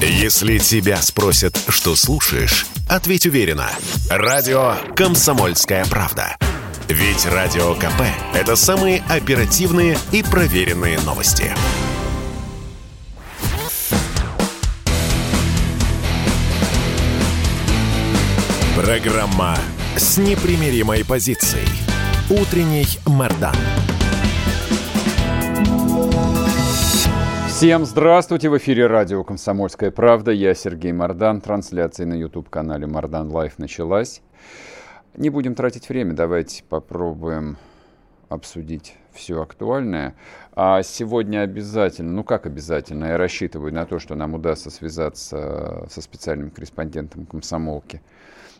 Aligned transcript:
Если 0.00 0.58
тебя 0.58 1.00
спросят, 1.00 1.58
что 1.68 1.96
слушаешь, 1.96 2.66
ответь 2.86 3.24
уверенно. 3.24 3.70
Радио 4.10 4.74
«Комсомольская 4.94 5.86
правда». 5.86 6.36
Ведь 6.88 7.24
Радио 7.24 7.74
КП– 7.74 8.02
это 8.34 8.56
самые 8.56 9.02
оперативные 9.08 9.98
и 10.12 10.22
проверенные 10.22 11.00
новости. 11.00 11.50
Программа 18.76 19.58
с 19.96 20.18
непримиримой 20.18 21.06
позицией. 21.06 21.66
Утренний 22.28 22.86
Мордан. 23.06 23.56
Всем 27.56 27.86
здравствуйте! 27.86 28.50
В 28.50 28.58
эфире 28.58 28.86
радио 28.86 29.24
«Комсомольская 29.24 29.90
правда». 29.90 30.30
Я 30.30 30.52
Сергей 30.52 30.92
Мардан. 30.92 31.40
Трансляция 31.40 32.04
на 32.04 32.12
YouTube-канале 32.12 32.86
«Мардан 32.86 33.30
Live» 33.30 33.58
началась. 33.58 34.20
Не 35.16 35.30
будем 35.30 35.54
тратить 35.54 35.88
время, 35.88 36.12
давайте 36.12 36.62
попробуем 36.64 37.56
обсудить 38.28 38.98
все 39.14 39.40
актуальное. 39.40 40.16
А 40.52 40.82
сегодня 40.82 41.40
обязательно, 41.40 42.12
ну 42.12 42.24
как 42.24 42.44
обязательно, 42.44 43.06
я 43.06 43.16
рассчитываю 43.16 43.72
на 43.72 43.86
то, 43.86 44.00
что 44.00 44.16
нам 44.16 44.34
удастся 44.34 44.68
связаться 44.68 45.86
со 45.88 46.02
специальным 46.02 46.50
корреспондентом 46.50 47.24
комсомолки 47.24 48.02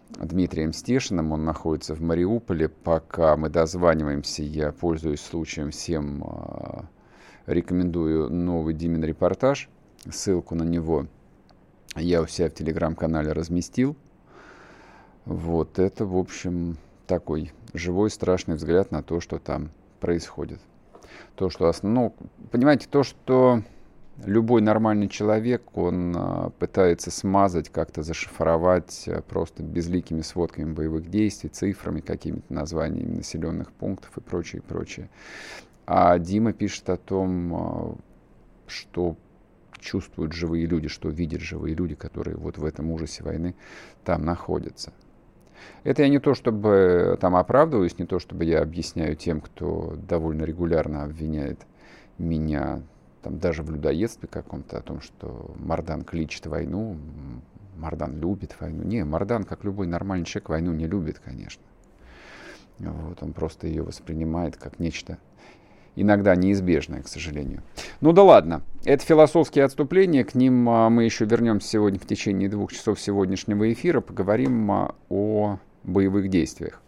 Дмитрием 0.08 0.72
Стешиным. 0.72 1.32
Он 1.32 1.44
находится 1.44 1.94
в 1.94 2.00
Мариуполе. 2.00 2.70
Пока 2.70 3.36
мы 3.36 3.50
дозваниваемся, 3.50 4.42
я 4.42 4.72
пользуюсь 4.72 5.20
случаем 5.20 5.70
всем 5.70 6.24
а, 6.24 6.84
рекомендую 7.46 8.30
новый 8.30 8.74
Димин 8.74 9.04
репортаж. 9.04 9.68
Ссылку 10.10 10.54
на 10.54 10.62
него 10.62 11.06
я 11.96 12.22
у 12.22 12.26
себя 12.26 12.48
в 12.48 12.54
телеграм-канале 12.54 13.32
разместил. 13.32 13.96
Вот 15.24 15.78
это, 15.78 16.04
в 16.04 16.16
общем, 16.16 16.76
такой 17.06 17.52
живой 17.72 18.10
страшный 18.10 18.56
взгляд 18.56 18.90
на 18.90 19.02
то, 19.02 19.20
что 19.20 19.38
там 19.38 19.70
происходит. 20.00 20.60
То, 21.34 21.50
что 21.50 21.72
ну, 21.82 22.14
понимаете, 22.50 22.86
то, 22.90 23.02
что 23.02 23.62
любой 24.24 24.62
нормальный 24.62 25.08
человек, 25.08 25.76
он 25.76 26.14
а, 26.16 26.50
пытается 26.50 27.10
смазать, 27.10 27.68
как-то 27.68 28.02
зашифровать 28.02 29.04
а, 29.08 29.22
просто 29.22 29.62
безликими 29.62 30.22
сводками 30.22 30.72
боевых 30.72 31.10
действий, 31.10 31.50
цифрами, 31.50 32.00
какими-то 32.00 32.52
названиями 32.52 33.16
населенных 33.16 33.72
пунктов 33.72 34.16
и 34.16 34.20
прочее, 34.20 34.62
прочее. 34.62 35.08
А 35.86 36.18
Дима 36.18 36.52
пишет 36.52 36.90
о 36.90 36.96
том, 36.96 37.54
а, 37.54 37.96
что 38.66 39.16
чувствуют 39.78 40.32
живые 40.32 40.66
люди, 40.66 40.88
что 40.88 41.08
видят 41.08 41.40
живые 41.40 41.74
люди, 41.74 41.94
которые 41.94 42.36
вот 42.36 42.58
в 42.58 42.64
этом 42.64 42.90
ужасе 42.90 43.22
войны 43.22 43.54
там 44.04 44.24
находятся. 44.24 44.92
Это 45.84 46.02
я 46.02 46.08
не 46.08 46.18
то, 46.18 46.34
чтобы 46.34 47.16
там 47.20 47.36
оправдываюсь, 47.36 47.98
не 47.98 48.06
то, 48.06 48.18
чтобы 48.18 48.44
я 48.44 48.62
объясняю 48.62 49.14
тем, 49.16 49.40
кто 49.40 49.96
довольно 49.96 50.42
регулярно 50.42 51.04
обвиняет 51.04 51.64
меня 52.18 52.82
там 53.22 53.38
даже 53.38 53.62
в 53.62 53.70
людоедстве 53.70 54.28
каком-то, 54.28 54.78
о 54.78 54.82
том, 54.82 55.00
что 55.00 55.54
Мардан 55.58 56.04
кличет 56.04 56.46
войну, 56.46 56.96
Мардан 57.76 58.18
любит 58.20 58.56
войну. 58.60 58.82
Не, 58.82 59.04
Мардан, 59.04 59.44
как 59.44 59.64
любой 59.64 59.86
нормальный 59.86 60.24
человек, 60.24 60.48
войну 60.48 60.72
не 60.72 60.86
любит, 60.86 61.18
конечно. 61.18 61.62
Вот, 62.78 63.22
он 63.22 63.32
просто 63.32 63.66
ее 63.66 63.82
воспринимает 63.82 64.56
как 64.56 64.78
нечто 64.78 65.18
иногда 65.96 66.36
неизбежное, 66.36 67.02
к 67.02 67.08
сожалению. 67.08 67.62
Ну 68.00 68.12
да 68.12 68.22
ладно, 68.22 68.62
это 68.84 69.04
философские 69.04 69.64
отступления, 69.64 70.24
к 70.24 70.34
ним 70.34 70.68
а, 70.68 70.88
мы 70.90 71.04
еще 71.04 71.24
вернемся 71.24 71.68
сегодня 71.68 71.98
в 71.98 72.06
течение 72.06 72.48
двух 72.48 72.72
часов 72.72 73.00
сегодняшнего 73.00 73.72
эфира, 73.72 74.00
поговорим 74.00 74.70
а, 74.70 74.94
о 75.08 75.58
боевых 75.82 76.28
действиях. 76.28 76.80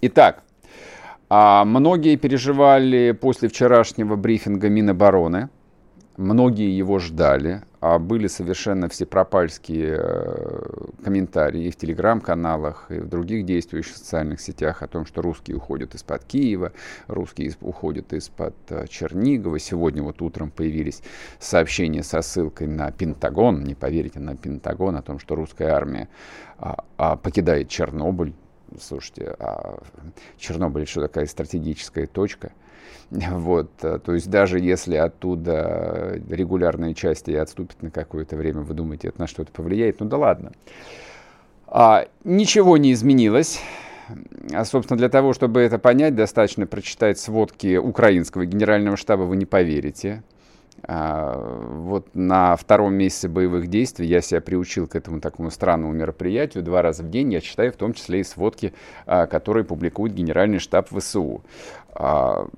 Итак, 0.00 0.42
а, 1.28 1.64
многие 1.64 2.16
переживали 2.16 3.12
после 3.12 3.48
вчерашнего 3.48 4.16
брифинга 4.16 4.68
Минобороны, 4.68 5.50
многие 6.16 6.76
его 6.76 6.98
ждали, 6.98 7.62
а 7.84 7.98
были 7.98 8.28
совершенно 8.28 8.88
всепропальские 8.88 9.98
э, 10.00 10.86
комментарии 11.04 11.68
в 11.68 11.76
телеграм-каналах 11.76 12.86
и 12.88 12.94
в 12.94 13.10
других 13.10 13.44
действующих 13.44 13.98
социальных 13.98 14.40
сетях 14.40 14.82
о 14.82 14.88
том, 14.88 15.04
что 15.04 15.20
русские 15.20 15.58
уходят 15.58 15.94
из-под 15.94 16.24
Киева, 16.24 16.72
русские 17.08 17.52
уходят 17.60 18.14
из-под 18.14 18.54
э, 18.70 18.86
Чернигова. 18.88 19.58
Сегодня 19.58 20.02
вот 20.02 20.22
утром 20.22 20.50
появились 20.50 21.02
сообщения 21.38 22.02
со 22.02 22.22
ссылкой 22.22 22.68
на 22.68 22.90
Пентагон, 22.90 23.64
не 23.64 23.74
поверите, 23.74 24.18
на 24.18 24.34
Пентагон, 24.34 24.96
о 24.96 25.02
том, 25.02 25.18
что 25.18 25.34
русская 25.34 25.68
армия 25.68 26.08
а, 26.56 26.84
а, 26.96 27.16
покидает 27.16 27.68
Чернобыль. 27.68 28.32
Слушайте, 28.80 29.36
а 29.38 29.78
Чернобыль 30.38 30.86
что 30.86 31.02
такая 31.02 31.26
стратегическая 31.26 32.06
точка– 32.06 32.50
Вот, 33.14 33.70
э, 33.82 33.98
то 33.98 34.14
есть 34.14 34.28
даже 34.28 34.58
если 34.58 34.96
оттуда 34.96 36.20
регулярные 36.28 36.94
части 36.94 37.30
отступят 37.30 37.82
на 37.82 37.90
какое-то 37.90 38.36
время, 38.36 38.60
вы 38.60 38.74
думаете, 38.74 39.08
это 39.08 39.20
на 39.20 39.26
что-то 39.26 39.52
повлияет? 39.52 40.00
Ну 40.00 40.06
да 40.06 40.16
ладно. 40.16 40.52
А, 41.66 42.06
ничего 42.24 42.76
не 42.76 42.92
изменилось. 42.92 43.60
А, 44.52 44.64
собственно, 44.64 44.98
для 44.98 45.08
того, 45.08 45.32
чтобы 45.32 45.60
это 45.60 45.78
понять, 45.78 46.14
достаточно 46.14 46.66
прочитать 46.66 47.18
сводки 47.18 47.76
украинского 47.76 48.44
генерального 48.46 48.96
штаба, 48.96 49.22
вы 49.22 49.36
не 49.36 49.46
поверите. 49.46 50.22
А, 50.86 51.36
вот 51.66 52.14
на 52.14 52.56
втором 52.56 52.94
месяце 52.94 53.28
боевых 53.28 53.68
действий 53.68 54.06
я 54.06 54.20
себя 54.20 54.40
приучил 54.40 54.86
к 54.86 54.96
этому 54.96 55.20
такому 55.20 55.50
странному 55.50 55.92
мероприятию. 55.92 56.62
Два 56.62 56.82
раза 56.82 57.02
в 57.02 57.10
день 57.10 57.32
я 57.32 57.40
читаю 57.40 57.72
в 57.72 57.76
том 57.76 57.94
числе 57.94 58.20
и 58.20 58.24
сводки, 58.24 58.74
а, 59.06 59.26
которые 59.26 59.64
публикует 59.64 60.12
генеральный 60.12 60.58
штаб 60.58 60.88
ВСУ. 60.90 61.42
А, 61.92 62.48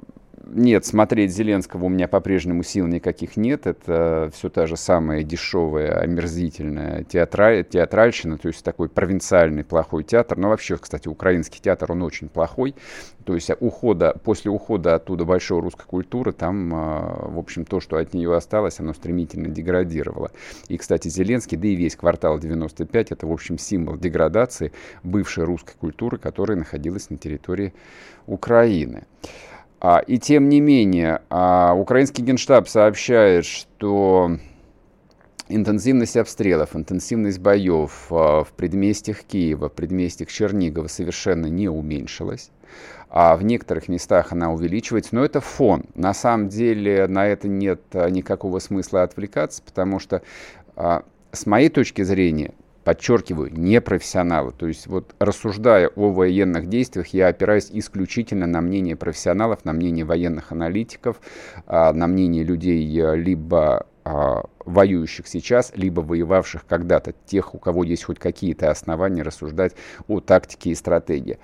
нет, 0.45 0.85
смотреть 0.85 1.33
Зеленского 1.33 1.85
у 1.85 1.89
меня 1.89 2.09
по-прежнему 2.09 2.63
сил 2.63 2.87
никаких 2.87 3.37
нет. 3.37 3.67
Это 3.67 4.31
все 4.35 4.49
та 4.49 4.67
же 4.67 4.77
самая 4.77 5.23
дешевая, 5.23 5.99
омерзительная 5.99 7.05
театра... 7.05 7.63
театральщина, 7.63 8.39
то 8.39 8.49
есть 8.49 8.65
такой 8.65 8.89
провинциальный 8.89 9.65
плохой 9.65 10.05
театр. 10.05 10.39
Но 10.39 10.51
вообще, 10.51 10.77
кстати, 10.77 11.09
украинский 11.09 11.61
театр, 11.61 11.93
он 11.93 12.03
очень 12.03 12.29
плохой. 12.29 12.75
То 13.25 13.35
есть 13.35 13.51
ухода, 13.61 14.17
после 14.23 14.51
ухода 14.51 14.95
оттуда 14.95 15.25
большой 15.25 15.61
русской 15.61 15.87
культуры, 15.87 16.33
там, 16.33 16.73
а, 16.73 17.29
в 17.29 17.39
общем, 17.39 17.65
то, 17.65 17.81
что 17.81 17.97
от 17.97 18.15
нее 18.15 18.35
осталось, 18.35 18.79
оно 18.79 18.95
стремительно 18.95 19.49
деградировало. 19.49 20.31
И, 20.69 20.77
кстати, 20.77 21.09
Зеленский, 21.09 21.57
да 21.57 21.67
и 21.67 21.75
весь 21.75 21.97
квартал 21.97 22.39
95, 22.39 23.11
это, 23.11 23.27
в 23.27 23.33
общем, 23.33 23.59
символ 23.59 23.97
деградации 23.97 24.73
бывшей 25.03 25.45
русской 25.45 25.75
культуры, 25.75 26.19
которая 26.19 26.57
находилась 26.57 27.11
на 27.11 27.17
территории 27.17 27.75
Украины. 28.27 29.05
И 30.07 30.19
тем 30.19 30.49
не 30.49 30.61
менее, 30.61 31.21
а, 31.31 31.75
украинский 31.75 32.25
генштаб 32.25 32.69
сообщает, 32.69 33.45
что 33.45 34.39
интенсивность 35.49 36.17
обстрелов, 36.17 36.75
интенсивность 36.75 37.39
боев 37.39 38.07
а, 38.11 38.43
в 38.45 38.53
предместьях 38.53 39.23
Киева, 39.23 39.69
в 39.69 39.73
предместьях 39.73 40.29
Чернигова 40.29 40.89
совершенно 40.89 41.47
не 41.47 41.69
уменьшилась. 41.69 42.51
А 43.09 43.37
в 43.37 43.45
некоторых 43.45 43.89
местах 43.89 44.33
она 44.33 44.53
увеличивается, 44.53 45.15
но 45.15 45.25
это 45.25 45.41
фон. 45.41 45.85
На 45.95 46.13
самом 46.13 46.49
деле 46.49 47.07
на 47.07 47.27
это 47.27 47.47
нет 47.47 47.81
никакого 47.93 48.59
смысла 48.59 49.05
отвлекаться, 49.05 49.63
потому 49.63 50.01
что 50.01 50.23
с 50.75 51.47
моей 51.47 51.69
точки 51.69 52.03
зрения 52.03 52.53
подчеркиваю, 52.87 53.53
не 53.53 53.81
профессионалы. 53.81 54.53
То 54.53 54.69
есть 54.69 54.87
вот 54.87 55.17
рассуждая 55.19 55.89
о 55.89 56.13
военных 56.13 56.69
действиях, 56.69 57.09
я 57.09 57.27
опираюсь 57.27 57.69
исключительно 57.73 58.47
на 58.47 58.61
мнение 58.61 58.95
профессионалов, 58.95 59.65
на 59.65 59.73
мнение 59.73 60.05
военных 60.05 60.53
аналитиков, 60.53 61.21
а, 61.67 61.93
на 61.93 62.07
мнение 62.07 62.45
людей 62.45 62.81
э, 62.97 63.17
либо 63.17 63.87
а, 64.05 64.45
воюющих 64.65 65.27
сейчас, 65.27 65.73
либо 65.75 66.01
воевавших 66.01 66.65
когда-то, 66.65 67.13
тех, 67.27 67.57
у 67.57 67.59
кого 67.59 67.83
есть 67.83 68.05
хоть 68.05 68.21
какие-то 68.21 68.71
основания 68.71 69.23
рассуждать 69.23 69.75
о 70.07 70.21
тактике 70.21 70.71
и 70.71 70.77
стратегии. 70.77 71.41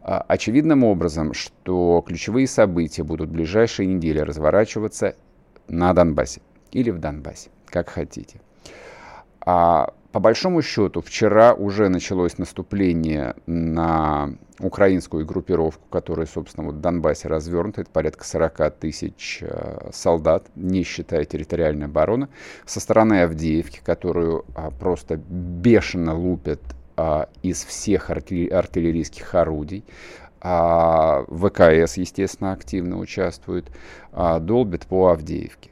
А, 0.00 0.24
очевидным 0.26 0.82
образом, 0.82 1.34
что 1.34 2.02
ключевые 2.06 2.46
события 2.46 3.02
будут 3.02 3.28
в 3.28 3.32
ближайшие 3.32 3.86
недели 3.86 4.20
разворачиваться 4.20 5.14
на 5.68 5.92
Донбассе 5.92 6.40
или 6.72 6.88
в 6.88 6.98
Донбассе, 7.00 7.50
как 7.66 7.90
хотите. 7.90 8.40
А 9.46 9.94
по 10.10 10.20
большому 10.20 10.62
счету, 10.62 11.02
вчера 11.02 11.52
уже 11.52 11.88
началось 11.88 12.38
наступление 12.38 13.34
на 13.46 14.34
украинскую 14.58 15.26
группировку, 15.26 15.86
которая, 15.90 16.26
собственно, 16.26 16.66
вот 16.66 16.76
в 16.76 16.80
Донбассе 16.80 17.28
развернута. 17.28 17.82
Это 17.82 17.90
порядка 17.90 18.24
40 18.24 18.70
тысяч 18.76 19.40
э, 19.42 19.90
солдат, 19.92 20.46
не 20.56 20.82
считая 20.84 21.24
территориальной 21.26 21.84
обороны. 21.84 22.28
Со 22.64 22.80
стороны 22.80 23.22
Авдеевки, 23.22 23.80
которую 23.84 24.46
а, 24.54 24.70
просто 24.70 25.16
бешено 25.16 26.16
лупят 26.18 26.62
а, 26.96 27.28
из 27.42 27.62
всех 27.64 28.08
артиллерийских 28.08 29.34
орудий. 29.34 29.84
А, 30.40 31.24
ВКС, 31.28 31.98
естественно, 31.98 32.52
активно 32.52 32.98
участвует, 32.98 33.70
долбит 34.12 34.86
по 34.86 35.08
Авдеевке. 35.08 35.70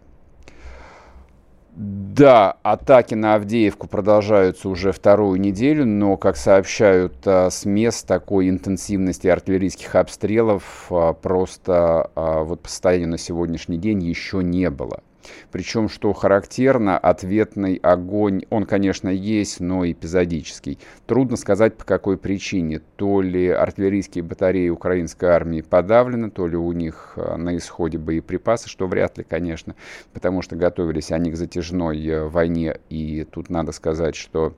Да, 1.77 2.53
атаки 2.63 3.15
на 3.15 3.35
Авдеевку 3.35 3.89
продолжаются 3.89 4.69
уже 4.69 4.93
вторую 4.93 5.41
неделю, 5.41 5.85
но, 5.85 6.17
как 6.17 6.37
сообщают 6.37 7.15
а, 7.27 7.51
с 7.51 7.65
мест 7.65 8.07
такой 8.07 8.49
интенсивности 8.49 9.27
артиллерийских 9.27 9.97
обстрелов 9.97 10.87
а, 10.91 11.15
просто 11.15 12.13
а, 12.15 12.45
вот 12.45 12.61
по 12.61 12.69
состоянию 12.69 13.09
на 13.09 13.19
сегодняшний 13.19 13.77
день 13.77 14.05
еще 14.05 14.45
не 14.45 14.71
было. 14.71 15.03
Причем, 15.51 15.89
что 15.89 16.13
характерно, 16.13 16.99
ответный 16.99 17.77
огонь, 17.77 18.43
он, 18.51 18.65
конечно, 18.65 19.09
есть, 19.09 19.61
но 19.61 19.91
эпизодический. 19.91 20.79
Трудно 21.07 21.37
сказать, 21.37 21.77
по 21.77 21.85
какой 21.85 22.17
причине. 22.17 22.81
То 22.97 23.21
ли 23.21 23.49
артиллерийские 23.49 24.25
батареи 24.25 24.69
украинской 24.69 25.27
армии 25.27 25.61
подавлены, 25.61 26.31
то 26.31 26.47
ли 26.47 26.57
у 26.57 26.73
них 26.73 27.15
э, 27.17 27.37
на 27.37 27.57
исходе 27.57 27.99
боеприпасы, 27.99 28.69
что 28.69 28.87
вряд 28.87 29.19
ли, 29.19 29.25
конечно, 29.25 29.75
потому 30.13 30.43
что 30.43 30.57
готовились 30.57 31.13
они 31.13 31.31
к 31.31 31.37
затяжной 31.37 32.05
э, 32.07 32.25
войне. 32.25 32.79
И 32.89 33.25
тут 33.31 33.51
надо 33.51 33.73
сказать, 33.73 34.17
что 34.17 34.55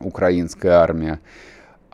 украинская 0.00 0.72
армия 0.72 1.20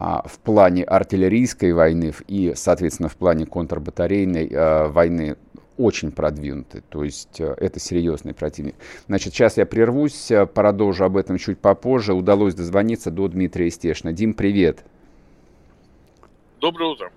а, 0.03 0.23
в 0.27 0.39
плане 0.39 0.83
артиллерийской 0.85 1.75
войны 1.75 2.15
и, 2.27 2.55
соответственно, 2.57 3.11
в 3.11 3.17
плане 3.17 3.45
контрбатарейной 3.45 4.49
э, 4.49 4.89
войны 4.89 5.37
очень 5.81 6.13
продвинуты, 6.13 6.83
то 6.89 7.03
есть 7.03 7.41
э, 7.41 7.55
это 7.59 7.81
серьезный 7.81 8.35
противник. 8.35 8.75
Значит, 9.07 9.33
сейчас 9.33 9.57
я 9.57 9.65
прервусь, 9.65 10.31
э, 10.31 10.47
продолжу 10.47 11.05
об 11.05 11.17
этом 11.17 11.39
чуть 11.39 11.59
попозже. 11.59 12.13
Удалось 12.13 12.55
дозвониться 12.55 13.11
до 13.11 13.29
Дмитрия 13.29 13.71
Стешина. 13.71 14.13
Дим, 14.13 14.35
привет. 14.35 14.85
Доброе 16.61 16.91
утро. 16.91 17.11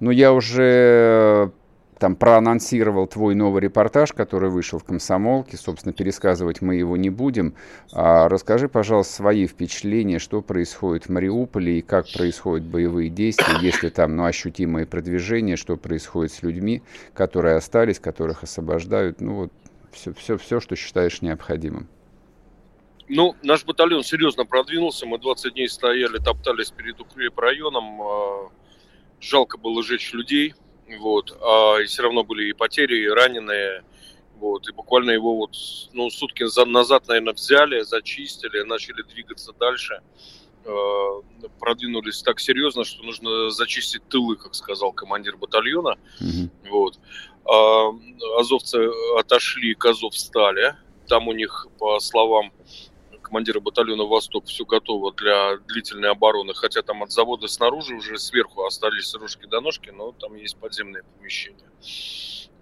Ну, 0.00 0.10
я 0.10 0.32
уже 0.32 1.52
там 1.98 2.14
проанонсировал 2.14 3.06
твой 3.06 3.34
новый 3.34 3.62
репортаж, 3.62 4.12
который 4.12 4.50
вышел 4.50 4.78
в 4.78 4.84
«Комсомолке». 4.84 5.56
Собственно, 5.56 5.92
пересказывать 5.92 6.62
мы 6.62 6.76
его 6.76 6.96
не 6.96 7.10
будем. 7.10 7.54
А 7.92 8.28
расскажи, 8.28 8.68
пожалуйста, 8.68 9.14
свои 9.14 9.46
впечатления, 9.46 10.18
что 10.18 10.40
происходит 10.40 11.06
в 11.06 11.08
Мариуполе 11.10 11.78
и 11.78 11.82
как 11.82 12.10
происходят 12.12 12.66
боевые 12.66 13.10
действия, 13.10 13.56
если 13.60 13.88
там 13.88 14.16
ну, 14.16 14.24
ощутимое 14.24 14.86
продвижение, 14.86 15.56
что 15.56 15.76
происходит 15.76 16.32
с 16.32 16.42
людьми, 16.42 16.82
которые 17.14 17.56
остались, 17.56 17.98
которых 17.98 18.44
освобождают. 18.44 19.20
Ну, 19.20 19.34
вот 19.34 19.52
все, 19.90 20.12
все, 20.14 20.38
все, 20.38 20.60
что 20.60 20.76
считаешь 20.76 21.20
необходимым. 21.20 21.88
Ну, 23.08 23.34
наш 23.42 23.64
батальон 23.64 24.04
серьезно 24.04 24.44
продвинулся. 24.44 25.06
Мы 25.06 25.18
20 25.18 25.54
дней 25.54 25.68
стояли, 25.68 26.18
топтались 26.18 26.70
перед 26.70 27.00
укрепрайоном. 27.00 28.02
А, 28.02 28.50
жалко 29.20 29.58
было 29.58 29.82
жечь 29.82 30.12
людей– 30.12 30.54
вот, 30.96 31.36
а 31.42 31.78
и 31.78 31.86
все 31.86 32.02
равно 32.02 32.24
были 32.24 32.48
и 32.48 32.52
потери, 32.52 33.04
и 33.04 33.08
раненые, 33.08 33.84
вот, 34.36 34.68
и 34.68 34.72
буквально 34.72 35.10
его 35.10 35.36
вот, 35.36 35.56
ну, 35.92 36.10
сутки 36.10 36.44
назад, 36.64 37.08
наверное, 37.08 37.34
взяли, 37.34 37.80
зачистили, 37.82 38.62
начали 38.62 39.02
двигаться 39.02 39.52
дальше, 39.52 40.00
э, 40.64 41.22
продвинулись 41.58 42.22
так 42.22 42.40
серьезно, 42.40 42.84
что 42.84 43.02
нужно 43.02 43.50
зачистить 43.50 44.08
тылы, 44.08 44.36
как 44.36 44.54
сказал 44.54 44.92
командир 44.92 45.36
батальона, 45.36 45.98
mm-hmm. 46.20 46.70
вот. 46.70 46.98
А, 47.50 47.90
азовцы 48.38 48.90
отошли 49.18 49.74
к 49.74 49.86
Азовстале, 49.86 50.76
там 51.06 51.28
у 51.28 51.32
них, 51.32 51.66
по 51.78 51.98
словам 51.98 52.52
командира 53.28 53.60
батальона 53.60 54.04
«Восток» 54.04 54.46
все 54.46 54.64
готово 54.64 55.12
для 55.12 55.58
длительной 55.58 56.10
обороны, 56.10 56.54
хотя 56.54 56.82
там 56.82 57.02
от 57.02 57.12
завода 57.12 57.46
снаружи 57.46 57.94
уже 57.94 58.18
сверху 58.18 58.64
остались 58.64 59.14
рожки 59.14 59.46
до 59.46 59.60
ножки, 59.60 59.90
но 59.90 60.12
там 60.12 60.34
есть 60.34 60.56
подземные 60.56 61.04
помещения. 61.04 61.70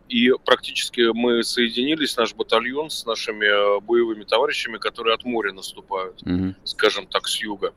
И 0.09 0.31
практически 0.45 1.11
мы 1.13 1.43
соединились, 1.43 2.17
наш 2.17 2.33
батальон, 2.35 2.91
с 2.91 3.07
нашими 3.07 3.47
э, 3.47 3.81
боевыми 3.81 4.23
товарищами, 4.23 4.79
которые 4.79 5.15
от 5.15 5.25
моря 5.25 5.53
наступают, 5.53 6.23
mm-hmm. 6.23 6.55
скажем 6.63 7.09
так, 7.09 7.27
с 7.27 7.41
юга. 7.41 7.75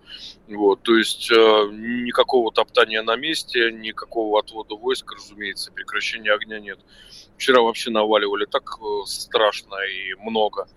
Вот, 0.47 0.83
то 0.83 0.95
есть 0.95 1.31
э, 1.31 1.35
никакого 1.35 2.51
топтания 2.51 3.01
на 3.01 3.15
месте, 3.15 3.71
никакого 3.71 4.39
отвода 4.39 4.75
войск, 4.75 5.11
разумеется, 5.13 5.71
прекращения 5.71 6.31
огня 6.31 6.59
нет. 6.59 6.79
Вчера 7.35 7.61
вообще 7.61 7.89
наваливали 7.89 8.45
так 8.45 8.77
э, 8.79 9.05
страшно 9.07 9.75
и 9.85 10.13
много 10.21 10.67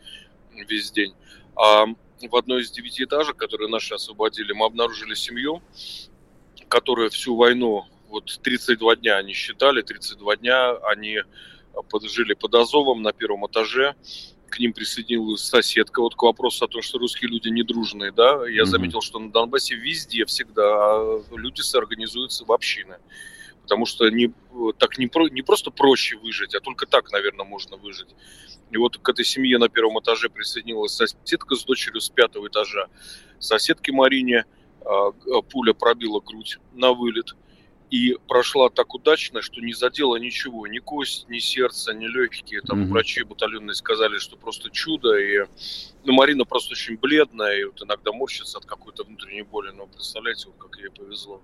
весь 0.55 0.91
день. 0.91 1.15
А 1.57 1.87
в 1.87 2.37
одной 2.37 2.63
из 2.63 2.71
девятиэтажек, 2.71 3.37
которые 3.37 3.69
наши 3.69 3.95
освободили, 3.95 4.53
мы 4.53 4.67
обнаружили 4.67 5.15
семью, 5.15 5.63
которая 6.69 7.11
всю 7.11 7.37
войну, 7.37 7.85
вот 8.09 8.39
32 8.43 8.97
дня 8.97 9.17
они 9.17 9.33
считали, 9.33 9.83
32 9.83 10.37
дня 10.37 10.73
они 10.85 11.19
жили 12.05 12.35
под 12.35 12.55
Азовом 12.55 13.03
на 13.03 13.13
первом 13.13 13.47
этаже, 13.47 13.95
к 14.53 14.59
ним 14.59 14.75
присоединилась 14.75 15.43
соседка. 15.43 16.03
Вот 16.03 16.15
к 16.15 16.23
вопросу 16.23 16.67
о 16.67 16.69
том, 16.69 16.83
что 16.83 16.99
русские 16.99 17.31
люди 17.31 17.49
недружные, 17.49 18.13
да, 18.13 18.47
я 18.47 18.63
mm-hmm. 18.63 18.67
заметил, 18.67 19.01
что 19.01 19.19
на 19.19 19.33
Донбассе 19.33 19.75
везде 19.75 20.27
всегда 20.27 21.03
люди 21.31 21.63
соорганизуются 21.63 22.45
в 22.45 22.53
общины. 22.53 22.97
Потому 23.73 23.87
что 23.87 24.11
не, 24.11 24.31
так 24.77 24.99
не, 24.99 25.07
про, 25.07 25.31
не 25.31 25.41
просто 25.41 25.71
проще 25.71 26.19
выжить, 26.19 26.55
а 26.55 26.61
только 26.61 26.85
так, 26.85 27.11
наверное, 27.11 27.47
можно 27.47 27.79
выжить. 27.79 28.15
И 28.71 28.77
вот 28.77 28.99
к 28.99 29.09
этой 29.09 29.25
семье 29.25 29.57
на 29.57 29.71
первом 29.71 29.99
этаже 29.99 30.29
присоединилась 30.29 30.93
соседка 30.93 31.55
с 31.55 31.65
дочерью 31.65 32.03
с 32.03 32.11
пятого 32.11 32.49
этажа. 32.49 32.89
Соседке 33.39 33.91
Марине 33.91 34.45
а, 34.85 35.13
пуля 35.51 35.73
пробила 35.73 36.21
грудь 36.21 36.59
на 36.75 36.93
вылет 36.93 37.35
и 37.93 38.17
прошла 38.27 38.71
так 38.71 38.95
удачно, 38.95 39.43
что 39.43 39.61
не 39.61 39.75
задела 39.75 40.17
ничего, 40.17 40.67
ни 40.67 40.79
кость, 40.79 41.29
ни 41.29 41.39
сердце, 41.39 41.93
ни 41.93 42.07
легкие. 42.07 42.63
Там 42.63 42.85
mm-hmm. 42.85 42.89
врачи 42.89 43.23
батальонные 43.23 43.75
сказали, 43.75 44.17
что 44.17 44.39
просто 44.39 44.71
чудо. 44.71 45.15
И 45.19 45.45
ну, 46.03 46.15
Марина 46.15 46.47
просто 46.47 46.73
очень 46.73 46.97
бледная, 46.97 47.55
и 47.59 47.65
вот 47.65 47.83
иногда 47.83 48.11
морщится 48.13 48.57
от 48.57 48.65
какой-то 48.65 49.05
внутренней 49.05 49.43
боли. 49.43 49.73
Но 49.77 49.87
представляете, 49.89 50.47
вот 50.47 50.57
как 50.57 50.81
ей 50.81 50.89
повезло. 50.89 51.43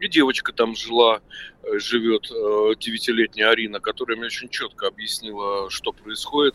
И 0.00 0.08
девочка 0.08 0.54
там 0.54 0.74
жила, 0.74 1.20
э, 1.62 1.78
живет, 1.78 2.24
э, 2.30 2.74
девятилетняя 2.80 3.50
Арина, 3.50 3.78
которая 3.78 4.16
мне 4.16 4.28
очень 4.28 4.48
четко 4.48 4.86
объяснила, 4.86 5.68
что 5.68 5.92
происходит. 5.92 6.54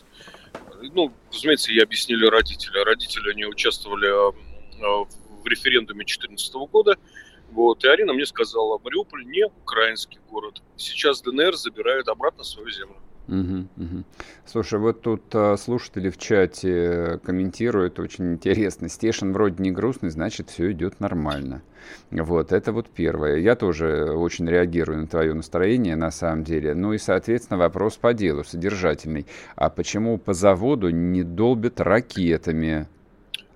Ну, 0.81 1.13
разумеется, 1.31 1.71
ей 1.71 1.83
объяснили 1.83 2.25
родители. 2.25 2.79
Родители, 2.79 3.29
они 3.29 3.45
участвовали 3.45 4.07
э, 4.07 5.05
в 5.43 5.45
референдуме 5.45 6.05
2014 6.05 6.53
года, 6.71 6.97
вот, 7.57 7.83
и 7.83 7.88
Арина 7.88 8.13
мне 8.13 8.27
сказала, 8.27 8.77
Мариуполь 8.83 9.25
не 9.25 9.44
украинский 9.44 10.19
город. 10.30 10.62
Сейчас 10.75 11.24
ДНР 11.24 11.56
забирает 11.56 12.07
обратно 12.07 12.44
свою 12.44 12.69
землю. 12.69 12.98
Угу, 13.27 13.68
угу. 13.77 14.04
Слушай, 14.45 14.77
вот 14.77 15.01
тут 15.01 15.24
а, 15.33 15.57
слушатели 15.57 16.12
в 16.12 16.19
чате 16.19 17.19
комментируют 17.25 18.00
очень 18.00 18.33
интересно. 18.33 18.89
Стешин 18.89 19.33
вроде 19.33 19.63
не 19.63 19.71
грустный, 19.71 20.11
значит, 20.11 20.52
все 20.52 20.71
идет 20.71 20.99
нормально. 20.99 21.64
Вот, 22.11 22.52
это 22.52 22.71
вот 22.71 22.92
первое. 22.92 23.37
Я 23.37 23.56
тоже 23.56 24.11
очень 24.11 24.47
реагирую 24.47 24.99
на 24.99 25.07
твое 25.07 25.33
настроение, 25.33 25.95
на 25.95 26.11
самом 26.11 26.44
деле. 26.44 26.76
Ну 26.76 26.94
и, 26.94 26.99
соответственно, 26.99 27.57
вопрос 27.57 27.97
по 27.97 28.14
делу, 28.14 28.44
содержательный. 28.44 29.26
А 29.56 29.71
почему 29.71 30.19
по 30.19 30.33
заводу 30.33 30.92
не 30.92 31.23
долбят 31.23 31.81
ракетами? 31.81 32.87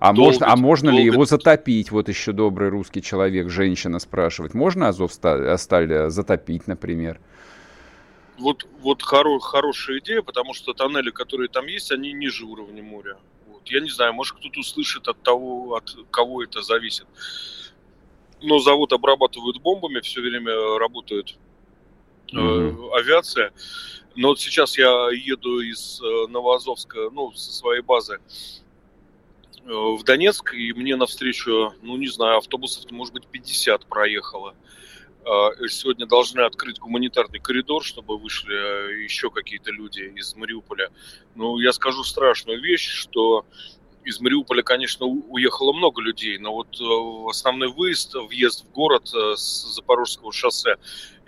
А 0.02 0.12
долбить, 0.12 0.40
можно, 0.40 0.52
а 0.52 0.56
можно 0.56 0.90
долбить. 0.90 1.04
ли 1.04 1.12
его 1.12 1.24
затопить? 1.26 1.92
Вот 1.92 2.08
еще 2.08 2.32
добрый 2.32 2.70
русский 2.70 3.00
человек, 3.00 3.48
женщина 3.50 4.00
спрашивает. 4.00 4.52
Можно 4.52 4.88
Азов 4.88 5.12
сталь 5.12 6.10
затопить, 6.10 6.66
например? 6.66 7.20
Вот, 8.36 8.66
вот 8.80 9.00
хоро, 9.00 9.38
хорошая 9.38 10.00
идея, 10.00 10.22
потому 10.22 10.54
что 10.54 10.72
тоннели, 10.72 11.10
которые 11.10 11.48
там 11.48 11.66
есть, 11.66 11.92
они 11.92 12.12
ниже 12.12 12.46
уровня 12.46 12.82
моря. 12.82 13.16
Вот. 13.46 13.62
Я 13.68 13.80
не 13.80 13.90
знаю, 13.90 14.12
может 14.12 14.36
кто-то 14.38 14.58
услышит 14.58 15.06
от 15.06 15.22
того, 15.22 15.76
от 15.76 15.94
кого 16.10 16.42
это 16.42 16.62
зависит. 16.62 17.06
Но 18.42 18.58
завод 18.58 18.92
обрабатывают 18.92 19.62
бомбами, 19.62 20.00
все 20.00 20.20
время 20.20 20.80
работает 20.80 21.36
mm-hmm. 22.32 22.90
э, 22.90 22.98
авиация. 22.98 23.52
Но 24.16 24.28
вот 24.30 24.40
сейчас 24.40 24.76
я 24.76 25.10
еду 25.12 25.60
из 25.60 26.02
э, 26.02 26.26
Новоазовска, 26.28 27.10
ну, 27.12 27.30
со 27.34 27.52
своей 27.52 27.82
базы 27.82 28.18
Э, 28.18 28.61
в 29.64 30.02
Донецк, 30.04 30.54
и 30.54 30.72
мне 30.72 30.96
навстречу, 30.96 31.72
ну, 31.82 31.96
не 31.96 32.08
знаю, 32.08 32.38
автобусов, 32.38 32.90
может 32.90 33.14
быть, 33.14 33.26
50 33.26 33.86
проехало. 33.86 34.54
Э, 35.24 35.68
сегодня 35.68 36.06
должны 36.06 36.40
открыть 36.40 36.80
гуманитарный 36.80 37.38
коридор, 37.38 37.84
чтобы 37.84 38.18
вышли 38.18 38.54
э, 38.54 39.02
еще 39.02 39.30
какие-то 39.30 39.70
люди 39.70 40.12
из 40.16 40.34
Мариуполя. 40.34 40.90
Ну, 41.36 41.58
я 41.58 41.72
скажу 41.72 42.02
страшную 42.02 42.60
вещь, 42.60 42.88
что 42.88 43.46
из 44.04 44.20
Мариуполя, 44.20 44.64
конечно, 44.64 45.06
уехало 45.06 45.72
много 45.72 46.02
людей, 46.02 46.36
но 46.38 46.52
вот 46.54 46.76
основной 47.30 47.68
выезд, 47.68 48.14
въезд 48.14 48.64
в 48.64 48.72
город 48.72 49.06
с 49.06 49.74
Запорожского 49.76 50.32
шоссе, 50.32 50.74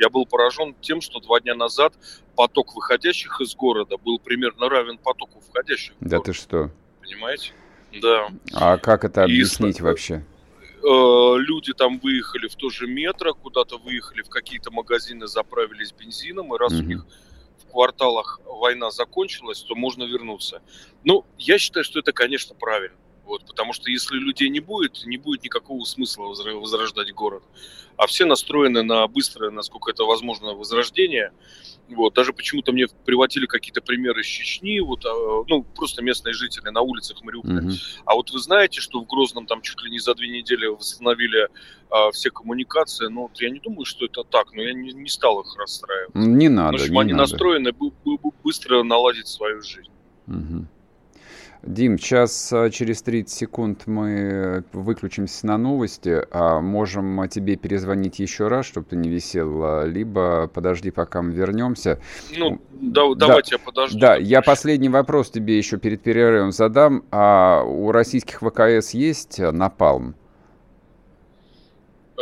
я 0.01 0.09
был 0.09 0.27
поражен 0.27 0.75
тем, 0.81 1.01
что 1.01 1.21
два 1.21 1.39
дня 1.39 1.55
назад 1.55 1.95
поток 2.35 2.75
выходящих 2.75 3.41
из 3.41 3.55
города 3.55 3.97
был 3.97 4.19
примерно 4.19 4.69
равен 4.69 4.99
потоку 4.99 5.41
входящих. 5.41 5.95
Да 6.01 6.19
ты 6.19 6.33
что? 6.33 6.73
Понимаете? 7.01 7.53
Да. 8.01 8.29
А 8.53 8.79
как 8.79 9.05
это 9.05 9.25
объяснить 9.25 9.81
и, 9.81 9.83
вообще? 9.83 10.25
Э, 10.83 11.37
люди 11.39 11.73
там 11.73 11.99
выехали 11.99 12.49
в 12.49 12.57
то 12.57 12.69
же 12.71 12.87
метро, 12.87 13.35
куда-то 13.35 13.79
выехали 13.79 14.23
в 14.23 14.29
какие-то 14.29 14.71
магазины, 14.71 15.27
заправились 15.27 15.93
бензином, 15.93 16.55
и 16.55 16.59
раз 16.59 16.73
угу. 16.73 16.83
у 16.83 16.85
них 16.85 17.07
в 17.59 17.71
кварталах 17.71 18.41
война 18.45 18.91
закончилась, 18.91 19.63
то 19.63 19.75
можно 19.75 20.05
вернуться. 20.05 20.61
Ну, 21.05 21.25
я 21.39 21.59
считаю, 21.59 21.85
что 21.85 22.01
это, 22.01 22.13
конечно, 22.13 22.55
правильно. 22.55 22.97
Вот, 23.25 23.45
потому 23.47 23.73
что 23.73 23.91
если 23.91 24.17
людей 24.17 24.51
не 24.51 24.61
будет, 24.61 25.05
не 25.07 25.17
будет 25.17 25.45
никакого 25.45 25.85
смысла 25.85 26.25
возрождать 26.27 27.13
город. 27.15 27.43
А 27.97 28.07
все 28.07 28.27
настроены 28.27 28.83
на 28.83 29.07
быстрое, 29.07 29.51
насколько 29.51 29.91
это 29.91 30.05
возможно, 30.05 30.55
возрождение. 30.55 31.33
Вот, 31.89 32.15
даже 32.15 32.33
почему-то 32.33 32.73
мне 32.73 32.87
приводили 33.05 33.47
какие-то 33.47 33.83
примеры 33.83 34.23
из 34.23 34.27
Чечни, 34.27 34.81
вот, 34.81 35.05
а, 35.05 35.45
ну, 35.49 35.63
просто 35.63 36.03
местные 36.03 36.33
жители 36.33 36.71
на 36.71 36.81
улицах 36.81 37.23
Мариуполя. 37.23 37.61
Mm-hmm. 37.61 38.03
А 38.07 38.15
вот 38.15 38.31
вы 38.31 38.39
знаете, 38.39 38.81
что 38.81 39.01
в 39.01 39.07
Грозном 39.07 39.47
там 39.47 39.61
чуть 39.61 39.81
ли 39.83 39.91
не 39.91 39.99
за 39.99 40.15
две 40.15 40.29
недели 40.29 40.67
восстановили 40.67 41.49
а, 41.91 42.11
все 42.11 42.31
коммуникации? 42.31 43.09
Ну, 43.09 43.23
вот 43.23 43.41
я 43.41 43.51
не 43.51 43.61
думаю, 43.61 43.85
что 43.85 44.07
это 44.07 44.25
так, 44.25 44.53
но 44.53 44.63
я 44.63 44.73
не, 44.73 44.93
не 44.93 45.09
стал 45.09 45.41
их 45.41 45.55
расстраивать. 45.59 46.15
Не 46.15 46.49
надо, 46.49 46.73
Потому 46.73 46.87
что 46.87 46.95
не 46.95 47.01
они 47.01 47.13
надо. 47.13 47.23
настроены 47.23 47.73
быстро 48.43 48.83
наладить 48.83 49.29
свою 49.29 49.63
жизнь. 49.63 49.93
Угу. 50.27 50.67
Дим, 51.67 51.99
сейчас 51.99 52.53
а, 52.53 52.69
через 52.69 53.03
30 53.03 53.31
секунд 53.31 53.83
мы 53.87 54.65
выключимся 54.73 55.47
на 55.47 55.57
новости, 55.57 56.23
а 56.31 56.61
можем 56.61 57.27
тебе 57.29 57.57
перезвонить 57.57 58.19
еще 58.19 58.49
раз, 58.49 58.67
чтобы 58.67 58.87
ты 58.91 58.97
не 58.97 59.09
висел, 59.09 59.61
а, 59.63 59.85
либо 59.85 60.47
подожди, 60.53 60.91
пока 60.91 61.23
мы 61.23 61.33
вернемся. 61.33 62.01
Ну, 62.37 62.61
да, 62.73 63.15
давайте 63.15 63.55
я 63.55 63.59
подожду. 63.59 63.99
Да, 63.99 64.17
я 64.17 64.43
последний 64.43 64.91
вопрос 64.91 65.31
тебе 65.31 65.57
еще 65.57 65.79
перед 65.79 66.03
перерывом 66.03 66.53
задам. 66.53 67.05
А 67.11 67.63
у 67.63 67.93
российских 67.93 68.41
ВКС 68.41 68.91
есть 68.91 69.39
напалм? 69.39 70.15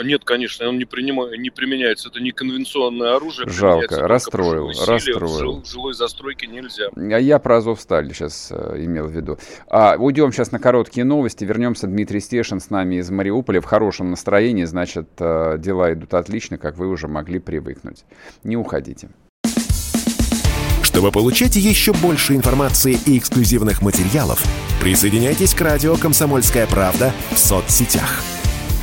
Нет, 0.03 0.25
конечно, 0.25 0.69
он 0.69 0.79
не, 0.79 0.85
принимает, 0.85 1.39
не 1.39 1.51
применяется. 1.51 2.09
Это 2.09 2.21
не 2.21 2.33
конвенционное 2.33 3.17
оружие. 3.17 3.49
Жалко, 3.49 4.09
расстроил, 4.09 4.69
расстроил. 4.87 5.61
В 5.63 5.67
жилой 5.67 5.95
застройке 5.95 6.47
нельзя. 6.47 6.89
А 6.95 7.19
я 7.19 7.39
про 7.39 7.59
Азовсталь 7.59 8.13
сейчас 8.13 8.49
э, 8.51 8.85
имел 8.85 9.07
в 9.07 9.11
виду. 9.11 9.39
А, 9.69 9.97
уйдем 9.99 10.33
сейчас 10.33 10.51
на 10.51 10.59
короткие 10.59 11.05
новости. 11.05 11.45
Вернемся. 11.45 11.87
Дмитрий 11.87 12.21
Стешин 12.21 12.61
с 12.61 12.71
нами 12.71 12.97
из 12.97 13.11
Мариуполя 13.11 13.61
в 13.61 13.65
хорошем 13.65 14.11
настроении. 14.11 14.65
Значит, 14.65 15.09
э, 15.19 15.57
дела 15.59 15.93
идут 15.93 16.15
отлично, 16.15 16.57
как 16.57 16.79
вы 16.79 16.89
уже 16.89 17.09
могли 17.09 17.39
привыкнуть. 17.39 18.05
Не 18.45 18.57
уходите. 18.57 19.11
Чтобы 20.83 21.11
получать 21.11 21.57
еще 21.57 21.93
больше 21.93 22.35
информации 22.35 22.99
и 23.07 23.19
эксклюзивных 23.19 23.83
материалов, 23.83 24.43
присоединяйтесь 24.81 25.55
к 25.55 25.61
радио 25.61 25.97
«Комсомольская 25.97 26.67
правда» 26.67 27.13
в 27.31 27.39
соцсетях– 27.39 28.23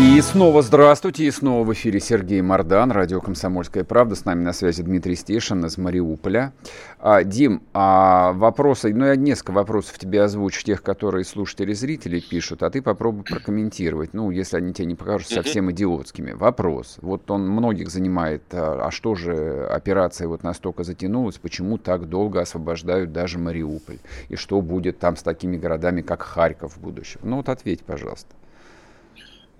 И 0.00 0.18
снова 0.22 0.62
здравствуйте, 0.62 1.24
и 1.24 1.30
снова 1.30 1.62
в 1.62 1.74
эфире 1.74 2.00
Сергей 2.00 2.40
Мордан, 2.40 2.90
радио 2.90 3.20
«Комсомольская 3.20 3.84
правда». 3.84 4.14
С 4.14 4.24
нами 4.24 4.42
на 4.42 4.54
связи 4.54 4.82
Дмитрий 4.82 5.14
Стешин 5.14 5.62
из 5.66 5.76
Мариуполя. 5.76 6.54
А, 6.98 7.22
Дим, 7.22 7.62
а 7.74 8.32
вопросы, 8.32 8.94
ну 8.94 9.04
я 9.04 9.14
несколько 9.14 9.50
вопросов 9.50 9.98
тебе 9.98 10.22
озвучу, 10.22 10.64
тех, 10.64 10.82
которые 10.82 11.26
слушатели 11.26 11.74
зрители 11.74 12.18
пишут, 12.18 12.62
а 12.62 12.70
ты 12.70 12.80
попробуй 12.80 13.24
прокомментировать, 13.24 14.14
ну, 14.14 14.30
если 14.30 14.56
они 14.56 14.72
тебе 14.72 14.86
не 14.86 14.94
покажутся 14.94 15.34
совсем 15.34 15.70
идиотскими. 15.70 16.32
Вопрос, 16.32 16.96
вот 17.02 17.30
он 17.30 17.46
многих 17.46 17.90
занимает, 17.90 18.42
а, 18.52 18.86
а 18.86 18.90
что 18.90 19.14
же 19.14 19.66
операция 19.66 20.28
вот 20.28 20.42
настолько 20.42 20.82
затянулась, 20.82 21.36
почему 21.36 21.76
так 21.76 22.08
долго 22.08 22.40
освобождают 22.40 23.12
даже 23.12 23.38
Мариуполь? 23.38 23.98
И 24.30 24.36
что 24.36 24.62
будет 24.62 24.98
там 24.98 25.16
с 25.16 25.22
такими 25.22 25.58
городами, 25.58 26.00
как 26.00 26.22
Харьков 26.22 26.78
в 26.78 26.80
будущем? 26.80 27.20
Ну 27.22 27.36
вот 27.36 27.50
ответь, 27.50 27.82
пожалуйста. 27.82 28.34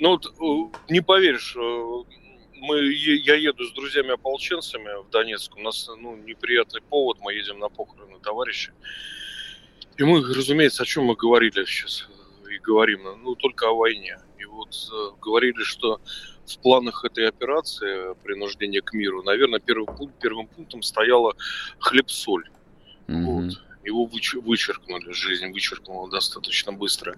Ну, 0.01 0.11
вот, 0.13 0.27
э, 0.27 0.79
не 0.89 1.01
поверишь, 1.01 1.55
э, 1.57 2.03
мы, 2.55 2.81
я 2.93 3.35
еду 3.35 3.65
с 3.65 3.73
друзьями-ополченцами 3.73 5.03
в 5.03 5.11
Донецк. 5.11 5.55
У 5.57 5.61
нас 5.61 5.89
ну, 6.01 6.17
неприятный 6.17 6.81
повод, 6.81 7.19
мы 7.21 7.35
едем 7.35 7.59
на 7.59 7.69
похороны 7.69 8.19
товарища. 8.19 8.73
И 9.99 10.03
мы, 10.03 10.23
разумеется, 10.23 10.83
о 10.83 10.87
чем 10.87 11.05
мы 11.05 11.17
говорили 11.17 11.65
сейчас 11.67 12.09
и 12.51 12.59
говорим, 12.59 13.03
ну, 13.23 13.35
только 13.35 13.69
о 13.69 13.75
войне. 13.75 14.19
И 14.39 14.47
вот 14.47 14.75
э, 14.91 15.21
говорили, 15.21 15.63
что 15.63 16.01
в 16.47 16.59
планах 16.61 17.05
этой 17.05 17.29
операции 17.29 18.15
принуждения 18.23 18.81
к 18.81 18.95
миру, 18.95 19.23
наверное, 19.23 19.61
первым, 19.61 19.87
первым 20.19 20.47
пунктом 20.47 20.83
стояла 20.83 21.37
хлеб-соль. 21.79 22.49
Mm-hmm. 23.07 23.25
Вот 23.25 23.70
его 23.91 24.07
вычеркнули, 24.07 25.13
жизнь 25.13 25.53
вычеркнула 25.53 26.09
достаточно 26.11 26.73
быстро. 26.73 27.17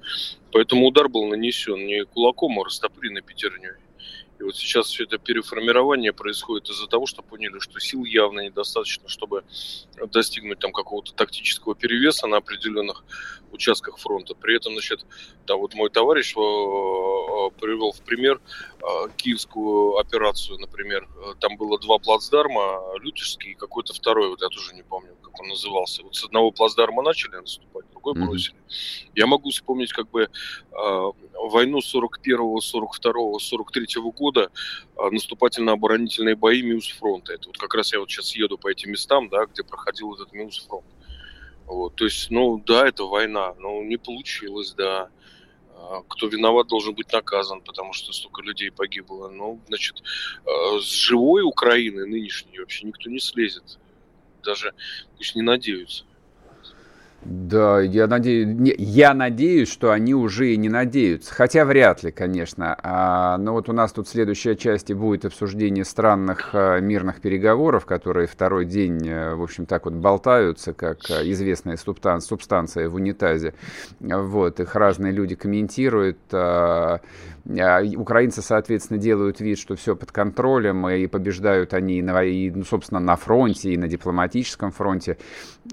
Поэтому 0.53 0.87
удар 0.87 1.09
был 1.09 1.27
нанесен 1.27 1.87
не 1.87 2.05
кулаком, 2.05 2.59
а 2.59 2.65
растопыренной 2.65 3.23
пятерней. 3.23 3.77
И 4.39 4.45
вот 4.45 4.57
сейчас 4.57 4.89
все 4.89 5.05
это 5.05 5.19
переформирование 5.19 6.13
происходит 6.13 6.69
из-за 6.69 6.89
того, 6.89 7.07
что 7.07 7.23
поняли, 7.23 7.61
что 7.61 7.79
сил 7.79 8.05
явно 8.05 8.41
недостаточно, 8.41 9.09
чтобы 9.09 9.45
достигнуть 10.11 10.59
там 10.59 10.73
какого-то 10.73 11.15
тактического 11.15 11.77
перевеса 11.77 12.27
на 12.27 12.39
определенных 12.39 13.05
участках 13.53 13.99
фронта. 13.99 14.35
При 14.35 14.57
этом, 14.57 14.73
значит, 14.73 15.07
да, 15.47 15.55
вот 15.55 15.75
мой 15.75 15.91
товарищ 15.91 16.35
э, 16.37 16.41
э, 16.41 17.61
привел 17.61 17.93
в 17.93 18.01
пример 18.03 18.41
э, 18.81 18.85
киевскую 19.17 19.99
операцию, 19.99 20.59
например. 20.59 21.09
Там 21.39 21.57
было 21.57 21.79
два 21.79 21.99
плацдарма, 21.99 22.81
Лютежский 23.01 23.53
и 23.53 23.55
какой-то 23.55 23.95
второй, 23.95 24.29
вот 24.29 24.43
я 24.43 24.49
тоже 24.49 24.75
не 24.75 24.83
помню, 24.83 25.15
как 25.33 25.41
он 25.41 25.49
назывался. 25.49 26.03
Вот 26.03 26.15
с 26.15 26.25
одного 26.25 26.51
плацдарма 26.51 27.03
начали 27.03 27.37
наступать, 27.37 27.91
другой 27.91 28.15
бросили. 28.15 28.57
Mm-hmm. 28.57 29.11
Я 29.15 29.27
могу 29.27 29.51
вспомнить 29.51 29.93
как 29.93 30.11
бы 30.11 30.29
войну 30.71 31.79
41-го, 31.79 32.59
42-го, 32.59 33.39
43-го 33.39 34.11
года, 34.13 34.51
наступательно-оборонительные 34.97 36.37
бои 36.37 36.63
Миус-фронта. 36.63 37.33
Это 37.33 37.49
вот 37.49 37.59
как 37.59 37.75
раз 37.75 37.93
я 37.93 38.01
вот 38.01 38.11
сейчас 38.11 38.37
еду 38.37 38.59
по 38.59 38.69
этим 38.69 38.91
местам, 38.91 39.29
да, 39.29 39.47
где 39.47 39.63
проходил 39.63 40.15
этот 40.15 40.33
Миус-фронт. 40.33 40.85
Вот, 41.67 41.95
то 41.95 42.05
есть, 42.05 42.31
ну 42.31 42.59
да, 42.59 42.87
это 42.87 43.05
война, 43.05 43.55
но 43.59 43.83
не 43.83 43.97
получилось, 43.97 44.73
да. 44.73 45.09
А, 45.75 46.03
кто 46.09 46.27
виноват, 46.27 46.69
должен 46.69 46.95
быть 46.95 47.13
наказан, 47.13 47.61
потому 47.63 47.93
что 47.93 48.13
столько 48.13 48.43
людей 48.43 48.71
погибло. 48.71 49.29
Ну, 49.29 49.61
значит, 49.69 50.03
с 50.45 50.85
живой 50.85 51.43
Украины 51.43 52.05
нынешней 52.07 52.59
вообще 52.59 52.87
никто 52.87 53.09
не 53.09 53.21
слезет. 53.21 53.79
Даже 54.43 54.73
пусть 55.17 55.35
не 55.35 55.43
надеются. 55.43 56.05
Да, 57.25 57.81
я 57.81 58.09
надеюсь, 58.09 58.75
я 58.79 59.15
надеюсь, 59.15 59.71
что 59.71 59.93
они 59.93 60.13
уже 60.13 60.55
и 60.55 60.57
не 60.57 60.69
надеются. 60.69 61.33
Хотя 61.33 61.65
вряд 61.65 62.03
ли, 62.03 62.11
конечно. 62.11 62.77
А, 62.83 63.39
но 63.39 63.53
вот 63.53 63.69
у 63.69 63.73
нас 63.73 63.93
тут 63.93 64.09
в 64.09 64.11
следующей 64.11 64.57
части 64.57 64.93
будет 64.93 65.25
обсуждение 65.25 65.85
странных 65.85 66.51
а, 66.53 66.81
мирных 66.81 67.21
переговоров, 67.21 67.87
которые 67.87 68.27
второй 68.27 68.65
день, 68.65 69.09
а, 69.09 69.37
в 69.37 69.43
общем, 69.43 69.67
так 69.67 69.85
вот 69.85 69.95
болтаются, 69.95 70.73
как 70.73 70.99
а, 71.11 71.23
известная 71.23 71.77
субстанция, 71.77 72.27
субстанция 72.27 72.89
в 72.89 72.97
унитазе. 72.97 73.55
Вот, 74.01 74.59
их 74.59 74.75
разные 74.75 75.13
люди 75.13 75.37
комментируют. 75.37 76.19
А, 76.33 77.01
украинцы, 77.45 78.41
соответственно, 78.43 78.99
делают 78.99 79.41
вид, 79.41 79.59
что 79.59 79.75
все 79.75 79.97
под 79.97 80.13
контролем, 80.13 80.89
и 80.89 81.07
побеждают 81.07 81.75
они, 81.75 81.99
и, 81.99 82.51
ну, 82.51 82.65
собственно, 82.65 83.01
на 83.01 83.17
фронте, 83.17 83.73
и 83.73 83.77
на 83.77 83.89
дипломатическом 83.89 84.71
фронте. 84.71 85.19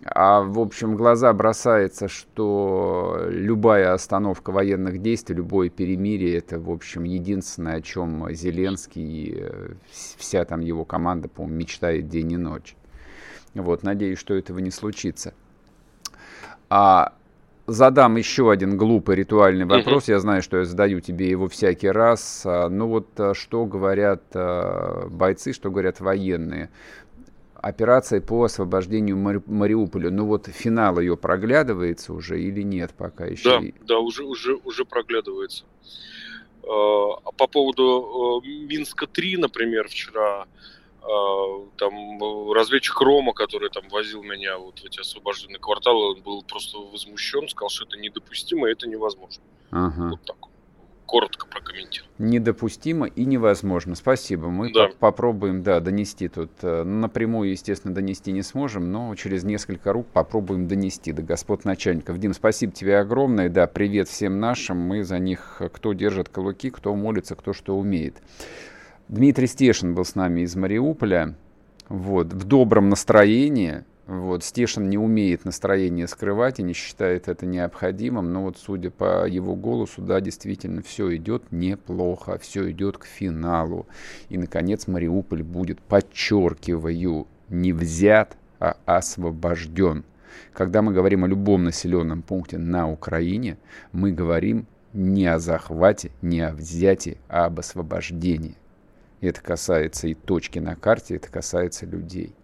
А, 0.06 0.42
в 0.42 0.60
общем, 0.60 0.96
глаза 0.96 1.32
бросается, 1.34 2.08
что 2.08 3.26
любая 3.30 3.94
остановка 3.94 4.52
военных 4.52 5.00
действий, 5.00 5.36
любое 5.36 5.70
перемирие, 5.70 6.38
это, 6.38 6.60
в 6.60 6.70
общем, 6.72 7.04
единственное, 7.04 7.76
о 7.76 7.82
чем 7.82 8.28
Зеленский 8.32 9.04
и 9.04 9.38
э, 9.40 9.74
вся 10.18 10.46
там 10.46 10.62
его 10.62 10.86
команда, 10.86 11.28
по-моему, 11.28 11.60
мечтает 11.60 12.08
день 12.08 12.32
и 12.34 12.38
ночь. 12.38 12.76
Вот, 13.54 13.84
надеюсь, 13.84 14.20
что 14.20 14.34
этого 14.34 14.60
не 14.60 14.72
случится. 14.72 15.34
А 16.70 17.14
задам 17.70 18.18
еще 18.18 18.52
один 18.52 18.78
глупый 18.78 19.16
ритуальный 19.16 19.66
вопрос. 19.66 20.08
Я 20.08 20.20
знаю, 20.20 20.42
что 20.42 20.58
я 20.58 20.66
задаю 20.66 21.00
тебе 21.00 21.30
его 21.30 21.48
всякий 21.48 21.90
раз. 21.90 22.44
А, 22.46 22.70
ну 22.70 22.88
вот 22.88 23.08
а, 23.20 23.34
что 23.34 23.66
говорят 23.66 24.24
а, 24.34 25.08
бойцы, 25.10 25.54
что 25.54 25.70
говорят 25.72 26.00
военные? 26.00 26.70
Операция 27.56 28.22
по 28.22 28.44
освобождению 28.46 29.18
Мари- 29.18 29.44
Мариуполя. 29.46 30.10
Ну 30.10 30.26
вот 30.26 30.48
финал 30.48 31.00
ее 31.00 31.18
проглядывается 31.18 32.14
уже 32.14 32.42
или 32.42 32.62
нет 32.62 32.92
пока 32.98 33.26
еще? 33.26 33.60
Да, 33.60 33.68
да, 33.86 34.00
уже, 34.00 34.24
уже, 34.24 34.56
уже 34.64 34.86
проглядывается. 34.86 35.66
По 36.62 37.48
поводу 37.52 38.42
Минска-3, 38.46 39.40
например, 39.40 39.88
вчера 39.88 40.46
там 41.78 42.52
разведчик 42.52 43.00
Рома, 43.02 43.34
который 43.34 43.70
там 43.70 43.88
возил 43.90 44.24
меня 44.24 44.58
вот 44.58 44.80
в 44.80 44.86
эти 44.86 45.00
освобожденные 45.00 45.60
кварталы, 45.60 46.14
он 46.14 46.22
был 46.22 46.44
просто 46.44 46.78
возмущен, 46.78 47.48
сказал, 47.48 47.70
что 47.70 47.86
это 47.86 47.98
недопустимо, 47.98 48.68
и 48.68 48.72
это 48.72 48.88
невозможно. 48.88 49.44
Ага. 49.72 50.10
Вот 50.12 50.22
так 50.26 50.50
коротко 51.10 51.48
прокомментирую. 51.48 52.08
Недопустимо 52.20 53.08
и 53.08 53.26
невозможно. 53.26 53.96
Спасибо. 53.96 54.50
Мы 54.50 54.72
да. 54.72 54.90
попробуем, 55.00 55.64
да, 55.64 55.80
донести 55.80 56.28
тут. 56.28 56.52
Э, 56.62 56.84
напрямую, 56.84 57.50
естественно, 57.50 57.96
донести 57.96 58.32
не 58.32 58.44
сможем, 58.44 58.92
но 58.92 59.16
через 59.16 59.44
несколько 59.44 59.92
рук 59.92 60.06
попробуем 60.14 60.68
донести 60.68 61.12
до 61.12 61.24
господ 61.24 61.66
начальников. 61.66 62.20
Дим, 62.20 62.36
спасибо 62.36 62.74
тебе 62.74 63.00
огромное. 63.00 63.50
Да, 63.50 63.66
привет 63.66 64.08
всем 64.08 64.40
нашим. 64.40 64.78
Мы 64.78 65.04
за 65.04 65.18
них, 65.18 65.58
э, 65.62 65.70
кто 65.70 65.94
держит 65.94 66.30
кулаки, 66.30 66.70
кто 66.70 66.94
молится, 66.96 67.36
кто 67.36 67.54
что 67.54 67.76
умеет. 67.76 68.22
Дмитрий 69.10 69.48
Стешин 69.48 69.96
был 69.96 70.06
с 70.06 70.14
нами 70.14 70.42
из 70.42 70.56
Мариуполя. 70.56 71.34
Вот, 71.88 72.32
в 72.32 72.44
добром 72.44 72.90
настроении. 72.90 73.84
Вот, 74.06 74.44
Стешин 74.44 74.88
не 74.88 75.00
умеет 75.00 75.46
настроение 75.46 76.08
скрывать 76.08 76.60
и 76.60 76.64
не 76.64 76.74
считает 76.74 77.28
это 77.28 77.48
необходимым, 77.48 78.32
но 78.32 78.44
вот 78.44 78.60
судя 78.60 78.92
по 78.92 79.26
его 79.28 79.56
голосу, 79.56 80.04
да, 80.04 80.22
действительно, 80.22 80.84
все 80.84 81.16
идет 81.16 81.52
неплохо, 81.52 82.38
все 82.38 82.70
идет 82.70 83.00
к 83.00 83.06
финалу. 83.06 83.88
И, 84.30 84.38
наконец, 84.38 84.86
Мариуполь 84.86 85.42
будет, 85.42 85.82
подчеркиваю, 85.82 87.26
не 87.50 87.74
взят, 87.74 88.38
а 88.60 88.78
освобожден. 88.86 90.04
Когда 90.54 90.84
мы 90.84 90.94
говорим 90.94 91.24
о 91.24 91.28
любом 91.28 91.64
населенном 91.64 92.22
пункте 92.22 92.60
на 92.60 92.88
Украине, 92.88 93.58
мы 93.92 94.12
говорим 94.12 94.68
не 94.94 95.26
о 95.26 95.40
захвате, 95.40 96.12
не 96.22 96.42
о 96.42 96.54
взятии, 96.54 97.18
а 97.28 97.46
об 97.46 97.60
освобождении. 97.60 98.56
Это 99.22 99.42
касается 99.42 100.08
и 100.08 100.14
точки 100.14 100.60
на 100.60 100.76
карте, 100.76 101.16
это 101.16 101.30
касается 101.30 101.86
людей. 101.86 102.36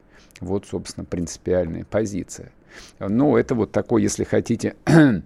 Вот, 0.41 0.65
собственно, 0.65 1.05
принципиальная 1.05 1.85
позиция. 1.85 2.51
Ну, 2.99 3.37
это 3.37 3.55
вот 3.55 3.71
такой, 3.71 4.01
если 4.01 4.25
хотите, 4.25 4.75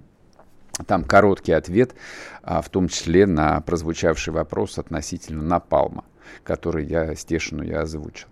там 0.88 1.03
короткий 1.03 1.53
ответ, 1.53 1.96
а, 2.44 2.62
в 2.62 2.70
том 2.70 2.88
числе 2.88 3.25
на 3.25 3.60
прозвучавший 3.62 4.34
вопрос 4.34 4.77
относительно 4.77 5.41
Напалма, 5.41 6.06
который 6.44 6.86
я 6.86 7.15
Стешину 7.15 7.63
я 7.63 7.82
озвучил. 7.82 8.27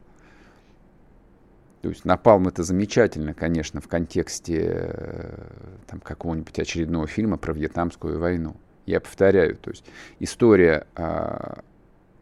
То 1.81 1.89
есть 1.89 2.05
Напалм 2.05 2.47
это 2.47 2.63
замечательно, 2.63 3.33
конечно, 3.33 3.81
в 3.81 3.87
контексте 3.87 4.61
э, 4.67 5.47
там, 5.85 5.99
какого-нибудь 5.99 6.57
очередного 6.59 7.07
фильма 7.07 7.37
про 7.37 7.53
Вьетнамскую 7.53 8.19
войну. 8.19 8.55
Я 8.85 8.99
повторяю, 8.99 9.55
то 9.57 9.69
есть 9.69 9.85
история, 10.19 10.87
а, 10.95 11.59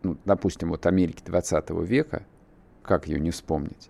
ну, 0.05 0.17
допустим, 0.23 0.69
вот 0.69 0.85
Америки 0.85 1.23
20 1.25 1.71
века, 1.81 2.23
как 2.83 3.07
ее 3.07 3.19
не 3.19 3.31
вспомнить? 3.31 3.89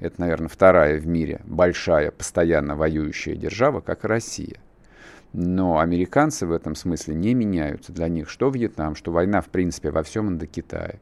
Это, 0.00 0.20
наверное, 0.20 0.48
вторая 0.48 0.98
в 0.98 1.06
мире 1.06 1.40
большая, 1.44 2.10
постоянно 2.10 2.74
воюющая 2.74 3.36
держава, 3.36 3.80
как 3.80 4.04
Россия. 4.04 4.56
Но 5.32 5.78
американцы 5.78 6.46
в 6.46 6.52
этом 6.52 6.74
смысле 6.74 7.14
не 7.14 7.34
меняются. 7.34 7.92
Для 7.92 8.08
них 8.08 8.28
что 8.28 8.50
Вьетнам, 8.50 8.94
что 8.96 9.12
война, 9.12 9.40
в 9.40 9.48
принципе, 9.48 9.90
во 9.90 10.02
всем 10.02 10.28
Индокитае, 10.28 11.00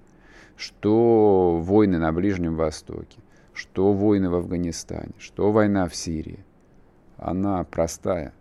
что 0.57 1.59
войны 1.61 1.99
на 1.99 2.13
Ближнем 2.13 2.57
Востоке, 2.57 3.19
что 3.53 3.93
войны 3.93 4.31
в 4.31 4.35
Афганистане, 4.35 5.13
что 5.19 5.51
война 5.51 5.89
в 5.89 5.95
Сирии. 5.95 6.45
Она 7.17 7.65
простая. 7.65 8.33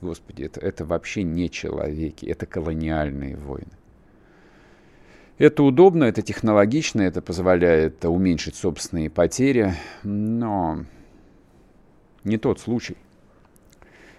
Господи, 0.00 0.44
это, 0.44 0.60
это 0.60 0.84
вообще 0.84 1.22
не 1.22 1.50
человеки, 1.50 2.26
это 2.26 2.46
колониальные 2.46 3.36
войны. 3.36 3.77
Это 5.38 5.62
удобно, 5.62 6.02
это 6.02 6.20
технологично, 6.20 7.02
это 7.02 7.22
позволяет 7.22 8.04
уменьшить 8.04 8.56
собственные 8.56 9.08
потери, 9.08 9.74
но 10.02 10.84
не 12.24 12.38
тот 12.38 12.58
случай. 12.58 12.96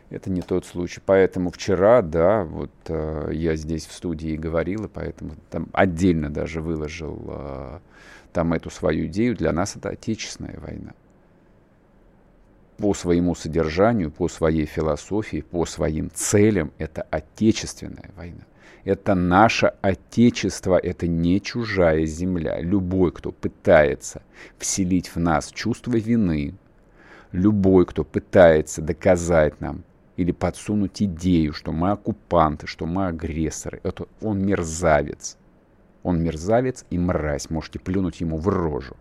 Это 0.10 0.32
не 0.32 0.42
тот 0.42 0.66
случай. 0.66 1.02
Поэтому 1.06 1.52
вчера, 1.52 2.02
да, 2.02 2.46
вот 2.46 2.72
э, 2.88 3.32
я 3.34 3.55
здесь 3.58 3.86
в 3.86 3.92
студии 3.92 4.38
говорил, 4.38 4.86
и 4.86 4.88
поэтому 4.88 5.36
там 5.51 5.68
отдельно 5.74 6.29
даже 6.29 6.62
выложил 6.62 7.22
э, 7.27 7.79
там 8.32 8.53
эту 8.53 8.70
свою 8.70 9.05
идею. 9.08 9.36
Для 9.36 9.51
нас 9.51 9.75
это 9.75 9.90
отечественная 9.90 10.58
война. 10.58 10.94
По 12.77 12.94
своему 12.94 13.36
содержанию, 13.36 14.10
по 14.10 14.29
своей 14.29 14.66
философии, 14.66 15.42
по 15.42 15.66
своим 15.66 16.10
целям 16.12 16.72
это 16.77 17.05
отечественная 17.12 18.10
война. 18.16 18.46
Это 18.83 19.13
наше 19.13 19.74
Отечество, 19.81 20.77
это 20.77 21.07
не 21.07 21.42
чужая 21.42 22.05
земля. 22.05 22.59
Любой, 22.61 23.11
кто 23.11 23.31
пытается 23.31 24.22
вселить 24.57 25.09
в 25.13 25.18
нас 25.18 25.51
чувство 25.51 25.98
вины, 25.98 26.55
любой, 27.31 27.85
кто 27.85 28.03
пытается 28.03 28.81
доказать 28.81 29.59
нам 29.59 29.83
или 30.15 30.31
подсунуть 30.31 31.01
идею, 31.01 31.53
что 31.53 31.72
мы 31.72 31.92
оккупанты, 31.92 32.68
что 32.68 32.85
мы 32.85 33.07
агрессоры, 33.07 33.79
это 33.83 34.07
он 34.22 34.46
мерзавец. 34.46 35.37
Он 36.03 36.22
мерзавец 36.22 36.85
и 36.89 36.98
мразь. 36.98 37.50
Можете 37.50 37.79
плюнуть 37.79 38.22
ему 38.22 38.37
в 38.37 38.48
рожу. 38.48 38.96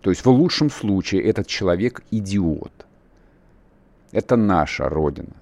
То 0.00 0.10
есть 0.10 0.24
в 0.24 0.30
лучшем 0.30 0.70
случае 0.70 1.22
этот 1.24 1.46
человек 1.46 2.02
идиот. 2.10 2.86
Это 4.12 4.36
наша 4.36 4.88
Родина. 4.88 5.34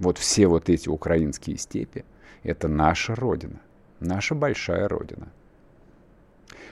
Вот 0.00 0.16
все 0.16 0.46
вот 0.46 0.70
эти 0.70 0.88
украинские 0.88 1.58
степи– 1.58 2.04
это 2.42 2.68
наша 2.68 3.14
родина, 3.14 3.60
наша 4.00 4.34
большая 4.34 4.88
родина. 4.88 5.28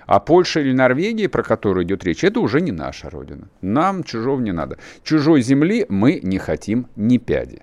А 0.06 0.18
Польша 0.18 0.60
или 0.60 0.72
Норвегия, 0.72 1.28
про 1.28 1.42
которую 1.42 1.84
идет 1.84 2.02
речь, 2.04 2.24
это 2.24 2.40
уже 2.40 2.62
не 2.62 2.72
наша 2.72 3.10
родина. 3.10 3.48
Нам 3.60 4.02
чужого 4.02 4.40
не 4.40 4.52
надо. 4.52 4.78
Чужой 5.04 5.42
земли 5.42 5.84
мы 5.90 6.20
не 6.22 6.38
хотим 6.38 6.86
ни 6.96 7.18
пяди. 7.18 7.62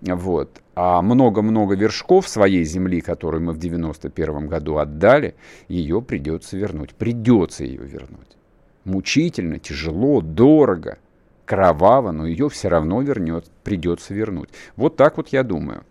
Вот. 0.00 0.60
А 0.74 1.00
много-много 1.00 1.76
вершков 1.76 2.28
своей 2.28 2.64
земли, 2.64 3.00
которую 3.00 3.44
мы 3.44 3.52
в 3.52 3.58
91 3.58 4.48
году 4.48 4.78
отдали, 4.78 5.36
ее 5.68 6.02
придется 6.02 6.56
вернуть. 6.56 6.92
Придется 6.94 7.64
ее 7.64 7.84
вернуть. 7.84 8.36
Мучительно, 8.82 9.60
тяжело, 9.60 10.20
дорого– 10.20 10.98
кроваво, 11.44 12.12
но 12.12 12.26
ее 12.26 12.48
все 12.48 12.68
равно 12.68 13.02
вернет, 13.02 13.46
придется 13.64 14.14
вернуть. 14.14 14.50
Вот 14.76 14.96
так 14.96 15.16
вот 15.16 15.28
я 15.28 15.42
думаю. 15.42 15.84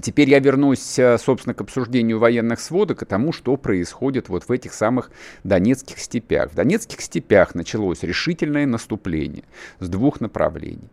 Теперь 0.00 0.28
я 0.28 0.40
вернусь, 0.40 0.98
э, 0.98 1.16
собственно, 1.18 1.54
к 1.54 1.60
обсуждению 1.62 2.18
военных 2.18 2.60
сводок 2.60 3.02
и 3.02 3.06
тому, 3.06 3.32
что 3.32 3.56
происходит 3.56 4.28
вот 4.28 4.44
в 4.44 4.52
этих 4.52 4.74
самых 4.74 5.10
Донецких 5.42 5.98
степях. 5.98 6.52
В 6.52 6.54
Донецких 6.54 7.00
степях 7.00 7.54
началось 7.54 8.02
решительное 8.02 8.66
наступление 8.66 9.44
с 9.80 9.88
двух 9.88 10.20
направлений. 10.20 10.88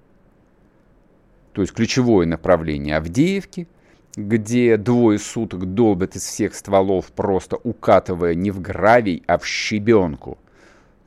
То 1.52 1.62
есть 1.62 1.74
ключевое 1.74 2.26
направление 2.26 2.98
Авдеевки, 2.98 3.68
где 4.16 4.78
двое 4.78 5.20
суток 5.20 5.74
долбят 5.74 6.16
из 6.16 6.24
всех 6.24 6.56
стволов, 6.56 7.08
просто 7.08 7.58
укатывая 7.58 8.36
не 8.36 8.52
в 8.52 8.62
гравий, 8.62 9.24
а 9.28 9.38
в 9.38 9.46
щебенку 9.46 10.38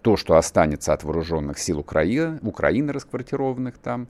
то, 0.07 0.17
что 0.17 0.37
останется 0.37 0.93
от 0.93 1.03
вооруженных 1.03 1.59
сил 1.59 1.81
Украины, 1.81 2.39
Украины 2.43 2.93
расквартированных 2.93 3.77
там. 3.77 4.07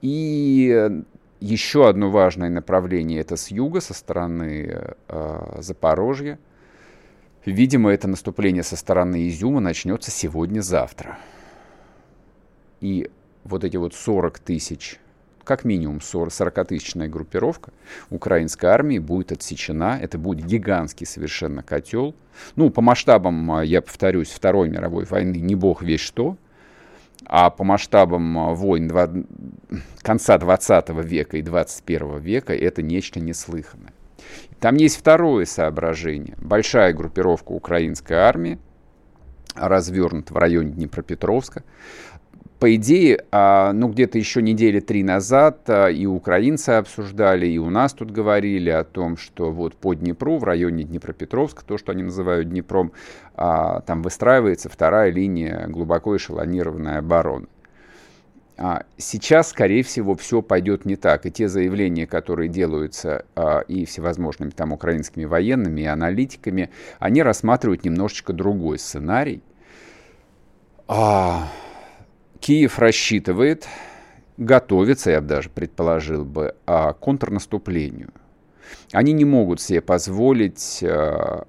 И 0.00 1.02
еще 1.40 1.90
одно 1.90 2.10
важное 2.10 2.48
направление 2.48 3.20
это 3.20 3.36
с 3.36 3.48
юга, 3.48 3.82
со 3.82 3.92
стороны 3.92 4.94
э, 5.08 5.56
Запорожья. 5.58 6.38
Видимо, 7.44 7.90
это 7.90 8.08
наступление 8.08 8.62
со 8.62 8.76
стороны 8.76 9.28
Изюма 9.28 9.60
начнется 9.60 10.10
сегодня-завтра. 10.10 11.18
И 12.80 13.10
вот 13.44 13.62
эти 13.62 13.76
вот 13.76 13.92
40 13.92 14.38
тысяч 14.38 14.98
как 15.46 15.64
минимум 15.64 15.98
40-тысячная 15.98 17.08
группировка 17.08 17.72
украинской 18.10 18.66
армии 18.66 18.98
будет 18.98 19.32
отсечена. 19.32 19.98
Это 20.02 20.18
будет 20.18 20.44
гигантский 20.44 21.06
совершенно 21.06 21.62
котел. 21.62 22.14
Ну, 22.56 22.68
по 22.70 22.82
масштабам, 22.82 23.50
а, 23.52 23.64
я 23.64 23.80
повторюсь, 23.80 24.28
Второй 24.28 24.68
мировой 24.68 25.04
войны 25.04 25.36
не 25.36 25.54
бог 25.54 25.82
весь 25.82 26.00
что. 26.00 26.36
А 27.24 27.50
по 27.50 27.64
масштабам 27.64 28.38
а, 28.38 28.54
войн 28.54 28.88
два... 28.88 29.08
конца 30.02 30.36
20 30.36 30.88
века 31.04 31.36
и 31.36 31.42
21 31.42 32.18
века 32.18 32.52
это 32.52 32.82
нечто 32.82 33.20
неслыханное. 33.20 33.92
Там 34.58 34.74
есть 34.74 34.98
второе 34.98 35.44
соображение. 35.44 36.34
Большая 36.38 36.92
группировка 36.92 37.52
украинской 37.52 38.14
армии 38.14 38.58
развернута 39.54 40.34
в 40.34 40.36
районе 40.36 40.72
Днепропетровска 40.72 41.62
по 42.58 42.74
идее, 42.74 43.24
а, 43.32 43.72
ну, 43.72 43.88
где-то 43.88 44.16
еще 44.18 44.40
недели 44.40 44.80
три 44.80 45.02
назад 45.02 45.68
а, 45.68 45.88
и 45.88 46.06
украинцы 46.06 46.70
обсуждали, 46.70 47.46
и 47.46 47.58
у 47.58 47.68
нас 47.68 47.92
тут 47.92 48.10
говорили 48.10 48.70
о 48.70 48.84
том, 48.84 49.18
что 49.18 49.50
вот 49.50 49.76
по 49.76 49.92
Днепру, 49.92 50.38
в 50.38 50.44
районе 50.44 50.84
Днепропетровска, 50.84 51.64
то, 51.64 51.76
что 51.76 51.92
они 51.92 52.02
называют 52.02 52.48
Днепром, 52.48 52.92
а, 53.34 53.80
там 53.80 54.02
выстраивается 54.02 54.70
вторая 54.70 55.10
линия 55.10 55.66
глубоко 55.68 56.16
эшелонированной 56.16 56.98
обороны. 56.98 57.46
Сейчас, 58.96 59.50
скорее 59.50 59.82
всего, 59.82 60.14
все 60.14 60.40
пойдет 60.40 60.86
не 60.86 60.96
так. 60.96 61.26
И 61.26 61.30
те 61.30 61.46
заявления, 61.46 62.06
которые 62.06 62.48
делаются 62.48 63.26
и 63.68 63.84
всевозможными 63.84 64.48
там 64.48 64.72
украинскими 64.72 65.26
военными 65.26 65.82
и 65.82 65.84
аналитиками, 65.84 66.70
они 66.98 67.22
рассматривают 67.22 67.84
немножечко 67.84 68.32
другой 68.32 68.78
сценарий. 68.78 69.42
Киев 72.46 72.78
рассчитывает, 72.78 73.66
готовится, 74.36 75.10
я 75.10 75.20
бы 75.20 75.26
даже 75.26 75.50
предположил 75.50 76.24
бы, 76.24 76.54
а, 76.64 76.92
контрнаступлению. 76.92 78.12
Они 78.92 79.12
не 79.12 79.24
могут 79.24 79.60
себе 79.60 79.80
позволить 79.80 80.78
а, 80.84 81.48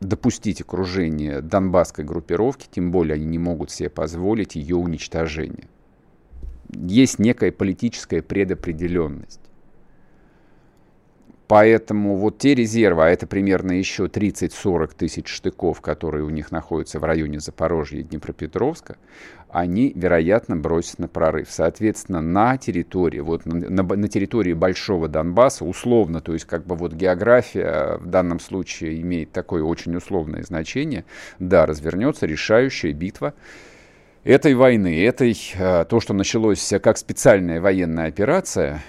допустить 0.00 0.62
окружение 0.62 1.42
донбасской 1.42 2.06
группировки, 2.06 2.68
тем 2.70 2.90
более 2.90 3.16
они 3.16 3.26
не 3.26 3.38
могут 3.38 3.70
себе 3.70 3.90
позволить 3.90 4.54
ее 4.54 4.76
уничтожение. 4.76 5.68
Есть 6.70 7.18
некая 7.18 7.52
политическая 7.52 8.22
предопределенность. 8.22 9.41
Поэтому 11.52 12.16
вот 12.16 12.38
те 12.38 12.54
резервы, 12.54 13.04
а 13.04 13.10
это 13.10 13.26
примерно 13.26 13.72
еще 13.72 14.06
30-40 14.06 14.92
тысяч 14.96 15.28
штыков, 15.28 15.82
которые 15.82 16.24
у 16.24 16.30
них 16.30 16.50
находятся 16.50 16.98
в 16.98 17.04
районе 17.04 17.40
Запорожья 17.40 17.98
и 17.98 18.02
Днепропетровска, 18.02 18.96
они, 19.50 19.92
вероятно, 19.94 20.56
бросят 20.56 20.98
на 20.98 21.08
прорыв. 21.08 21.48
Соответственно, 21.50 22.22
на 22.22 22.56
территории, 22.56 23.20
вот 23.20 23.44
на, 23.44 23.68
на, 23.68 23.82
на 23.82 24.08
территории 24.08 24.54
Большого 24.54 25.08
Донбасса, 25.08 25.66
условно, 25.66 26.22
то 26.22 26.32
есть 26.32 26.46
как 26.46 26.66
бы 26.66 26.74
вот 26.74 26.94
география 26.94 27.98
в 27.98 28.06
данном 28.06 28.40
случае 28.40 29.02
имеет 29.02 29.32
такое 29.32 29.62
очень 29.62 29.94
условное 29.94 30.44
значение, 30.44 31.04
да, 31.38 31.66
развернется 31.66 32.24
решающая 32.24 32.94
битва 32.94 33.34
этой 34.24 34.54
войны, 34.54 35.04
этой, 35.04 35.36
а, 35.58 35.84
то, 35.84 36.00
что 36.00 36.14
началось 36.14 36.72
как 36.82 36.96
специальная 36.96 37.60
военная 37.60 38.06
операция, 38.06 38.80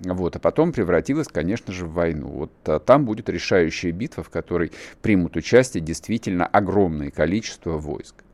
вот, 0.00 0.36
а 0.36 0.38
потом 0.38 0.72
превратилась, 0.72 1.28
конечно 1.28 1.72
же, 1.72 1.86
в 1.86 1.92
войну. 1.92 2.28
Вот 2.28 2.52
а, 2.64 2.78
там 2.78 3.04
будет 3.04 3.28
решающая 3.28 3.92
битва, 3.92 4.22
в 4.22 4.30
которой 4.30 4.72
примут 5.02 5.36
участие 5.36 5.82
действительно 5.82 6.46
огромное 6.46 7.10
количество 7.10 7.76
войск. 7.76 8.24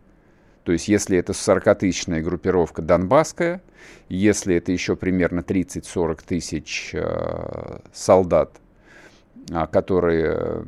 То 0.63 0.73
есть, 0.73 0.89
если 0.89 1.17
это 1.19 1.33
40-тысячная 1.33 2.23
группировка 2.23 2.83
донбасская, 2.83 3.63
если 4.09 4.57
это 4.57 4.73
еще 4.73 4.97
примерно 4.97 5.41
30-40 5.41 6.21
тысяч 6.27 6.91
э, 6.93 7.79
солдат, 7.93 8.61
э, 9.51 9.67
которые 9.71 10.67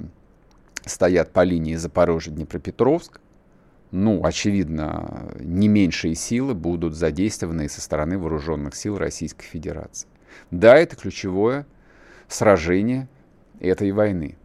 стоят 0.84 1.32
по 1.32 1.42
линии 1.42 1.74
Запорожье-Днепропетровск, 1.74 3.20
ну, 3.90 4.24
очевидно, 4.24 5.32
не 5.40 5.66
меньшие 5.66 6.14
силы 6.14 6.54
будут 6.54 6.94
задействованы 6.94 7.68
со 7.68 7.80
стороны 7.80 8.18
вооруженных 8.18 8.76
сил 8.76 8.98
Российской 8.98 9.46
Федерации. 9.46 10.08
Да, 10.50 10.76
это 10.76 10.96
ключевое 10.96 11.66
сражение 12.28 13.08
этой 13.60 13.90
войны. 13.92 14.36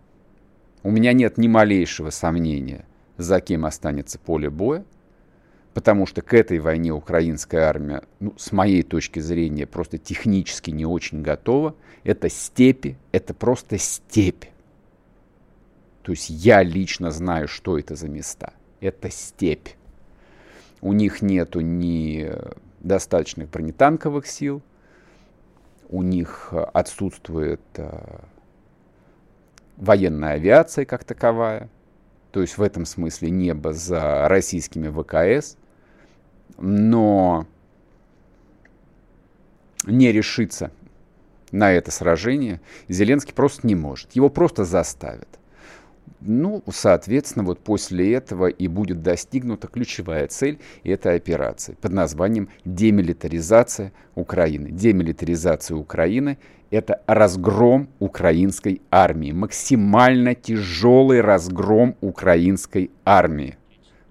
У 0.84 0.92
меня 0.92 1.14
нет 1.14 1.38
ни 1.38 1.48
малейшего 1.48 2.10
сомнения, 2.10 2.86
за 3.18 3.40
кем 3.40 3.66
останется 3.66 4.20
поле 4.20 4.50
боя, 4.50 4.84
потому 5.74 6.06
что 6.06 6.22
к 6.22 6.34
этой 6.34 6.60
войне 6.60 6.92
украинская 6.92 7.64
армия, 7.64 8.04
ну, 8.20 8.34
с 8.38 8.52
моей 8.52 8.84
точки 8.84 9.20
зрения, 9.20 9.66
просто 9.66 9.98
технически 9.98 10.72
не 10.72 10.86
очень 10.86 11.22
готова. 11.22 11.76
Это 12.04 12.30
степи, 12.30 12.98
это 13.12 13.34
просто 13.34 13.78
степь. 13.78 14.46
То 16.02 16.12
есть 16.12 16.30
я 16.30 16.64
лично 16.64 17.12
знаю, 17.12 17.48
что 17.48 17.80
это 17.80 17.96
за 17.96 18.10
места. 18.10 18.54
Это 18.82 19.10
степь. 19.10 19.70
У 20.82 20.92
них 20.92 21.22
нету 21.22 21.62
ни 21.62 22.30
достаточных 22.82 23.50
бронетанковых 23.50 24.28
сил, 24.28 24.62
у 25.94 26.02
них 26.02 26.52
отсутствует 26.74 27.62
э, 27.76 28.20
военная 29.78 30.34
авиация 30.34 30.86
как 30.86 31.04
таковая, 31.04 31.70
то 32.32 32.42
есть 32.42 32.58
в 32.58 32.64
этом 32.64 32.86
смысле 32.86 33.30
небо 33.30 33.74
за 33.74 34.28
российскими 34.28 34.90
ВКС, 34.90 35.56
но 36.58 37.46
не 39.86 40.12
решиться 40.12 40.72
на 41.52 41.72
это 41.72 41.92
сражение 41.92 42.60
Зеленский 42.90 43.36
просто 43.36 43.68
не 43.68 43.76
может. 43.76 44.14
Его 44.14 44.32
просто 44.32 44.66
заставят. 44.66 45.30
Ну, 46.22 46.64
соответственно, 46.72 47.44
вот 47.44 47.60
после 47.60 48.14
этого 48.14 48.48
и 48.48 48.68
будет 48.68 49.02
достигнута 49.02 49.68
ключевая 49.68 50.28
цель 50.28 50.60
этой 50.84 51.16
операции 51.18 51.76
под 51.82 51.92
названием 51.92 52.50
демилитаризация 52.64 53.92
Украины. 54.16 54.72
Демилитаризация 54.72 55.76
Украины– 55.76 56.38
это 56.72 57.02
разгром 57.08 57.90
украинской 58.00 58.82
армии, 58.90 59.34
максимально 59.34 60.34
тяжелый 60.34 61.20
разгром 61.20 61.96
украинской 62.00 62.90
армии. 63.04 63.58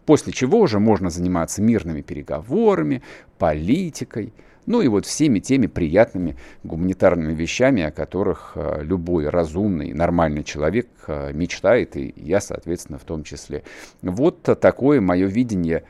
После 0.05 0.33
чего 0.33 0.61
уже 0.61 0.79
можно 0.79 1.09
заниматься 1.09 1.63
мирными 1.63 2.03
переговорами, 2.03 3.03
политикой– 3.39 4.35
ну 4.67 4.81
и 4.81 4.89
вот 4.89 5.07
всеми 5.07 5.39
теми 5.39 5.67
приятными 5.67 6.37
гуманитарными 6.63 7.35
вещами, 7.35 7.83
о 7.83 7.91
которых 7.91 8.53
э, 8.55 8.83
любой 8.83 9.29
разумный, 9.29 9.93
нормальный 9.93 10.45
человек 10.45 10.89
э, 11.07 11.33
мечтает, 11.33 11.97
и 11.97 12.13
я, 12.17 12.41
соответственно, 12.41 12.99
в 12.99 13.05
том 13.05 13.25
числе. 13.25 13.65
Вот 14.03 14.43
такое 14.43 15.01
мое 15.01 15.27
видение 15.27 15.85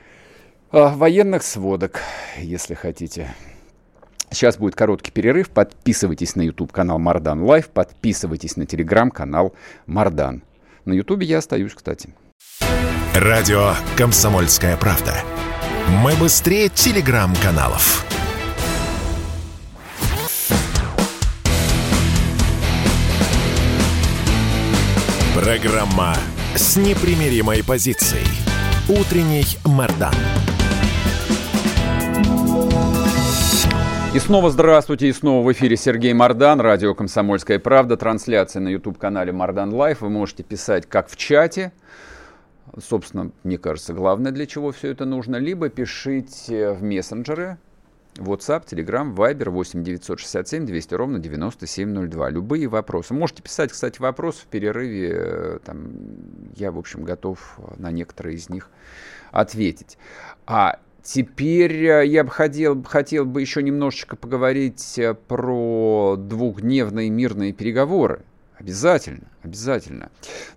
э, 0.73 0.89
военных 0.95 1.43
сводок, 1.43 2.01
если 2.39 2.75
хотите. 2.75 3.35
Сейчас 4.31 4.57
будет 4.57 4.75
короткий 4.75 5.11
перерыв. 5.11 5.51
Подписывайтесь 5.51 6.37
на 6.37 6.43
YouTube 6.43 6.73
канал 6.73 6.99
Мардан 6.99 7.43
Лайв, 7.43 7.69
подписывайтесь 7.69 8.57
на 8.57 8.65
телеграм 8.65 9.11
канал 9.11 9.53
Мардан. 9.87 10.43
На 10.87 10.95
YouTube 10.95 11.23
я 11.23 11.39
остаюсь, 11.39 11.75
кстати. 11.75 12.15
Радио 13.15 13.75
Комсомольская 13.97 14.77
правда. 14.79 15.15
Мы 16.03 16.15
быстрее 16.17 16.71
телеграм-каналов. 16.71 18.07
Программа 25.35 26.12
с 26.55 26.77
непримиримой 26.77 27.64
позицией. 27.64 28.27
Утренний 28.87 29.47
Мардан. 29.64 30.12
И 34.14 34.18
снова 34.18 34.51
здравствуйте, 34.51 35.09
и 35.09 35.12
снова 35.14 35.42
в 35.42 35.51
эфире 35.53 35.79
Сергей 35.79 36.12
Мардан, 36.12 36.61
радио 36.61 36.95
«Комсомольская 36.95 37.59
правда», 37.59 37.97
трансляция 37.97 38.61
на 38.61 38.68
YouTube-канале 38.68 39.33
Мардан 39.33 39.73
Live. 39.73 40.03
Вы 40.03 40.11
можете 40.11 40.42
писать 40.42 40.85
как 40.87 41.09
в 41.09 41.16
чате, 41.16 41.73
собственно, 42.79 43.31
мне 43.42 43.57
кажется, 43.57 43.95
главное, 43.95 44.33
для 44.33 44.45
чего 44.45 44.71
все 44.71 44.90
это 44.90 45.07
нужно, 45.07 45.37
либо 45.37 45.71
пишите 45.71 46.73
в 46.73 46.83
мессенджеры, 46.83 47.57
WhatsApp, 48.16 48.66
Telegram, 48.66 49.14
Viber 49.14 49.51
8 49.51 49.83
967 49.83 50.66
200 50.66 50.94
ровно 50.94 51.18
9702. 51.18 52.31
Любые 52.31 52.68
вопросы. 52.68 53.14
Можете 53.14 53.42
писать, 53.42 53.72
кстати, 53.72 54.01
вопросы 54.01 54.42
в 54.42 54.46
перерыве. 54.46 55.11
Э, 55.12 55.59
там, 55.64 55.92
я, 56.55 56.72
в 56.72 56.79
общем, 56.79 57.05
готов 57.05 57.59
на 57.79 57.90
некоторые 57.90 58.37
из 58.37 58.48
них 58.48 58.70
ответить. 59.31 59.96
А 60.46 60.79
теперь 61.03 61.85
э, 61.85 62.07
я 62.07 62.25
бы 62.25 62.31
хотел, 62.31 62.83
хотел 62.83 63.25
бы 63.25 63.40
еще 63.40 63.62
немножечко 63.62 64.16
поговорить 64.16 64.98
э, 64.98 65.14
про 65.14 66.16
двухдневные 66.18 67.09
мирные 67.09 67.53
переговоры. 67.53 68.25
Обязательно, 68.62 69.27
обязательно. 69.42 70.11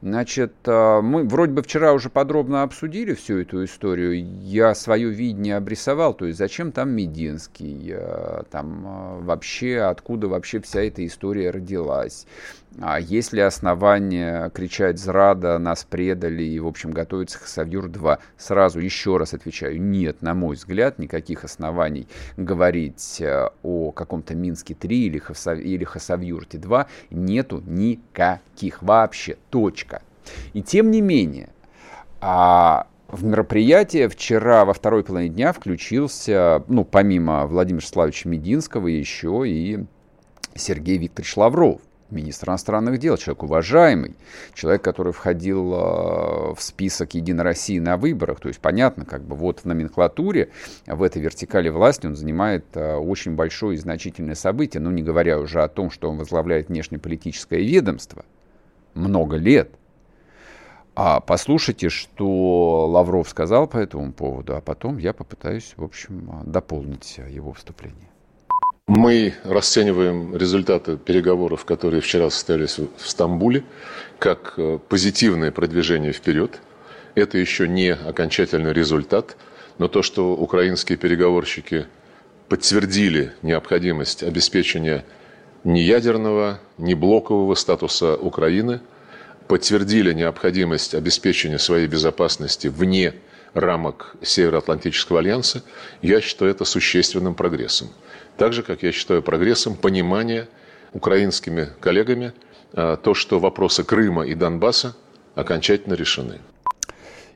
Значит, 0.04 0.54
а, 0.68 1.02
мы 1.02 1.24
вроде 1.24 1.54
бы 1.54 1.64
вчера 1.64 1.92
уже 1.92 2.12
подробно 2.12 2.62
обсудили 2.62 3.16
всю 3.16 3.40
эту 3.40 3.64
историю. 3.66 4.24
Я 4.44 4.76
свое 4.76 5.10
видение 5.10 5.58
обрисовал, 5.58 6.14
то 6.14 6.26
есть 6.26 6.38
зачем 6.38 6.72
там 6.72 6.92
Мединский, 6.92 7.94
а, 7.96 8.44
там 8.52 8.86
а, 8.86 9.20
вообще, 9.22 9.80
откуда 9.80 10.28
вообще 10.28 10.60
вся 10.60 10.82
эта 10.84 11.04
история 11.04 11.50
родилась. 11.50 12.28
А 12.82 13.00
есть 13.00 13.32
ли 13.32 13.42
основания 13.42 14.50
кричать 14.50 15.00
«Зрада», 15.00 15.58
«Нас 15.60 15.86
предали» 15.86 16.44
и, 16.44 16.60
в 16.60 16.68
общем, 16.68 16.92
готовится 16.92 17.40
Хасавюр-2? 17.40 18.20
Сразу 18.38 18.80
еще 18.80 19.16
раз 19.16 19.34
отвечаю, 19.34 19.82
нет, 19.82 20.22
на 20.22 20.34
мой 20.34 20.56
взгляд, 20.56 21.00
никаких 21.00 21.46
оснований 21.46 22.08
говорить 22.36 23.22
э, 23.22 23.50
о 23.64 23.92
каком-то 23.92 24.36
Минске-3 24.36 24.88
или, 24.88 25.20
Хасав... 25.20 25.60
или 25.60 25.86
Хасавюрте-2 25.86 26.88
нету 27.12 27.64
никаких 27.66 28.84
вообще, 28.84 29.38
точка. 29.50 30.02
И 30.52 30.62
тем 30.62 30.92
не 30.92 31.00
менее, 31.00 31.50
а 32.20 32.88
в 33.08 33.24
мероприятие 33.24 34.10
вчера 34.10 34.66
во 34.66 34.74
второй 34.74 35.06
половине 35.06 35.34
дня 35.34 35.54
включился, 35.54 36.64
ну, 36.68 36.84
помимо 36.84 37.46
Владимира 37.46 37.86
Славовича 37.86 38.28
Мединского, 38.28 38.88
еще 38.88 39.44
и 39.46 39.86
Сергей 40.56 40.98
Викторович 40.98 41.38
Лавров– 41.38 41.80
министр 42.10 42.50
иностранных 42.50 43.00
дел, 43.00 43.18
человек 43.18 43.44
уважаемый, 43.44 44.16
человек, 44.54 44.84
который 44.84 45.12
входил 45.14 45.70
в 45.72 46.58
список 46.60 47.14
Единой 47.16 47.44
России 47.44 47.80
на 47.80 47.98
выборах. 47.98 48.40
То 48.40 48.48
есть 48.48 48.60
понятно, 48.60 49.06
как 49.06 49.24
бы 49.24 49.36
вот 49.36 49.62
в 49.62 49.66
номенклатуре, 49.66 50.50
в 50.86 51.02
этой 51.02 51.22
вертикали 51.22 51.70
власти 51.70 52.06
он 52.06 52.16
занимает 52.16 52.66
очень 52.76 53.36
большое 53.36 53.76
и 53.76 53.80
значительное 53.80 54.36
событие, 54.36 54.82
ну 54.82 54.92
не 54.92 55.04
говоря 55.04 55.40
уже 55.40 55.64
о 55.64 55.68
том, 55.68 55.90
что 55.90 56.10
он 56.10 56.18
возглавляет 56.18 56.70
внешнеполитическое 56.70 57.60
ведомство 57.60 58.24
много 58.94 59.38
лет. 59.38 59.72
А 60.98 61.20
послушайте, 61.20 61.90
что 61.90 62.88
Лавров 62.88 63.28
сказал 63.28 63.68
по 63.68 63.78
этому 63.78 64.14
поводу, 64.14 64.56
а 64.56 64.62
потом 64.62 64.98
я 64.98 65.12
попытаюсь, 65.12 65.74
в 65.76 65.84
общем, 65.84 66.44
дополнить 66.46 67.20
его 67.30 67.52
вступление. 67.52 68.08
Мы 68.88 69.34
расцениваем 69.44 70.38
результаты 70.38 70.96
переговоров, 70.96 71.66
которые 71.66 72.02
вчера 72.02 72.30
состоялись 72.30 72.78
в 72.78 73.10
Стамбуле, 73.10 73.64
как 74.20 74.54
э, 74.58 74.78
позитивное 74.78 75.52
продвижение 75.52 76.12
вперед. 76.12 76.60
Это 77.16 77.40
еще 77.40 77.68
не 77.68 77.96
окончательный 77.96 78.74
результат, 78.74 79.38
но 79.80 79.88
то, 79.88 80.04
что 80.04 80.34
украинские 80.36 81.00
переговорщики 81.00 81.88
подтвердили 82.48 83.34
необходимость 83.42 84.22
обеспечения 84.22 85.04
ни 85.64 85.80
ядерного, 85.80 86.60
ни 86.78 86.94
блокового 86.94 87.56
статуса 87.56 88.16
Украины, 88.16 88.82
подтвердили 89.48 90.14
необходимость 90.14 90.94
обеспечения 90.94 91.58
своей 91.58 91.88
безопасности 91.88 92.68
вне 92.68 93.16
рамок 93.56 94.16
Североатлантического 94.22 95.20
альянса, 95.20 95.64
я 96.04 96.22
считаю 96.22 96.52
это 96.52 96.66
существенным 96.66 97.34
прогрессом. 97.34 97.90
Так 98.38 98.54
же, 98.54 98.64
как 98.64 98.84
я 98.84 98.92
считаю 98.92 99.22
прогрессом 99.22 99.76
понимание 99.76 100.48
украинскими 100.94 101.70
коллегами 101.80 102.34
а, 102.74 102.98
то, 102.98 103.14
что 103.14 103.40
вопросы 103.40 103.84
Крыма 103.84 104.26
и 104.26 104.36
Донбасса 104.36 104.96
окончательно 105.36 105.94
решены. 105.94 106.40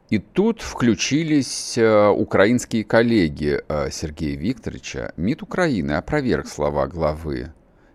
И 0.10 0.18
тут 0.18 0.62
включились 0.62 1.78
э, 1.78 2.08
украинские 2.08 2.84
коллеги 2.84 3.62
э, 3.68 3.92
Сергея 3.92 4.36
Викторовича. 4.36 5.14
МИД 5.18 5.44
Украины 5.44 5.92
опроверг 5.92 6.48
слова 6.48 6.88
главы 6.88 7.52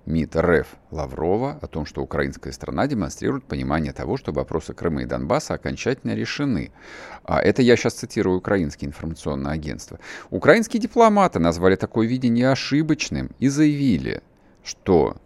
МИД 0.06 0.36
РФ 0.36 0.66
Лаврова 0.90 1.58
о 1.62 1.66
том, 1.66 1.86
что 1.86 2.02
украинская 2.02 2.52
страна 2.52 2.86
демонстрирует 2.86 3.44
понимание 3.44 3.92
того, 3.92 4.16
что 4.16 4.32
вопросы 4.32 4.74
Крыма 4.74 5.02
и 5.02 5.06
Донбасса 5.06 5.54
окончательно 5.54 6.14
решены. 6.14 6.72
А 7.24 7.40
это 7.40 7.62
я 7.62 7.76
сейчас 7.76 7.94
цитирую 7.94 8.38
украинские 8.38 8.88
информационные 8.88 9.52
агентства. 9.52 9.98
Украинские 10.30 10.80
дипломаты 10.80 11.38
назвали 11.38 11.76
такое 11.76 12.06
видение 12.06 12.50
ошибочным 12.50 13.30
и 13.38 13.48
заявили, 13.48 14.22
что, 14.62 15.16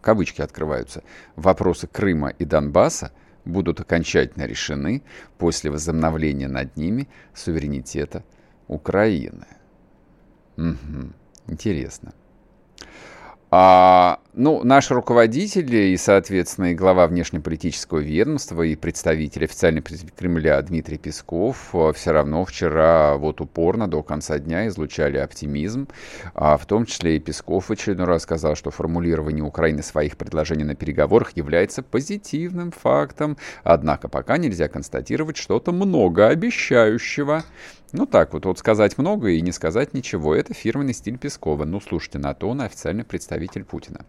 кавычки 0.00 0.40
открываются, 0.40 1.02
вопросы 1.36 1.86
Крыма 1.86 2.30
и 2.30 2.46
Донбасса 2.46 3.12
будут 3.44 3.80
окончательно 3.80 4.44
решены 4.44 5.02
после 5.36 5.70
возобновления 5.70 6.48
над 6.48 6.76
ними 6.78 7.08
суверенитета 7.34 8.24
Украины. 8.68 9.46
Угу. 10.56 11.12
Интересно. 11.48 12.14
А, 13.56 14.18
ну, 14.32 14.64
наши 14.64 14.94
руководители 14.94 15.76
и, 15.76 15.96
соответственно, 15.96 16.72
и 16.72 16.74
глава 16.74 17.06
внешнеполитического 17.06 18.00
ведомства, 18.00 18.62
и 18.62 18.74
представитель, 18.74 19.44
официальный 19.44 19.80
представитель 19.80 20.16
Кремля 20.18 20.60
Дмитрий 20.60 20.98
Песков 20.98 21.72
а, 21.72 21.92
все 21.92 22.10
равно 22.10 22.44
вчера 22.44 23.16
вот 23.16 23.40
упорно 23.40 23.86
до 23.86 24.02
конца 24.02 24.40
дня 24.40 24.66
излучали 24.66 25.18
оптимизм. 25.18 25.86
А, 26.34 26.56
в 26.56 26.66
том 26.66 26.84
числе 26.84 27.16
и 27.16 27.20
Песков 27.20 27.68
в 27.68 27.70
очередной 27.70 28.08
раз 28.08 28.22
сказал, 28.22 28.56
что 28.56 28.72
формулирование 28.72 29.44
Украины 29.44 29.84
своих 29.84 30.16
предложений 30.16 30.64
на 30.64 30.74
переговорах 30.74 31.36
является 31.36 31.84
позитивным 31.84 32.72
фактом. 32.72 33.36
Однако 33.62 34.08
пока 34.08 34.36
нельзя 34.36 34.66
констатировать 34.66 35.36
что-то 35.36 35.70
многообещающего. 35.70 37.44
Ну 37.96 38.06
так 38.06 38.32
вот, 38.32 38.44
вот 38.44 38.58
сказать 38.58 38.98
много 38.98 39.28
и 39.28 39.40
не 39.40 39.52
сказать 39.52 39.94
ничего. 39.94 40.34
Это 40.34 40.52
фирменный 40.52 40.94
стиль 40.94 41.16
Пескова. 41.16 41.64
Ну, 41.64 41.80
слушайте, 41.80 42.18
на 42.18 42.34
то 42.34 42.48
он 42.48 42.60
официальный 42.60 43.04
представитель 43.04 43.43
Путина. 43.46 44.04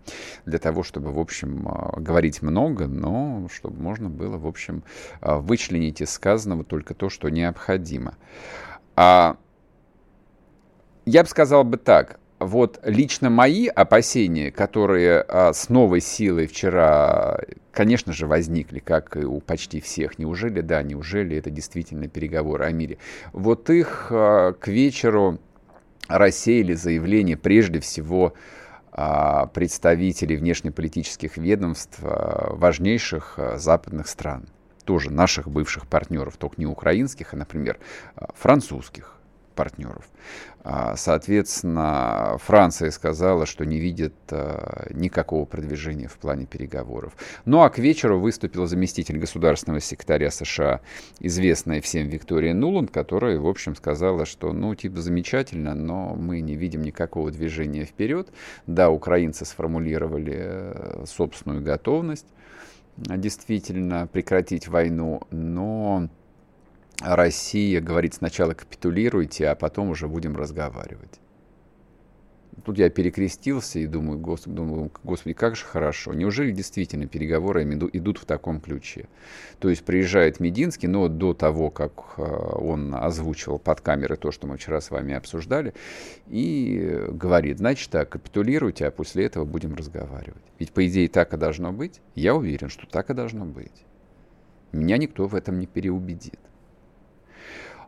Для 0.45 0.60
того, 0.60 0.84
чтобы, 0.84 1.12
в 1.12 1.19
общем, 1.19 1.67
а, 1.67 2.00
говорить 2.00 2.41
много, 2.41 2.88
но 2.88 3.48
чтобы 3.52 3.82
можно 3.82 4.10
было, 4.10 4.38
в 4.38 4.48
общем, 4.48 4.84
а, 5.21 5.39
вычленить 5.39 6.02
из 6.02 6.12
сказанного 6.12 6.63
только 6.63 6.93
то, 6.93 7.10
что 7.10 7.30
необходимо. 7.30 8.15
А 8.95 9.38
я 11.06 11.24
бы 11.24 11.30
сказал 11.30 11.63
бы 11.63 11.78
так 11.78 12.19
вот 12.39 12.80
лично 12.84 13.30
мои 13.30 13.67
опасения, 13.67 14.52
которые 14.52 15.21
а, 15.21 15.54
с 15.54 15.69
новой 15.69 16.02
силой 16.02 16.48
вчера, 16.48 17.39
конечно 17.71 18.13
же, 18.13 18.28
возникли, 18.28 18.80
как 18.80 19.15
и 19.15 19.26
у 19.26 19.39
почти 19.39 19.80
всех, 19.80 20.19
неужели, 20.19 20.62
да, 20.62 20.84
неужели 20.84 21.38
это 21.38 21.50
действительно 21.50 22.08
переговоры 22.08 22.65
о 22.65 22.71
мире, 22.71 22.98
вот 23.32 23.69
их 23.69 24.08
а, 24.10 24.54
к 24.54 24.67
вечеру 24.67 25.39
рассеяли 26.08 26.74
заявления 26.74 27.38
прежде 27.38 27.80
всего 27.80 28.34
представителей 29.54 30.38
внешнеполитических 30.38 31.38
ведомств 31.38 32.00
а, 32.02 32.54
важнейших 32.56 33.34
а, 33.38 33.58
западных 33.58 34.08
стран, 34.08 34.48
тоже 34.86 35.12
наших 35.12 35.50
бывших 35.50 35.88
партнеров, 35.88 36.38
только 36.38 36.56
не 36.58 36.66
украинских, 36.66 37.34
а, 37.34 37.38
например, 37.38 37.78
а, 38.16 38.30
французских 38.36 39.14
партнеров. 39.56 40.08
А, 40.63 40.96
соответственно, 40.96 42.38
Франция 42.39 42.91
сказала, 42.91 43.46
что 43.46 43.65
не 43.65 43.80
видит 43.80 44.13
а, 44.32 44.88
никакого 44.91 45.46
продвижения 45.46 46.08
в 46.08 46.18
плане 46.18 46.46
переговоров. 46.46 47.13
Ну 47.46 47.62
а 47.62 47.70
к 47.70 47.78
вечеру 47.78 48.20
выступил 48.20 48.65
заместитель 48.65 49.18
государственного 49.18 49.80
секретаря 49.80 50.32
США, 50.32 50.82
известная 51.20 51.82
всем 51.82 52.08
Виктория 52.08 52.54
Нуланд, 52.54 52.91
которая, 52.91 53.39
в 53.39 53.48
общем, 53.48 53.76
сказала, 53.76 54.26
что, 54.26 54.54
ну, 54.54 54.74
типа, 54.76 55.02
замечательно, 55.02 55.76
но 55.76 56.15
мы 56.15 56.41
не 56.41 56.56
видим 56.56 56.82
никакого 56.82 57.32
движения 57.32 57.86
вперед. 57.86 58.30
Да, 58.68 58.89
украинцы 58.89 59.46
сформулировали 59.46 60.36
э, 60.36 61.04
собственную 61.06 61.63
готовность 61.63 62.28
действительно 62.98 64.08
прекратить 64.08 64.68
войну, 64.68 65.22
но 65.32 66.10
Россия 67.02 67.82
говорит 67.82 68.14
сначала 68.16 68.54
капитулируйте, 68.54 69.48
а 69.48 69.56
потом 69.56 69.90
уже 69.90 70.08
будем 70.08 70.36
разговаривать. 70.36 71.20
Тут 72.64 72.78
я 72.78 72.90
перекрестился 72.90 73.80
и 73.80 73.86
думаю, 73.86 74.18
господи, 74.18 74.56
думаю, 74.56 74.92
господи, 75.04 75.34
как 75.34 75.56
же 75.56 75.66
хорошо. 75.66 76.14
Неужели 76.14 76.52
действительно 76.52 77.06
переговоры 77.06 77.64
идут 77.64 78.18
в 78.18 78.26
таком 78.26 78.62
ключе? 78.62 79.08
То 79.60 79.70
есть 79.70 79.84
приезжает 79.84 80.40
Мединский, 80.40 80.88
но 80.88 81.10
до 81.10 81.34
того, 81.34 81.70
как 81.70 82.16
э, 82.18 82.22
он 82.22 82.96
озвучивал 82.96 83.60
под 83.60 83.82
камерой 83.82 84.18
то, 84.18 84.32
что 84.32 84.48
мы 84.48 84.58
вчера 84.58 84.80
с 84.80 84.90
вами 84.90 85.14
обсуждали, 85.14 85.74
и 86.28 87.04
говорит, 87.10 87.58
значит 87.58 87.92
так, 87.92 88.10
капитулируйте, 88.10 88.88
а 88.88 88.92
после 88.92 89.26
этого 89.26 89.44
будем 89.44 89.76
разговаривать. 89.76 90.44
Ведь 90.58 90.72
по 90.72 90.88
идее 90.88 91.10
так 91.10 91.34
и 91.34 91.38
должно 91.38 91.74
быть. 91.74 92.02
Я 92.16 92.36
уверен, 92.36 92.70
что 92.70 92.88
так 92.88 93.10
и 93.10 93.14
должно 93.14 93.46
быть. 93.46 93.86
Меня 94.72 94.98
никто 94.98 95.28
в 95.28 95.36
этом 95.36 95.60
не 95.60 95.68
переубедит. 95.68 96.40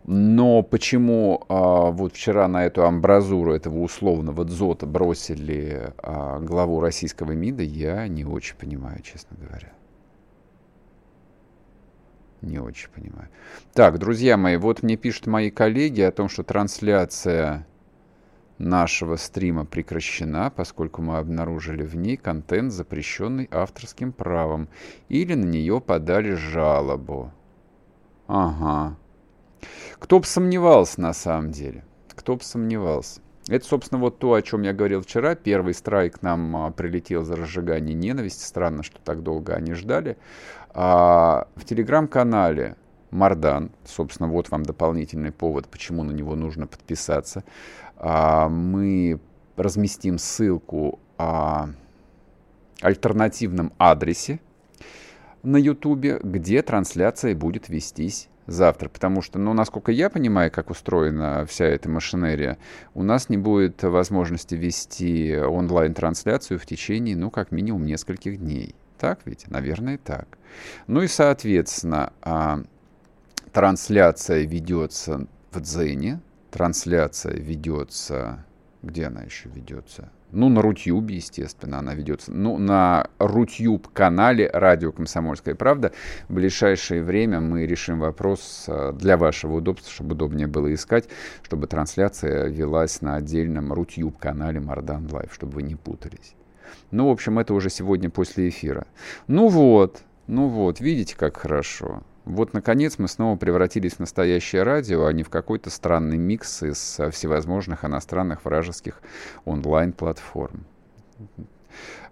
Но 0.05 0.63
почему 0.63 1.43
а, 1.49 1.91
вот 1.91 2.13
вчера 2.13 2.47
на 2.47 2.65
эту 2.65 2.86
амбразуру 2.86 3.53
этого 3.53 3.79
условного 3.79 4.45
дзота 4.45 4.86
бросили 4.86 5.93
а, 5.97 6.39
главу 6.39 6.79
российского 6.79 7.33
МИДа, 7.33 7.63
я 7.63 8.07
не 8.07 8.23
очень 8.25 8.55
понимаю, 8.55 9.01
честно 9.01 9.38
говоря. 9.39 9.73
Не 12.41 12.60
очень 12.60 12.89
понимаю. 12.89 13.29
Так, 13.73 13.97
друзья 13.97 14.38
мои, 14.38 14.57
вот 14.57 14.83
мне 14.83 14.95
пишут 14.95 15.27
мои 15.27 15.49
коллеги 15.49 16.01
о 16.01 16.12
том, 16.12 16.29
что 16.29 16.43
трансляция 16.43 17.65
нашего 18.57 19.15
стрима 19.15 19.65
прекращена, 19.65 20.51
поскольку 20.55 21.01
мы 21.01 21.17
обнаружили 21.17 21.83
в 21.83 21.95
ней 21.95 22.17
контент, 22.17 22.71
запрещенный 22.71 23.47
авторским 23.51 24.12
правом, 24.12 24.67
или 25.10 25.33
на 25.33 25.45
нее 25.45 25.81
подали 25.81 26.33
жалобу. 26.33 27.31
Ага. 28.27 28.97
Кто 29.99 30.19
бы 30.19 30.25
сомневался 30.25 31.01
на 31.01 31.13
самом 31.13 31.51
деле? 31.51 31.84
Кто 32.15 32.36
бы 32.36 32.43
сомневался? 32.43 33.21
Это, 33.49 33.65
собственно, 33.65 34.01
вот 34.01 34.19
то, 34.19 34.34
о 34.34 34.41
чем 34.41 34.63
я 34.63 34.73
говорил 34.73 35.01
вчера. 35.01 35.36
Первый 35.36 35.73
страйк 35.73 36.21
нам 36.21 36.56
а, 36.58 36.71
прилетел 36.71 37.23
за 37.23 37.36
разжигание 37.36 37.95
ненависти. 37.95 38.43
Странно, 38.43 38.84
что 38.84 38.99
так 38.99 39.23
долго 39.23 39.53
они 39.56 39.73
ждали. 39.73 40.17
А, 40.71 41.47
в 41.56 41.63
телеграм-канале 41.63 42.75
Мардан, 43.10 43.71
собственно, 43.86 44.27
вот 44.30 44.49
вам 44.49 44.63
дополнительный 44.63 45.32
повод, 45.32 45.69
почему 45.69 46.03
на 46.03 46.12
него 46.12 46.36
нужно 46.36 46.67
подписаться. 46.67 47.45
А, 47.95 48.49
мы 48.49 49.19
разместим 49.56 50.17
ссылку 50.17 50.99
о 51.17 51.69
альтернативном 52.82 53.71
адресе 53.77 54.39
на 55.41 55.58
Ютубе, 55.58 56.19
где 56.21 56.62
трансляция 56.62 57.34
будет 57.34 57.69
вестись 57.69 58.27
завтра, 58.47 58.89
потому 58.89 59.21
что, 59.21 59.38
ну, 59.38 59.53
насколько 59.53 59.91
я 59.91 60.10
понимаю, 60.10 60.51
как 60.51 60.69
устроена 60.69 61.45
вся 61.45 61.65
эта 61.65 61.89
машинерия, 61.89 62.57
у 62.93 63.03
нас 63.03 63.29
не 63.29 63.38
будет 63.38 63.83
возможности 63.83 64.55
вести 64.55 65.38
онлайн-трансляцию 65.38 66.60
в 66.60 66.65
течение, 66.65 67.15
ну, 67.15 67.29
как 67.29 67.51
минимум 67.51 67.86
нескольких 67.86 68.39
дней. 68.39 68.73
Так 68.97 69.19
ведь? 69.25 69.47
Наверное, 69.49 69.97
так. 69.97 70.38
Ну 70.88 71.01
и, 71.01 71.07
соответственно, 71.07 72.13
а, 72.21 72.63
трансляция 73.51 74.43
ведется 74.45 75.27
в 75.51 75.62
Дзене, 75.62 76.21
трансляция 76.49 77.36
ведется... 77.36 78.43
Где 78.83 79.07
она 79.07 79.23
еще 79.23 79.49
ведется? 79.49 80.12
Ну, 80.31 80.49
на 80.49 80.61
Рутюбе, 80.61 81.15
естественно, 81.15 81.79
она 81.79 81.93
ведется. 81.93 82.33
Ну, 82.33 82.57
на 82.57 83.07
Рутюб-канале 83.17 84.49
«Радио 84.51 84.91
Комсомольская 84.91 85.55
правда» 85.55 85.93
в 86.27 86.33
ближайшее 86.33 87.01
время 87.01 87.39
мы 87.39 87.65
решим 87.65 87.99
вопрос 87.99 88.65
э, 88.67 88.91
для 88.93 89.17
вашего 89.17 89.55
удобства, 89.55 89.89
чтобы 89.91 90.15
удобнее 90.15 90.47
было 90.47 90.73
искать, 90.73 91.07
чтобы 91.43 91.67
трансляция 91.67 92.47
велась 92.47 93.01
на 93.01 93.15
отдельном 93.15 93.71
Рутюб-канале 93.71 94.59
«Мардан 94.59 95.07
Лайв», 95.11 95.33
чтобы 95.33 95.53
вы 95.53 95.63
не 95.63 95.75
путались. 95.75 96.35
Ну, 96.91 97.07
в 97.07 97.11
общем, 97.11 97.39
это 97.39 97.53
уже 97.53 97.69
сегодня 97.69 98.09
после 98.09 98.49
эфира. 98.49 98.85
Ну 99.27 99.47
вот, 99.47 100.01
ну 100.27 100.49
вот, 100.49 100.81
видите, 100.81 101.15
как 101.15 101.37
хорошо. 101.37 102.03
Вот, 102.27 102.53
наконец, 102.53 102.97
мы 102.97 103.07
снова 103.07 103.37
превратились 103.37 103.93
в 103.93 103.99
настоящее 103.99 104.63
радио, 104.63 105.05
а 105.05 105.13
не 105.13 105.23
в 105.23 105.29
какой-то 105.29 105.69
странный 105.69 106.17
микс 106.17 106.61
из 106.61 106.99
э, 106.99 107.09
всевозможных 107.09 107.85
иностранных 107.85 108.43
вражеских 108.43 109.01
онлайн-платформ. 109.45 110.65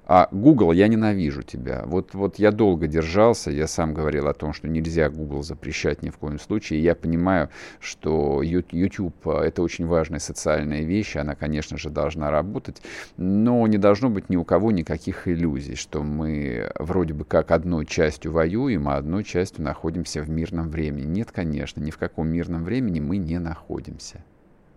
А 0.08 0.28
Google, 0.32 0.72
я 0.72 0.88
ненавижу 0.88 1.42
тебя. 1.42 1.84
Вот, 1.86 2.14
вот 2.14 2.38
я 2.38 2.52
долго 2.52 2.86
держался, 2.88 3.50
я 3.50 3.66
сам 3.66 3.94
говорил 3.94 4.28
о 4.28 4.36
том, 4.36 4.54
что 4.54 4.68
нельзя 4.68 5.10
Google 5.10 5.42
запрещать 5.42 6.04
ни 6.04 6.12
в 6.12 6.18
коем 6.18 6.40
случае. 6.40 6.84
Я 6.84 6.94
понимаю, 6.94 7.50
что 7.80 8.44
YouTube— 8.44 9.16
это 9.28 9.64
очень 9.64 9.88
важная 9.88 10.20
социальная 10.20 10.84
вещь, 10.84 11.16
она, 11.16 11.34
конечно 11.34 11.78
же, 11.78 11.90
должна 11.90 12.30
работать, 12.30 12.84
но 13.18 13.66
не 13.66 13.80
должно 13.80 14.12
быть 14.12 14.30
ни 14.30 14.36
у 14.36 14.44
кого 14.44 14.72
никаких 14.72 15.28
иллюзий, 15.28 15.76
что 15.76 16.04
мы 16.04 16.72
вроде 16.78 17.16
бы 17.16 17.26
как 17.26 17.50
одной 17.50 17.88
частью 17.88 18.32
воюем, 18.32 18.88
а 18.88 18.98
одной 18.98 19.24
частью 19.24 19.64
находимся 19.64 20.22
в 20.22 20.30
мирном 20.30 20.70
времени. 20.70 21.08
Нет, 21.08 21.32
конечно, 21.32 21.82
ни 21.82 21.90
в 21.90 21.98
каком 21.98 22.28
мирном 22.28 22.64
времени 22.64 23.00
мы 23.00 23.18
не 23.18 23.40
находимся. 23.40 24.24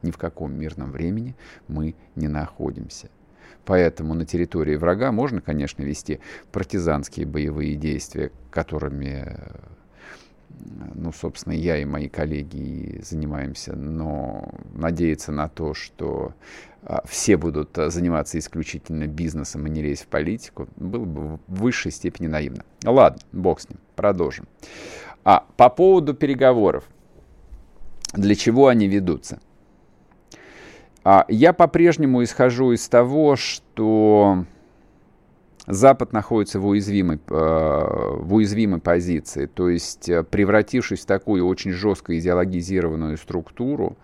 Ни 0.01 0.11
в 0.11 0.17
каком 0.17 0.59
мирном 0.59 0.91
времени 0.91 1.37
мы 1.67 1.97
не 2.15 2.29
находимся. 2.29 3.11
Поэтому 3.69 4.15
на 4.15 4.25
территории 4.25 4.77
врага 4.77 5.13
можно, 5.13 5.43
конечно, 5.43 5.83
вести 5.83 6.21
партизанские 6.53 7.27
боевые 7.27 7.75
действия, 7.75 8.33
которыми, 8.51 9.27
ну, 10.95 11.13
собственно, 11.13 11.53
я 11.53 11.77
и 11.77 11.85
мои 11.85 12.09
коллеги 12.09 13.03
занимаемся, 13.05 13.77
но 13.77 14.49
надеяться 14.73 15.33
на 15.33 15.51
то, 15.51 15.75
что 15.75 16.33
а, 16.83 17.03
все 17.07 17.37
будут 17.37 17.77
заниматься 17.77 18.39
исключительно 18.39 19.07
бизнесом 19.07 19.67
и 19.67 19.71
не 19.71 19.83
лезть 19.83 20.05
в 20.05 20.07
политику, 20.07 20.67
было 20.77 21.05
бы 21.05 21.27
в 21.27 21.41
высшей 21.49 21.93
степени 21.93 22.27
наивно. 22.27 22.65
Ладно, 22.87 23.21
бог 23.33 23.61
с 23.61 23.69
ним, 23.69 23.81
продолжим. 23.97 24.49
А 25.25 25.45
по 25.59 25.69
поводу 25.69 26.15
переговоров. 26.15 26.85
Для 28.15 28.35
чего 28.35 28.69
они 28.69 28.89
ведутся? 28.89 29.41
А, 31.11 31.25
я 31.29 31.55
по-прежнему 31.55 32.23
исхожу 32.23 32.73
из 32.73 32.87
того, 32.87 33.35
что 33.35 34.45
Запад 35.67 36.13
находится 36.13 36.61
в 36.61 36.67
уязвимой, 36.67 37.17
э, 37.17 37.21
в 37.31 38.35
уязвимой 38.35 38.79
позиции, 38.79 39.47
то 39.47 39.71
есть 39.71 40.11
э, 40.11 40.23
превратившись 40.23 41.01
в 41.01 41.07
такую 41.07 41.47
очень 41.47 41.73
жестко 41.73 42.19
идеологизированную 42.19 43.17
структуру, 43.17 43.97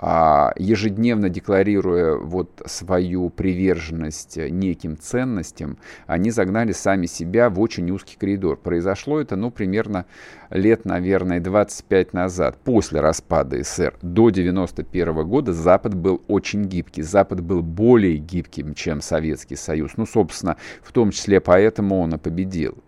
ежедневно 0.00 1.28
декларируя 1.28 2.16
вот 2.16 2.62
свою 2.66 3.30
приверженность 3.30 4.36
неким 4.36 4.98
ценностям, 4.98 5.78
они 6.06 6.30
загнали 6.30 6.72
сами 6.72 7.06
себя 7.06 7.48
в 7.48 7.60
очень 7.60 7.90
узкий 7.90 8.16
коридор. 8.16 8.56
Произошло 8.56 9.20
это, 9.20 9.36
ну, 9.36 9.50
примерно 9.50 10.06
лет, 10.50 10.84
наверное, 10.84 11.40
25 11.40 12.12
назад, 12.12 12.58
после 12.62 13.00
распада 13.00 13.62
СССР. 13.62 13.94
До 14.02 14.30
91 14.30 15.24
года 15.26 15.52
Запад 15.52 15.94
был 15.94 16.22
очень 16.28 16.64
гибкий. 16.64 17.02
Запад 17.02 17.40
был 17.40 17.62
более 17.62 18.16
гибким, 18.16 18.74
чем 18.74 19.00
Советский 19.00 19.56
Союз. 19.56 19.92
Ну, 19.96 20.06
собственно, 20.06 20.56
в 20.82 20.92
том 20.92 21.10
числе 21.10 21.40
поэтому 21.40 22.00
он 22.00 22.14
и 22.14 22.18
победил 22.18 22.83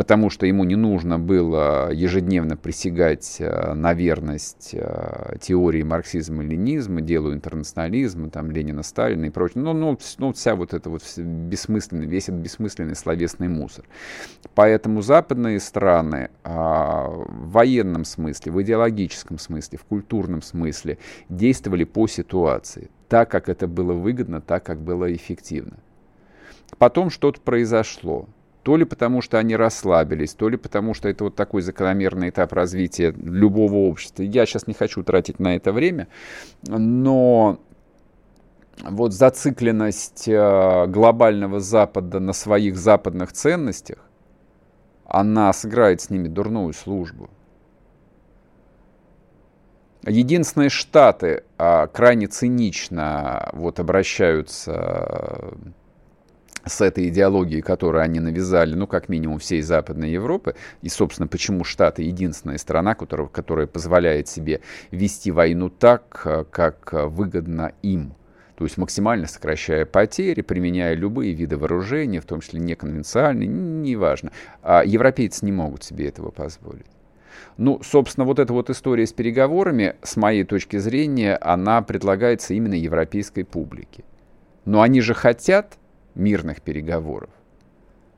потому 0.00 0.30
что 0.30 0.46
ему 0.46 0.64
не 0.64 0.76
нужно 0.76 1.18
было 1.18 1.92
ежедневно 1.92 2.56
присягать 2.56 3.36
э, 3.38 3.74
на 3.74 3.92
верность 3.92 4.70
э, 4.72 5.36
теории 5.42 5.82
марксизма-ленизма, 5.82 7.02
делу 7.02 7.34
интернационализма, 7.34 8.30
там, 8.30 8.50
Ленина, 8.50 8.82
Сталина 8.82 9.26
и 9.26 9.28
прочее. 9.28 9.62
Ну, 9.62 9.74
ну, 9.74 9.98
ну, 10.16 10.32
вся 10.32 10.54
вот 10.54 10.72
это 10.72 10.88
вот 10.88 11.02
бессмысленный, 11.18 12.06
весь 12.06 12.30
этот 12.30 12.40
бессмысленный 12.40 12.96
словесный 12.96 13.48
мусор. 13.48 13.84
Поэтому 14.54 15.02
западные 15.02 15.60
страны 15.60 16.30
а, 16.44 17.06
в 17.10 17.50
военном 17.50 18.06
смысле, 18.06 18.52
в 18.52 18.62
идеологическом 18.62 19.38
смысле, 19.38 19.76
в 19.76 19.84
культурном 19.84 20.40
смысле 20.40 20.96
действовали 21.28 21.84
по 21.84 22.06
ситуации, 22.06 22.88
так, 23.10 23.30
как 23.30 23.50
это 23.50 23.68
было 23.68 23.92
выгодно, 23.92 24.40
так, 24.40 24.64
как 24.64 24.80
было 24.80 25.14
эффективно. 25.14 25.76
Потом 26.78 27.10
что-то 27.10 27.42
произошло. 27.42 28.26
То 28.62 28.76
ли 28.76 28.84
потому, 28.84 29.22
что 29.22 29.38
они 29.38 29.56
расслабились, 29.56 30.34
то 30.34 30.48
ли 30.48 30.56
потому, 30.56 30.92
что 30.92 31.08
это 31.08 31.24
вот 31.24 31.34
такой 31.34 31.62
закономерный 31.62 32.28
этап 32.28 32.52
развития 32.52 33.12
любого 33.12 33.88
общества. 33.88 34.22
Я 34.22 34.44
сейчас 34.44 34.66
не 34.66 34.74
хочу 34.74 35.02
тратить 35.02 35.38
на 35.40 35.56
это 35.56 35.72
время, 35.72 36.08
но 36.66 37.58
вот 38.82 39.12
зацикленность 39.12 40.28
э, 40.28 40.86
глобального 40.86 41.60
Запада 41.60 42.20
на 42.20 42.32
своих 42.32 42.76
западных 42.76 43.32
ценностях, 43.32 43.98
она 45.06 45.52
сыграет 45.52 46.00
с 46.02 46.10
ними 46.10 46.28
дурную 46.28 46.72
службу. 46.72 47.30
Единственные 50.06 50.70
штаты 50.70 51.44
а, 51.58 51.86
крайне 51.86 52.26
цинично 52.26 53.50
вот, 53.52 53.80
обращаются 53.80 55.52
с 56.64 56.80
этой 56.80 57.08
идеологией, 57.08 57.62
которую 57.62 58.02
они 58.02 58.20
навязали, 58.20 58.74
ну, 58.74 58.86
как 58.86 59.08
минимум, 59.08 59.38
всей 59.38 59.62
Западной 59.62 60.10
Европы, 60.10 60.54
и, 60.82 60.88
собственно, 60.88 61.26
почему 61.26 61.64
Штаты 61.64 62.02
единственная 62.02 62.58
страна, 62.58 62.94
которая, 62.94 63.28
которая 63.28 63.66
позволяет 63.66 64.28
себе 64.28 64.60
вести 64.90 65.30
войну 65.30 65.70
так, 65.70 66.22
э, 66.24 66.44
как 66.50 66.92
выгодно 66.92 67.72
им, 67.82 68.14
то 68.60 68.64
есть 68.64 68.76
максимально 68.76 69.26
сокращая 69.26 69.86
потери, 69.86 70.42
применяя 70.42 70.94
любые 70.94 71.32
виды 71.32 71.56
вооружения, 71.56 72.20
в 72.20 72.26
том 72.26 72.42
числе 72.42 72.60
неконвенциальные, 72.60 73.48
неважно. 73.48 74.32
А 74.62 74.82
европейцы 74.84 75.46
не 75.46 75.50
могут 75.50 75.82
себе 75.82 76.08
этого 76.08 76.30
позволить. 76.30 76.84
Ну, 77.56 77.80
собственно, 77.82 78.26
вот 78.26 78.38
эта 78.38 78.52
вот 78.52 78.68
история 78.68 79.06
с 79.06 79.14
переговорами, 79.14 79.96
с 80.02 80.18
моей 80.18 80.44
точки 80.44 80.76
зрения, 80.76 81.36
она 81.36 81.80
предлагается 81.80 82.52
именно 82.52 82.74
европейской 82.74 83.44
публике. 83.44 84.04
Но 84.66 84.82
они 84.82 85.00
же 85.00 85.14
хотят 85.14 85.78
мирных 86.14 86.62
переговоров. 86.62 87.30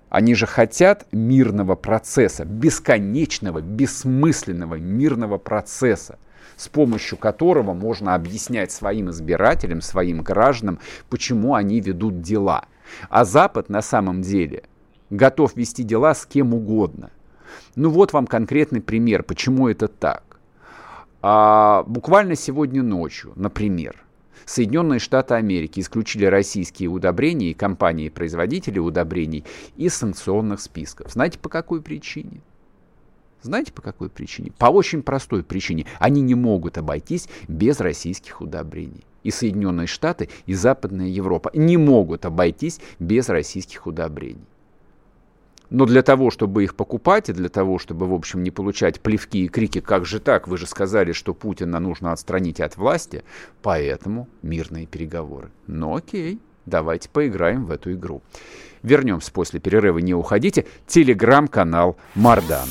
Они 0.08 0.34
же 0.34 0.46
хотят 0.46 1.06
мирного 1.10 1.74
процесса, 1.74 2.44
бесконечного, 2.44 3.62
бессмысленного 3.62 4.74
мирного 4.74 5.38
процесса, 5.38 6.18
с 6.56 6.68
помощью 6.68 7.16
которого 7.16 7.72
можно 7.72 8.14
объяснять 8.14 8.72
своим 8.72 9.08
избирателям, 9.08 9.80
своим 9.80 10.22
гражданам, 10.22 10.80
почему 11.08 11.54
они 11.54 11.80
ведут 11.80 12.20
дела. 12.20 12.66
А 13.08 13.24
Запад 13.24 13.70
на 13.70 13.80
самом 13.80 14.20
деле 14.20 14.64
готов 15.08 15.56
вести 15.56 15.82
дела 15.82 16.14
с 16.14 16.26
кем 16.26 16.52
угодно. 16.52 17.10
Ну 17.74 17.88
вот 17.88 18.12
вам 18.12 18.26
конкретный 18.26 18.82
пример, 18.82 19.22
почему 19.22 19.68
это 19.68 19.88
так. 19.88 20.24
А, 21.22 21.84
буквально 21.86 22.34
сегодня 22.34 22.82
ночью, 22.82 23.32
например, 23.36 24.01
Соединенные 24.46 25.00
Штаты 25.00 25.34
Америки 25.34 25.80
исключили 25.80 26.24
российские 26.26 26.88
удобрения 26.88 27.50
и 27.50 27.54
компании-производители 27.54 28.78
удобрений 28.78 29.44
из 29.76 29.94
санкционных 29.94 30.60
списков. 30.60 31.12
Знаете, 31.12 31.38
по 31.38 31.48
какой 31.48 31.82
причине? 31.82 32.40
Знаете, 33.42 33.72
по 33.72 33.82
какой 33.82 34.08
причине? 34.08 34.52
По 34.56 34.66
очень 34.66 35.02
простой 35.02 35.42
причине. 35.42 35.86
Они 35.98 36.20
не 36.20 36.34
могут 36.34 36.78
обойтись 36.78 37.28
без 37.48 37.80
российских 37.80 38.40
удобрений. 38.40 39.04
И 39.24 39.30
Соединенные 39.30 39.86
Штаты, 39.86 40.28
и 40.46 40.54
Западная 40.54 41.08
Европа 41.08 41.50
не 41.54 41.76
могут 41.76 42.24
обойтись 42.24 42.80
без 42.98 43.28
российских 43.28 43.86
удобрений. 43.86 44.46
Но 45.72 45.86
для 45.86 46.02
того, 46.02 46.30
чтобы 46.30 46.64
их 46.64 46.74
покупать, 46.74 47.30
и 47.30 47.32
для 47.32 47.48
того, 47.48 47.78
чтобы, 47.78 48.06
в 48.06 48.12
общем, 48.12 48.42
не 48.42 48.50
получать 48.50 49.00
плевки 49.00 49.46
и 49.46 49.48
крики 49.48 49.80
«как 49.80 50.04
же 50.04 50.20
так? 50.20 50.46
Вы 50.46 50.58
же 50.58 50.66
сказали, 50.66 51.12
что 51.12 51.32
Путина 51.32 51.80
нужно 51.80 52.12
отстранить 52.12 52.60
от 52.60 52.76
власти», 52.76 53.24
поэтому 53.62 54.28
мирные 54.42 54.84
переговоры. 54.84 55.50
Ну 55.66 55.96
окей, 55.96 56.38
давайте 56.66 57.08
поиграем 57.08 57.64
в 57.64 57.70
эту 57.70 57.90
игру. 57.94 58.20
Вернемся 58.82 59.32
после 59.32 59.60
перерыва, 59.60 59.96
не 59.98 60.12
уходите. 60.12 60.66
Телеграм-канал 60.86 61.96
Мардан. 62.14 62.68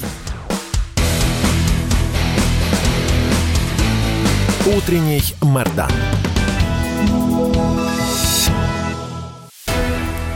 Утренний 4.78 5.24
Мардан. 5.42 5.92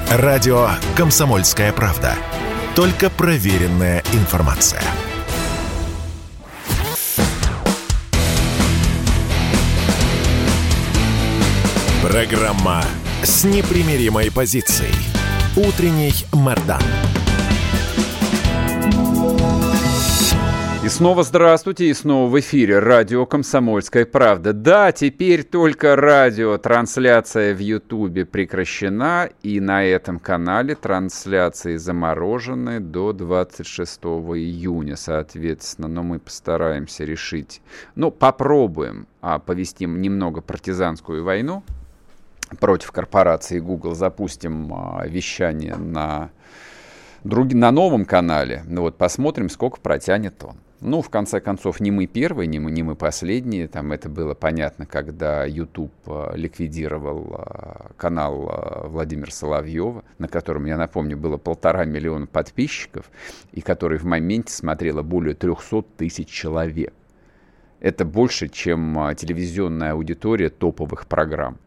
Радио 0.09 0.70
«Комсомольская 0.97 1.72
правда». 1.72 2.16
Только 2.76 3.09
проверенная 3.09 4.03
информация. 4.11 4.84
Программа 12.03 12.84
с 13.23 13.45
непримиримой 13.45 14.30
позицией. 14.30 14.93
Утренний 15.55 16.13
Мордан. 16.34 16.82
И 20.86 20.88
снова 20.88 21.24
здравствуйте, 21.24 21.90
и 21.90 21.94
снова 21.96 22.30
в 22.30 22.40
эфире 22.40 22.78
радио 22.78 23.26
«Комсомольская 23.26 24.06
правда». 24.06 24.54
Да, 24.54 24.92
теперь 24.92 25.44
только 25.44 25.96
радио, 25.96 26.60
трансляция 26.60 27.56
в 27.56 27.60
Ютубе 27.60 28.24
прекращена, 28.24 29.32
и 29.42 29.60
на 29.60 29.84
этом 29.84 30.20
канале 30.20 30.76
трансляции 30.76 31.78
заморожены 31.78 32.80
до 32.80 33.14
26 33.14 34.00
июня, 34.04 34.96
соответственно. 34.96 35.88
Но 35.88 36.04
мы 36.04 36.20
постараемся 36.20 37.04
решить, 37.04 37.64
ну, 37.96 38.12
попробуем 38.12 39.08
а, 39.22 39.40
повести 39.40 39.86
немного 39.86 40.42
партизанскую 40.42 41.24
войну 41.24 41.64
против 42.60 42.92
корпорации 42.92 43.58
Google. 43.58 43.96
Запустим 43.96 44.72
а, 44.72 45.04
вещание 45.08 45.78
на, 45.78 46.30
друг, 47.24 47.54
на 47.54 47.72
новом 47.72 48.06
канале. 48.06 48.62
Ну 48.68 48.82
вот 48.82 49.00
посмотрим, 49.00 49.50
сколько 49.50 49.82
протянет 49.82 50.44
он. 50.44 50.58
Ну, 50.88 51.02
в 51.02 51.10
конце 51.10 51.42
концов, 51.42 51.80
не 51.80 51.90
мы 51.90 52.06
первые, 52.06 52.46
не 52.46 52.60
мы, 52.60 52.70
не 52.70 52.84
мы 52.84 52.96
последние. 52.96 53.68
Там 53.68 53.92
это 53.92 54.08
было 54.08 54.36
понятно, 54.36 54.86
когда 54.86 55.44
YouTube 55.44 55.92
э, 56.06 56.34
ликвидировал 56.36 57.38
э, 57.40 57.94
канал 57.98 58.48
э, 58.48 58.88
Владимира 58.90 59.32
Соловьева, 59.32 60.04
на 60.20 60.28
котором, 60.28 60.66
я 60.66 60.78
напомню, 60.78 61.18
было 61.18 61.38
полтора 61.38 61.86
миллиона 61.86 62.28
подписчиков, 62.28 63.10
и 63.52 63.62
который 63.62 63.98
в 63.98 64.04
моменте 64.04 64.54
смотрело 64.54 65.02
более 65.02 65.34
300 65.34 65.82
тысяч 65.98 66.28
человек. 66.28 66.94
Это 67.80 68.06
больше, 68.06 68.48
чем 68.48 68.96
телевизионная 69.18 69.94
аудитория 69.94 70.50
топовых 70.50 71.08
программ. 71.08 71.58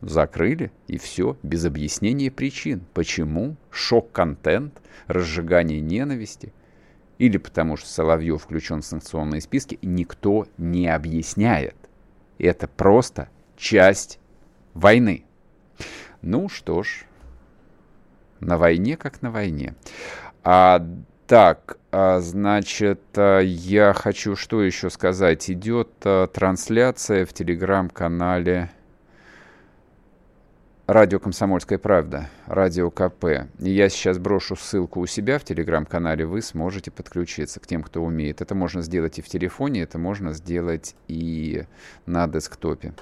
Закрыли, 0.00 0.70
и 0.86 0.96
все, 0.96 1.36
без 1.42 1.64
объяснения 1.64 2.30
причин. 2.30 2.82
Почему? 2.94 3.56
Шок-контент, 3.72 4.80
разжигание 5.08 5.80
ненависти 5.80 6.52
или 7.18 7.36
потому 7.36 7.76
что 7.76 7.88
Соловьев 7.88 8.42
включен 8.42 8.80
в 8.80 8.86
санкционные 8.86 9.40
списки, 9.40 9.78
никто 9.82 10.46
не 10.56 10.88
объясняет. 10.88 11.76
Это 12.38 12.68
просто 12.68 13.28
часть 13.56 14.20
войны. 14.74 15.24
Ну 16.22 16.48
что 16.48 16.82
ж, 16.82 17.04
на 18.40 18.56
войне 18.56 18.96
как 18.96 19.22
на 19.22 19.30
войне. 19.30 19.74
А, 20.44 20.86
так, 21.26 21.78
а, 21.90 22.20
значит, 22.20 23.02
а, 23.16 23.40
я 23.40 23.92
хочу 23.92 24.36
что 24.36 24.62
еще 24.62 24.88
сказать. 24.88 25.50
Идет 25.50 25.90
а, 26.04 26.26
трансляция 26.28 27.26
в 27.26 27.32
телеграм-канале 27.32 28.70
Радио 30.88 31.18
«Комсомольская 31.18 31.78
правда», 31.78 32.30
радио 32.46 32.90
КП. 32.90 33.50
И 33.58 33.68
я 33.68 33.90
сейчас 33.90 34.18
брошу 34.18 34.56
ссылку 34.56 35.00
у 35.00 35.06
себя 35.06 35.38
в 35.38 35.44
телеграм-канале, 35.44 36.24
вы 36.24 36.40
сможете 36.40 36.90
подключиться 36.90 37.60
к 37.60 37.66
тем, 37.66 37.82
кто 37.82 38.02
умеет. 38.02 38.40
Это 38.40 38.54
можно 38.54 38.80
сделать 38.80 39.18
и 39.18 39.22
в 39.22 39.28
телефоне, 39.28 39.82
это 39.82 39.98
можно 39.98 40.32
сделать 40.32 40.96
и 41.06 41.64
на 42.06 42.26
десктопе. 42.26 42.94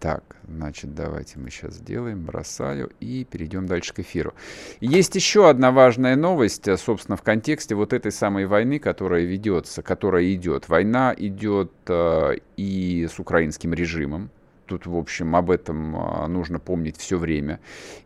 Так, 0.00 0.22
значит, 0.48 0.94
давайте 0.94 1.38
мы 1.38 1.50
сейчас 1.50 1.74
сделаем, 1.74 2.24
бросаю 2.24 2.90
и 2.98 3.26
перейдем 3.30 3.66
дальше 3.66 3.92
к 3.92 3.98
эфиру. 3.98 4.32
Есть 4.80 5.16
еще 5.16 5.50
одна 5.50 5.72
важная 5.72 6.16
новость, 6.16 6.66
собственно, 6.78 7.18
в 7.18 7.22
контексте 7.22 7.74
вот 7.74 7.92
этой 7.92 8.10
самой 8.10 8.46
войны, 8.46 8.78
которая 8.78 9.24
ведется, 9.24 9.82
которая 9.82 10.32
идет. 10.32 10.70
Война 10.70 11.14
идет 11.14 11.72
э, 11.88 12.36
и 12.56 13.06
с 13.06 13.18
украинским 13.18 13.74
режимом, 13.74 14.30
тут, 14.66 14.86
в 14.86 14.96
общем, 14.96 15.34
об 15.36 15.50
этом 15.50 15.96
а, 15.96 16.26
нужно 16.28 16.58
помнить 16.58 16.96
все 16.96 17.18
время. 17.18 17.60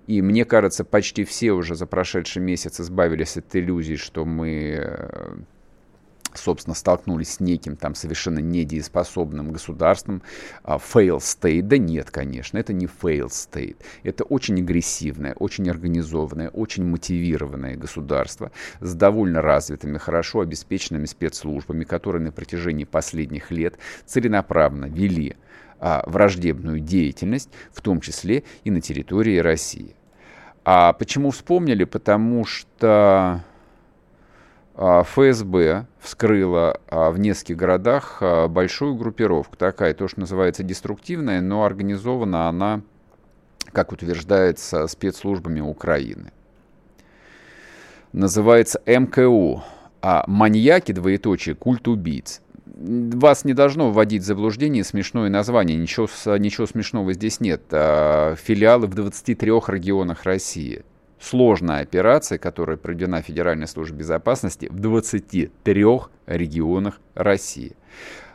И 0.07 0.23
мне 0.23 0.45
кажется, 0.45 0.85
почти 0.85 1.25
все 1.25 1.53
уже 1.53 1.75
за 1.75 1.87
прошедший 1.87 2.43
месяц 2.43 2.81
избавились 2.81 3.37
от 3.37 3.55
иллюзий, 3.57 3.97
что 3.97 4.25
мы 4.25 4.77
э, 4.79 5.37
собственно, 6.35 6.75
столкнулись 6.75 7.35
с 7.35 7.41
неким 7.41 7.77
там 7.77 7.95
совершенно 7.95 8.39
недееспособным 8.39 9.53
государством, 9.53 10.23
а, 10.63 10.77
fail 10.77 11.19
state, 11.19 11.63
да 11.63 11.79
нет, 11.79 12.11
конечно, 12.11 12.59
это 12.59 12.73
не 12.73 12.87
fail 12.87 13.29
state, 13.29 13.77
это 14.03 14.25
очень 14.25 14.61
агрессивное, 14.61 15.35
очень 15.35 15.69
организованное, 15.69 16.49
очень 16.49 16.85
мотивированное 16.85 17.77
государство 17.77 18.53
с 18.81 18.95
довольно 18.95 19.43
развитыми, 19.43 19.99
хорошо 19.99 20.41
обеспеченными 20.41 21.07
спецслужбами, 21.07 21.85
которые 21.85 22.23
на 22.23 22.33
протяжении 22.33 22.85
последних 22.85 23.51
лет 23.51 23.79
целенаправленно 24.07 24.87
вели 24.87 25.37
а, 25.81 26.03
враждебную 26.07 26.79
деятельность, 26.81 27.51
в 27.73 27.81
том 27.81 28.01
числе 28.01 28.45
и 28.65 28.71
на 28.71 28.81
территории 28.81 29.39
России. 29.39 29.97
А 30.65 30.93
почему 30.93 31.31
вспомнили? 31.31 31.85
Потому 31.85 32.45
что 32.45 33.43
а, 34.75 35.03
ФСБ 35.03 35.87
вскрыла 35.99 36.81
а, 36.89 37.11
в 37.11 37.19
нескольких 37.19 37.57
городах 37.57 38.19
а, 38.21 38.47
большую 38.47 38.95
группировку, 38.95 39.57
такая, 39.57 39.95
то, 39.95 40.07
что 40.07 40.21
называется 40.21 40.63
деструктивная, 40.63 41.41
но 41.41 41.65
организована 41.65 42.49
она, 42.49 42.83
как 43.73 43.93
утверждается, 43.93 44.87
спецслужбами 44.87 45.61
Украины. 45.61 46.33
Называется 48.13 48.83
МКУ, 48.87 49.63
а 50.03 50.25
маньяки, 50.27 50.93
двоеточие, 50.93 51.55
культ 51.55 51.87
убийц 51.89 52.41
вас 52.81 53.45
не 53.45 53.53
должно 53.53 53.91
вводить 53.91 54.23
в 54.23 54.27
заблуждение 54.27 54.85
смешное 54.85 55.29
название. 55.29 55.77
Ничего, 55.77 56.09
ничего 56.39 56.67
смешного 56.67 57.13
здесь 57.13 57.41
нет. 57.41 57.63
А, 57.71 58.35
филиалы 58.37 58.87
в 58.87 58.95
23 58.95 59.51
регионах 59.69 60.25
России. 60.25 60.83
Сложная 61.21 61.83
операция, 61.83 62.39
которая 62.39 62.79
проведена 62.79 63.21
Федеральной 63.21 63.69
службой 63.69 63.99
безопасности 63.99 64.69
в 64.71 64.79
23 64.81 65.85
регионах 66.27 67.01
России. 67.15 67.77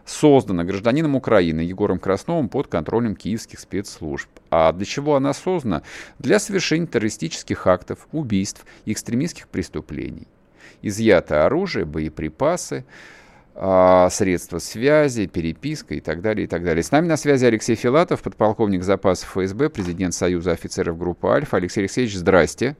Создана 0.05 0.63
гражданином 0.63 1.15
Украины 1.15 1.61
Егором 1.61 1.97
Красновым 1.97 2.47
под 2.47 2.67
контролем 2.67 3.15
киевских 3.15 3.59
спецслужб. 3.59 4.29
А 4.51 4.71
для 4.71 4.85
чего 4.85 5.15
она 5.15 5.33
создана? 5.33 5.81
Для 6.19 6.37
совершения 6.37 6.85
террористических 6.85 7.65
актов, 7.65 8.07
убийств 8.11 8.63
экстремистских 8.85 9.47
преступлений. 9.47 10.27
Изъято 10.83 11.47
оружие, 11.47 11.85
боеприпасы, 11.85 12.85
средства 13.55 14.59
связи, 14.59 15.27
переписка 15.27 15.95
и 15.95 16.01
так 16.01 16.21
далее, 16.21 16.45
и 16.45 16.47
так 16.47 16.63
далее. 16.63 16.83
С 16.83 16.91
нами 16.91 17.07
на 17.07 17.15
связи 17.15 17.45
Алексей 17.45 17.75
Филатов, 17.75 18.21
подполковник 18.21 18.83
запасов 18.83 19.29
ФСБ, 19.29 19.69
президент 19.69 20.13
Союза 20.13 20.51
офицеров 20.51 20.97
группы 20.97 21.27
Альфа. 21.29 21.57
Алексей 21.57 21.81
Алексеевич, 21.81 22.15
здрасте. 22.15 22.75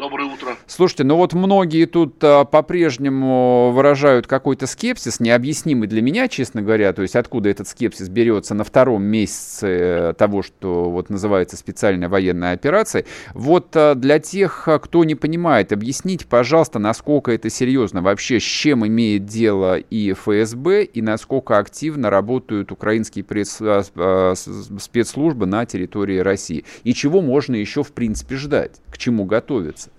Доброе 0.00 0.32
утро. 0.32 0.56
Слушайте, 0.66 1.04
ну 1.04 1.16
вот 1.16 1.34
многие 1.34 1.84
тут 1.84 2.24
а, 2.24 2.46
по-прежнему 2.46 3.70
выражают 3.70 4.26
какой-то 4.26 4.66
скепсис, 4.66 5.20
необъяснимый 5.20 5.88
для 5.88 6.00
меня, 6.00 6.26
честно 6.26 6.62
говоря, 6.62 6.94
то 6.94 7.02
есть 7.02 7.16
откуда 7.16 7.50
этот 7.50 7.68
скепсис 7.68 8.08
берется 8.08 8.54
на 8.54 8.64
втором 8.64 9.02
месяце 9.02 9.66
э, 9.66 10.14
того, 10.16 10.40
что 10.40 10.88
вот 10.90 11.10
называется 11.10 11.58
специальная 11.58 12.08
военная 12.08 12.54
операция. 12.54 13.04
Вот 13.34 13.76
а, 13.76 13.94
для 13.94 14.18
тех, 14.20 14.68
а, 14.68 14.78
кто 14.78 15.04
не 15.04 15.16
понимает, 15.16 15.70
объясните, 15.70 16.26
пожалуйста, 16.26 16.78
насколько 16.78 17.30
это 17.30 17.50
серьезно 17.50 18.00
вообще, 18.00 18.40
с 18.40 18.44
чем 18.44 18.86
имеет 18.86 19.26
дело 19.26 19.76
и 19.76 20.14
ФСБ, 20.14 20.84
и 20.84 21.02
насколько 21.02 21.58
активно 21.58 22.08
работают 22.08 22.72
украинские 22.72 23.22
пресс, 23.22 23.58
а, 23.60 23.82
а 23.96 24.34
спецслужбы 24.34 25.44
на 25.44 25.66
территории 25.66 26.20
России, 26.20 26.64
и 26.84 26.94
чего 26.94 27.20
можно 27.20 27.54
еще 27.54 27.82
в 27.82 27.92
принципе 27.92 28.36
ждать, 28.36 28.80
к 28.90 28.96
чему 28.96 29.26
готовиться. 29.26 29.89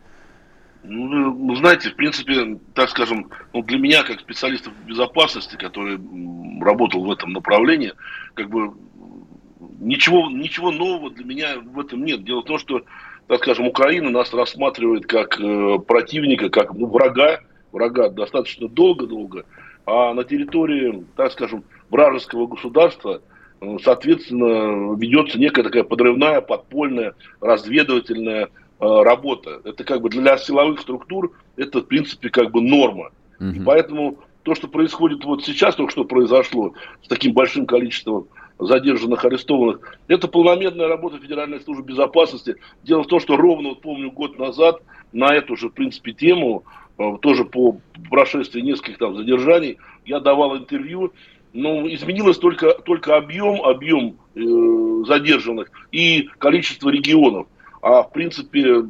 Ну, 0.84 1.56
знаете, 1.56 1.92
в 1.92 1.96
принципе, 1.96 2.60
так 2.74 2.90
скажем, 2.90 3.30
ну, 3.54 3.62
для 3.62 3.78
меня, 3.78 4.04
как 4.04 4.20
специалиста 4.20 4.72
в 4.72 4.88
безопасности, 4.88 5.56
который 5.56 6.00
работал 6.60 7.04
в 7.04 7.12
этом 7.12 7.34
направлении, 7.34 7.94
как 8.34 8.50
бы 8.50 8.74
ничего, 9.80 10.30
ничего 10.30 10.72
нового 10.72 11.12
для 11.12 11.26
меня 11.26 11.60
в 11.60 11.80
этом 11.80 12.04
нет. 12.04 12.24
Дело 12.24 12.42
в 12.42 12.46
том, 12.46 12.58
что, 12.58 12.84
так 13.28 13.40
скажем, 13.44 13.68
Украина 13.68 14.10
нас 14.10 14.34
рассматривает 14.34 15.06
как 15.06 15.40
э, 15.40 15.80
противника, 15.88 16.50
как 16.50 16.74
ну, 16.74 16.88
врага, 16.88 17.42
врага 17.72 18.10
достаточно 18.10 18.68
долго-долго, 18.68 19.46
а 19.86 20.14
на 20.14 20.24
территории, 20.24 21.06
так 21.16 21.32
скажем, 21.32 21.64
вражеского 21.92 22.48
государства, 22.48 23.22
э, 23.62 23.78
соответственно, 23.84 24.96
ведется 24.98 25.38
некая 25.40 25.64
такая 25.64 25.84
подрывная, 25.84 26.42
подпольная, 26.42 27.14
разведывательная 27.40 28.50
работа. 28.82 29.62
Это 29.64 29.84
как 29.84 30.02
бы 30.02 30.10
для 30.10 30.38
силовых 30.38 30.82
структур 30.82 31.34
это, 31.56 31.80
в 31.82 31.86
принципе, 31.86 32.30
как 32.30 32.52
бы 32.52 32.62
норма. 32.62 33.12
Угу. 33.40 33.50
И 33.50 33.60
поэтому 33.60 34.20
то, 34.44 34.56
что 34.56 34.68
происходит 34.68 35.24
вот 35.24 35.44
сейчас, 35.44 35.76
то, 35.76 35.88
что 35.90 36.04
произошло 36.04 36.74
с 37.04 37.08
таким 37.08 37.34
большим 37.34 37.66
количеством 37.66 38.28
задержанных, 38.60 39.26
арестованных. 39.26 39.98
Это 40.08 40.28
полномерная 40.28 40.88
работа 40.88 41.18
Федеральной 41.18 41.60
службы 41.62 41.84
безопасности. 41.84 42.58
Дело 42.84 43.04
в 43.04 43.08
том, 43.08 43.20
что 43.20 43.36
ровно, 43.36 43.70
вот 43.70 43.82
помню, 43.82 44.12
год 44.12 44.38
назад 44.38 44.82
на 45.12 45.34
эту 45.34 45.56
же, 45.56 45.70
в 45.70 45.74
принципе, 45.74 46.14
тему, 46.14 46.64
э, 46.98 47.18
тоже 47.22 47.46
по 47.46 47.78
прошествии 48.10 48.62
нескольких 48.62 49.00
там 49.00 49.16
задержаний, 49.16 49.78
я 50.06 50.20
давал 50.20 50.58
интервью, 50.58 51.12
но 51.54 51.88
изменилось 51.88 52.38
только, 52.38 52.74
только 52.74 53.18
объем, 53.18 53.62
объем 53.64 54.18
э, 54.36 55.06
задержанных 55.08 55.70
и 55.92 56.30
количество 56.38 56.90
регионов. 56.90 57.48
А 57.82 58.04
в 58.04 58.12
принципе 58.12 58.86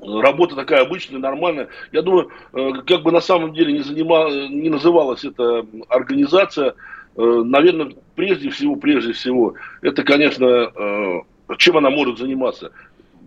работа 0.00 0.54
такая 0.54 0.82
обычная, 0.82 1.18
нормальная. 1.18 1.68
Я 1.92 2.02
думаю, 2.02 2.30
э, 2.52 2.70
как 2.86 3.02
бы 3.02 3.12
на 3.12 3.20
самом 3.20 3.52
деле 3.52 3.72
не, 3.72 3.80
занимал, 3.80 4.30
не 4.30 4.68
называлась 4.68 5.24
эта 5.24 5.66
организация, 5.88 6.74
э, 7.16 7.22
наверное, 7.44 7.92
прежде 8.14 8.50
всего, 8.50 8.76
прежде 8.76 9.12
всего, 9.12 9.54
это, 9.82 10.02
конечно, 10.02 10.44
э, 10.44 11.20
чем 11.56 11.76
она 11.76 11.90
может 11.90 12.18
заниматься. 12.18 12.72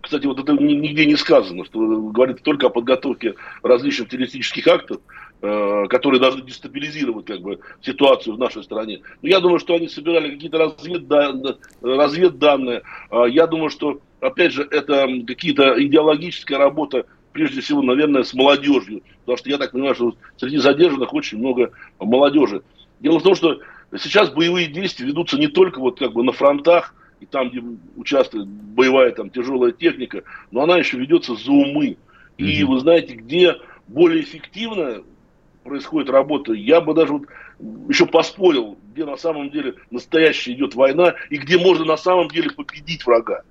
Кстати, 0.01 0.25
вот 0.25 0.39
это 0.39 0.53
нигде 0.53 1.05
не 1.05 1.15
сказано, 1.15 1.63
что 1.65 1.79
говорит 1.79 2.41
только 2.41 2.67
о 2.67 2.71
подготовке 2.71 3.35
различных 3.61 4.09
террористических 4.09 4.65
актов, 4.67 4.99
которые 5.41 6.21
должны 6.21 6.43
дестабилизировать 6.43 7.25
как 7.25 7.41
бы, 7.41 7.59
ситуацию 7.81 8.35
в 8.35 8.39
нашей 8.39 8.63
стране. 8.63 9.01
Но 9.23 9.29
я 9.29 9.39
думаю, 9.39 9.59
что 9.59 9.73
они 9.73 9.87
собирали 9.87 10.29
какие-то 10.29 10.59
разведданные, 10.59 11.57
разведданные. 11.81 12.83
Я 13.29 13.47
думаю, 13.47 13.71
что 13.71 13.99
опять 14.19 14.53
же, 14.53 14.67
это 14.69 15.07
какие-то 15.25 15.83
идеологическая 15.83 16.59
работа, 16.59 17.07
прежде 17.33 17.61
всего, 17.61 17.81
наверное, 17.81 18.21
с 18.21 18.35
молодежью. 18.35 19.01
Потому 19.21 19.37
что 19.37 19.49
я 19.49 19.57
так 19.57 19.71
понимаю, 19.71 19.95
что 19.95 20.15
среди 20.37 20.57
задержанных 20.57 21.11
очень 21.13 21.39
много 21.39 21.71
молодежи. 21.99 22.61
Дело 22.99 23.19
в 23.19 23.23
том, 23.23 23.33
что 23.33 23.61
сейчас 23.97 24.29
боевые 24.29 24.67
действия 24.67 25.07
ведутся 25.07 25.39
не 25.39 25.47
только 25.47 25.79
вот 25.79 25.97
как 25.97 26.13
бы 26.13 26.23
на 26.23 26.33
фронтах, 26.33 26.93
и 27.19 27.25
там, 27.25 27.49
где 27.49 27.63
участвует 27.95 28.47
боевая 28.47 29.11
там 29.11 29.31
тяжелая 29.31 29.71
техника, 29.71 30.23
но 30.51 30.61
она 30.61 30.77
еще 30.77 30.97
ведется 30.97 31.35
за 31.35 31.51
умы. 31.51 31.97
И 32.37 32.63
вы 32.63 32.79
знаете, 32.79 33.15
где 33.15 33.55
более 33.87 34.21
эффективно 34.21 35.03
происходит 35.63 36.09
работа, 36.09 36.53
я 36.53 36.81
бы 36.81 36.93
даже 36.93 37.13
вот 37.13 37.23
еще 37.89 38.05
поспорил, 38.05 38.77
где 38.93 39.05
на 39.05 39.17
самом 39.17 39.49
деле 39.49 39.75
настоящая 39.89 40.53
идет 40.53 40.75
война 40.75 41.15
и 41.29 41.37
где 41.37 41.57
можно 41.57 41.85
на 41.85 41.97
самом 41.97 42.29
деле 42.29 42.51
победить 42.51 43.05
врага. 43.05 43.43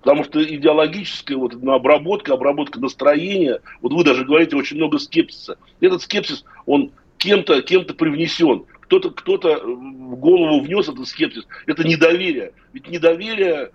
Потому 0.00 0.24
что 0.24 0.42
идеологическая 0.42 1.36
вот 1.36 1.54
обработка, 1.54 2.34
обработка 2.34 2.80
настроения, 2.80 3.60
вот 3.80 3.92
вы 3.92 4.02
даже 4.02 4.24
говорите 4.24 4.56
очень 4.56 4.76
много 4.76 4.98
скепсиса. 4.98 5.58
Этот 5.80 6.02
скепсис, 6.02 6.44
он 6.66 6.90
кем-то 7.18 7.62
кем 7.62 7.84
привнесен. 7.84 8.64
Кто-то 8.80 9.10
кто 9.10 9.36
в 9.36 10.16
голову 10.16 10.60
внес 10.60 10.88
этот 10.88 11.06
скепсис. 11.06 11.46
Это 11.66 11.86
недоверие. 11.86 12.52
Ведь 12.72 12.88
недоверие, 12.88 13.70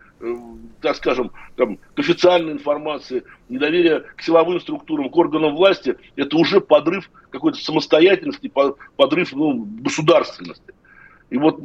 так 0.81 0.95
скажем, 0.95 1.31
там, 1.55 1.77
к 1.95 1.99
официальной 1.99 2.53
информации, 2.53 3.23
недоверие 3.49 4.01
к 4.15 4.21
силовым 4.21 4.59
структурам, 4.59 5.09
к 5.09 5.17
органам 5.17 5.55
власти, 5.55 5.95
это 6.15 6.37
уже 6.37 6.59
подрыв 6.61 7.09
какой-то 7.29 7.59
самостоятельности, 7.59 8.51
подрыв 8.95 9.33
ну, 9.33 9.67
государственности. 9.81 10.73
И 11.29 11.37
вот, 11.37 11.59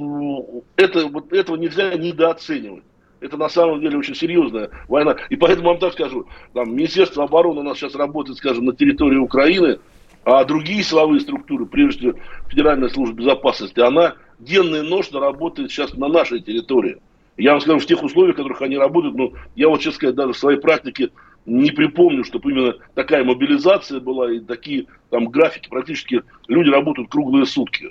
это, 0.76 1.06
вот 1.06 1.32
этого 1.32 1.56
нельзя 1.56 1.94
недооценивать. 1.94 2.84
Это 3.20 3.36
на 3.36 3.48
самом 3.48 3.80
деле 3.80 3.98
очень 3.98 4.16
серьезная 4.16 4.70
война. 4.88 5.16
И 5.30 5.36
поэтому 5.36 5.68
вам 5.68 5.78
так 5.78 5.92
скажу, 5.92 6.26
там, 6.52 6.74
Министерство 6.74 7.24
обороны 7.24 7.60
у 7.60 7.62
нас 7.62 7.78
сейчас 7.78 7.94
работает, 7.94 8.38
скажем, 8.38 8.64
на 8.64 8.74
территории 8.74 9.18
Украины, 9.18 9.78
а 10.24 10.44
другие 10.44 10.82
силовые 10.82 11.20
структуры, 11.20 11.66
прежде 11.66 11.98
всего 11.98 12.18
Федеральная 12.48 12.88
служба 12.88 13.14
безопасности, 13.14 13.80
она 13.80 14.16
денно 14.40 14.76
и 14.76 14.82
ночно 14.82 15.20
работает 15.20 15.70
сейчас 15.70 15.94
на 15.94 16.08
нашей 16.08 16.40
территории. 16.40 16.98
Я 17.36 17.52
вам 17.52 17.60
скажу, 17.60 17.78
в 17.78 17.86
тех 17.86 18.02
условиях, 18.02 18.34
в 18.34 18.38
которых 18.38 18.60
они 18.62 18.76
работают, 18.76 19.16
ну, 19.16 19.32
я 19.56 19.68
вот, 19.68 19.78
честно 19.78 19.92
сказать, 19.92 20.14
даже 20.14 20.32
в 20.32 20.38
своей 20.38 20.58
практике 20.58 21.10
не 21.46 21.70
припомню, 21.70 22.24
чтобы 22.24 22.52
именно 22.52 22.74
такая 22.94 23.24
мобилизация 23.24 24.00
была 24.00 24.32
и 24.32 24.40
такие 24.40 24.86
там 25.10 25.26
графики. 25.26 25.68
Практически 25.68 26.22
люди 26.46 26.70
работают 26.70 27.10
круглые 27.10 27.46
сутки. 27.46 27.90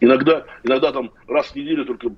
Иногда, 0.00 0.44
иногда 0.62 0.92
там 0.92 1.10
раз 1.26 1.48
в 1.48 1.56
неделю 1.56 1.84
только 1.84 2.10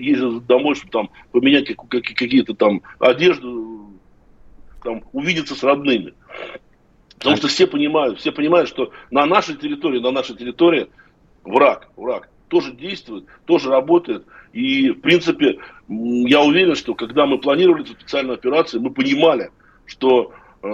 ездят 0.00 0.46
домой, 0.46 0.74
чтобы 0.74 0.90
там 0.90 1.10
поменять 1.30 1.76
какие-то 1.76 2.54
там 2.54 2.82
одежду, 2.98 3.90
там 4.82 5.02
увидеться 5.12 5.54
с 5.54 5.62
родными. 5.62 6.14
Потому 7.18 7.36
что 7.36 7.46
все 7.46 7.68
понимают, 7.68 8.18
все 8.18 8.32
понимают, 8.32 8.68
что 8.68 8.90
на 9.12 9.26
нашей 9.26 9.54
территории, 9.54 10.00
на 10.00 10.10
нашей 10.10 10.34
территории 10.34 10.88
враг, 11.44 11.88
враг 11.96 12.31
тоже 12.52 12.72
действует, 12.72 13.24
тоже 13.46 13.70
работает. 13.70 14.26
И, 14.52 14.90
в 14.90 15.00
принципе, 15.00 15.58
я 15.88 16.42
уверен, 16.42 16.74
что 16.74 16.94
когда 16.94 17.24
мы 17.24 17.38
планировали 17.38 17.82
эту 17.82 17.94
специальную 17.94 18.34
операцию, 18.34 18.82
мы 18.82 18.90
понимали, 18.90 19.50
что 19.86 20.34
э, 20.62 20.68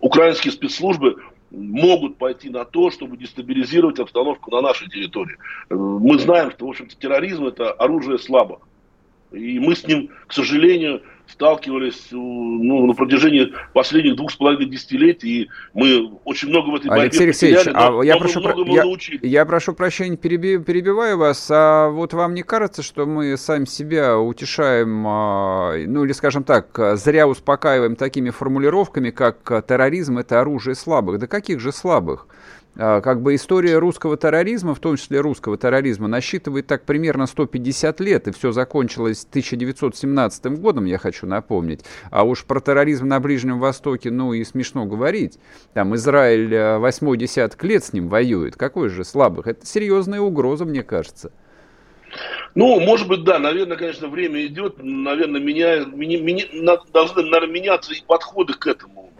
украинские 0.00 0.52
спецслужбы 0.52 1.16
могут 1.50 2.18
пойти 2.18 2.50
на 2.50 2.64
то, 2.64 2.92
чтобы 2.92 3.16
дестабилизировать 3.16 3.98
обстановку 3.98 4.52
на 4.52 4.60
нашей 4.60 4.88
территории. 4.88 5.36
Э, 5.70 5.74
мы 5.74 6.20
знаем, 6.20 6.52
что, 6.52 6.66
в 6.66 6.70
общем-то, 6.70 6.94
терроризм– 6.94 7.46
это 7.46 7.72
оружие 7.72 8.20
слабых. 8.20 8.60
И 9.32 9.58
мы 9.58 9.74
с 9.74 9.84
ним, 9.88 10.10
к 10.28 10.32
сожалению, 10.32 11.02
сталкивались 11.28 12.08
ну, 12.10 12.86
на 12.86 12.94
протяжении 12.94 13.52
последних 13.72 14.16
двух 14.16 14.30
с 14.30 14.36
половиной 14.36 14.66
десятилетий, 14.66 15.42
и 15.42 15.48
мы 15.74 16.12
очень 16.24 16.48
много 16.48 16.70
в 16.70 16.74
этой 16.76 16.88
борьбе 16.88 17.02
Алексей 17.02 17.24
Алексеевич, 17.24 17.64
потеряли, 17.64 18.00
а 18.00 18.04
я, 18.04 18.16
прошу, 18.16 18.42
про... 18.42 18.54
я, 18.66 18.84
я 19.22 19.46
прошу 19.46 19.74
прощения, 19.74 20.16
переби... 20.16 20.58
перебиваю 20.58 21.18
вас, 21.18 21.48
а 21.50 21.90
вот 21.90 22.12
вам 22.12 22.34
не 22.34 22.42
кажется, 22.42 22.82
что 22.82 23.06
мы 23.06 23.36
сами 23.36 23.64
себя 23.64 24.18
утешаем, 24.18 25.04
а, 25.06 25.74
ну 25.76 26.04
или, 26.04 26.12
скажем 26.12 26.44
так, 26.44 26.78
зря 26.94 27.26
успокаиваем 27.26 27.96
такими 27.96 28.30
формулировками, 28.30 29.10
как 29.10 29.66
терроризм– 29.66 30.18
это 30.18 30.40
оружие 30.40 30.74
слабых? 30.74 31.18
Да 31.18 31.26
каких 31.26 31.60
же 31.60 31.72
слабых? 31.72 32.26
А, 32.78 33.00
как 33.00 33.22
бы 33.22 33.34
история 33.34 33.78
русского 33.78 34.16
терроризма, 34.16 34.74
в 34.74 34.80
том 34.80 34.96
числе 34.96 35.20
русского 35.20 35.56
терроризма, 35.56 36.08
насчитывает 36.08 36.66
так 36.66 36.84
примерно 36.84 37.26
150 37.26 38.00
лет, 38.00 38.28
и 38.28 38.32
все 38.32 38.52
закончилось 38.52 39.26
1917 39.28 40.46
годом, 40.60 40.84
я 40.84 40.98
хочу 40.98 41.26
напомнить. 41.26 41.80
А 42.10 42.24
уж 42.24 42.44
про 42.44 42.60
терроризм 42.60 43.06
на 43.08 43.18
Ближнем 43.20 43.58
Востоке, 43.58 44.10
ну 44.10 44.32
и 44.34 44.44
смешно 44.44 44.84
говорить. 44.84 45.38
Там 45.72 45.94
Израиль 45.94 46.78
8 46.78 47.14
э, 47.14 47.16
десяток 47.16 47.64
лет 47.64 47.84
с 47.84 47.92
ним 47.92 48.08
воюет. 48.08 48.56
Какой 48.56 48.90
же 48.90 49.04
слабых? 49.04 49.46
Это 49.46 49.64
серьезная 49.64 50.20
угроза, 50.20 50.64
мне 50.64 50.82
кажется. 50.82 51.32
Ну, 52.54 52.80
может 52.80 53.08
быть, 53.08 53.24
да, 53.24 53.38
наверное, 53.38 53.76
конечно, 53.76 54.08
время 54.08 54.44
идет, 54.46 54.76
наверное, 54.78 55.40
меня, 55.40 55.84
меня, 55.84 56.20
меня, 56.20 56.78
должны, 56.92 57.22
наверное, 57.22 57.52
меняться 57.52 57.92
и 57.92 58.02
подходы 58.06 58.54
к 58.54 58.66
этому. 58.66 59.12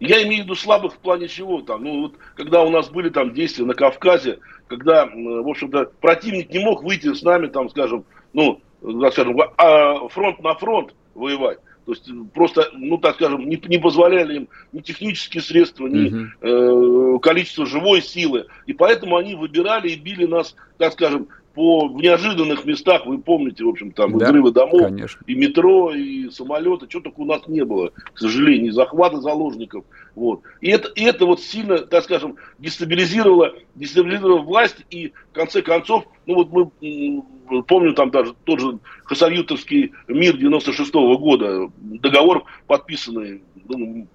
Я 0.00 0.22
имею 0.22 0.42
в 0.42 0.44
виду 0.44 0.54
слабых 0.54 0.94
в 0.94 0.98
плане 0.98 1.28
чего 1.28 1.62
там. 1.62 1.84
Ну, 1.84 2.02
вот, 2.02 2.14
когда 2.34 2.62
у 2.62 2.70
нас 2.70 2.88
были 2.90 3.08
там 3.08 3.32
действия 3.32 3.64
на 3.64 3.74
Кавказе, 3.74 4.38
когда, 4.68 5.06
в 5.06 5.48
общем-то, 5.48 5.92
противник 6.00 6.50
не 6.50 6.58
мог 6.58 6.82
выйти 6.82 7.12
с 7.12 7.22
нами, 7.22 7.46
там, 7.46 7.70
скажем, 7.70 8.04
ну, 8.32 8.60
так 9.00 9.12
скажем, 9.12 9.40
а, 9.56 10.08
фронт 10.08 10.40
на 10.42 10.54
фронт 10.54 10.94
воевать. 11.14 11.58
То 11.86 11.92
есть 11.92 12.10
просто, 12.34 12.68
ну 12.72 12.98
так 12.98 13.14
скажем, 13.14 13.48
не, 13.48 13.62
не 13.68 13.78
позволяли 13.78 14.38
им 14.38 14.48
ни 14.72 14.80
технические 14.80 15.40
средства, 15.40 15.86
ни 15.86 16.10
uh-huh. 16.10 17.16
э, 17.16 17.18
количество 17.20 17.64
живой 17.64 18.02
силы. 18.02 18.46
И 18.66 18.72
поэтому 18.72 19.16
они 19.16 19.36
выбирали 19.36 19.90
и 19.90 19.96
били 19.96 20.26
нас, 20.26 20.56
так 20.78 20.94
скажем, 20.94 21.28
по, 21.56 21.88
в 21.88 21.96
неожиданных 21.96 22.66
местах, 22.66 23.06
вы 23.06 23.16
помните, 23.16 23.64
в 23.64 23.68
общем, 23.68 23.90
там 23.90 24.18
да, 24.18 24.26
взрывы 24.26 24.52
домов, 24.52 24.82
конечно. 24.82 25.24
и 25.26 25.34
метро, 25.34 25.90
и 25.94 26.28
самолеты, 26.28 26.86
что 26.86 27.00
только 27.00 27.20
у 27.20 27.24
нас 27.24 27.48
не 27.48 27.64
было, 27.64 27.92
к 28.12 28.18
сожалению, 28.18 28.68
и 28.68 28.72
захвата 28.72 29.22
заложников. 29.22 29.86
Вот. 30.14 30.42
И, 30.60 30.68
это, 30.68 30.88
и 30.88 31.02
это 31.04 31.24
вот 31.24 31.40
сильно, 31.40 31.78
так 31.78 32.04
скажем, 32.04 32.36
дестабилизировало, 32.58 33.54
дестабилизировало 33.74 34.42
власть, 34.42 34.84
и 34.90 35.14
в 35.30 35.34
конце 35.34 35.62
концов, 35.62 36.04
ну 36.26 36.34
вот 36.34 36.52
мы 36.52 37.62
помню 37.62 37.94
там 37.94 38.10
даже 38.10 38.34
тот 38.44 38.60
же 38.60 38.78
Хасавютовский 39.04 39.92
мир 40.08 40.36
96 40.36 40.94
-го 40.94 41.16
года, 41.16 41.70
договор 41.78 42.44
подписанный, 42.66 43.42
ну, 43.66 44.06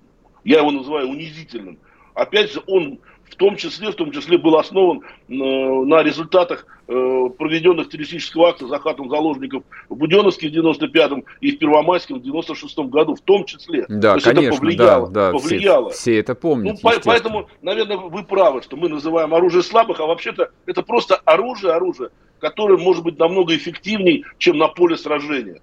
я 0.43 0.59
его 0.59 0.69
называю 0.69 1.09
унизительным. 1.09 1.79
Опять 2.13 2.53
же, 2.53 2.61
он 2.67 2.99
в 3.31 3.35
том 3.35 3.55
числе, 3.55 3.91
в 3.91 3.95
том 3.95 4.11
числе 4.11 4.37
был 4.37 4.57
основан 4.57 4.99
э, 4.99 5.33
на 5.33 6.03
результатах 6.03 6.65
э, 6.87 7.29
проведенных 7.37 7.89
террористического 7.89 8.49
акта 8.49 8.67
захватом 8.67 9.09
заложников 9.09 9.63
в 9.89 9.95
Буденовске 9.95 10.49
в 10.49 10.53
95-м 10.53 11.23
и 11.39 11.51
в 11.51 11.59
Первомайском 11.59 12.19
в 12.19 12.23
96-м 12.23 12.89
году, 12.89 13.15
в 13.15 13.21
том 13.21 13.45
числе. 13.45 13.85
Да, 13.87 14.15
То 14.17 14.21
конечно, 14.21 14.47
это 14.47 14.57
повлияло, 14.57 15.07
да, 15.09 15.31
да, 15.31 15.37
повлияло. 15.37 15.89
Все, 15.91 15.99
все 15.99 16.19
это 16.19 16.35
помнят. 16.35 16.77
Ну, 16.83 16.91
поэтому, 17.03 17.47
наверное, 17.61 17.97
вы 17.97 18.23
правы, 18.23 18.61
что 18.61 18.75
мы 18.75 18.89
называем 18.89 19.33
оружие 19.33 19.63
слабых, 19.63 19.99
а 20.01 20.05
вообще-то 20.05 20.51
это 20.65 20.81
просто 20.81 21.15
оружие, 21.15 21.73
оружие, 21.73 22.09
которое 22.39 22.77
может 22.77 23.03
быть 23.03 23.17
намного 23.17 23.55
эффективнее, 23.55 24.23
чем 24.37 24.57
на 24.57 24.67
поле 24.67 24.97
сражения. 24.97 25.61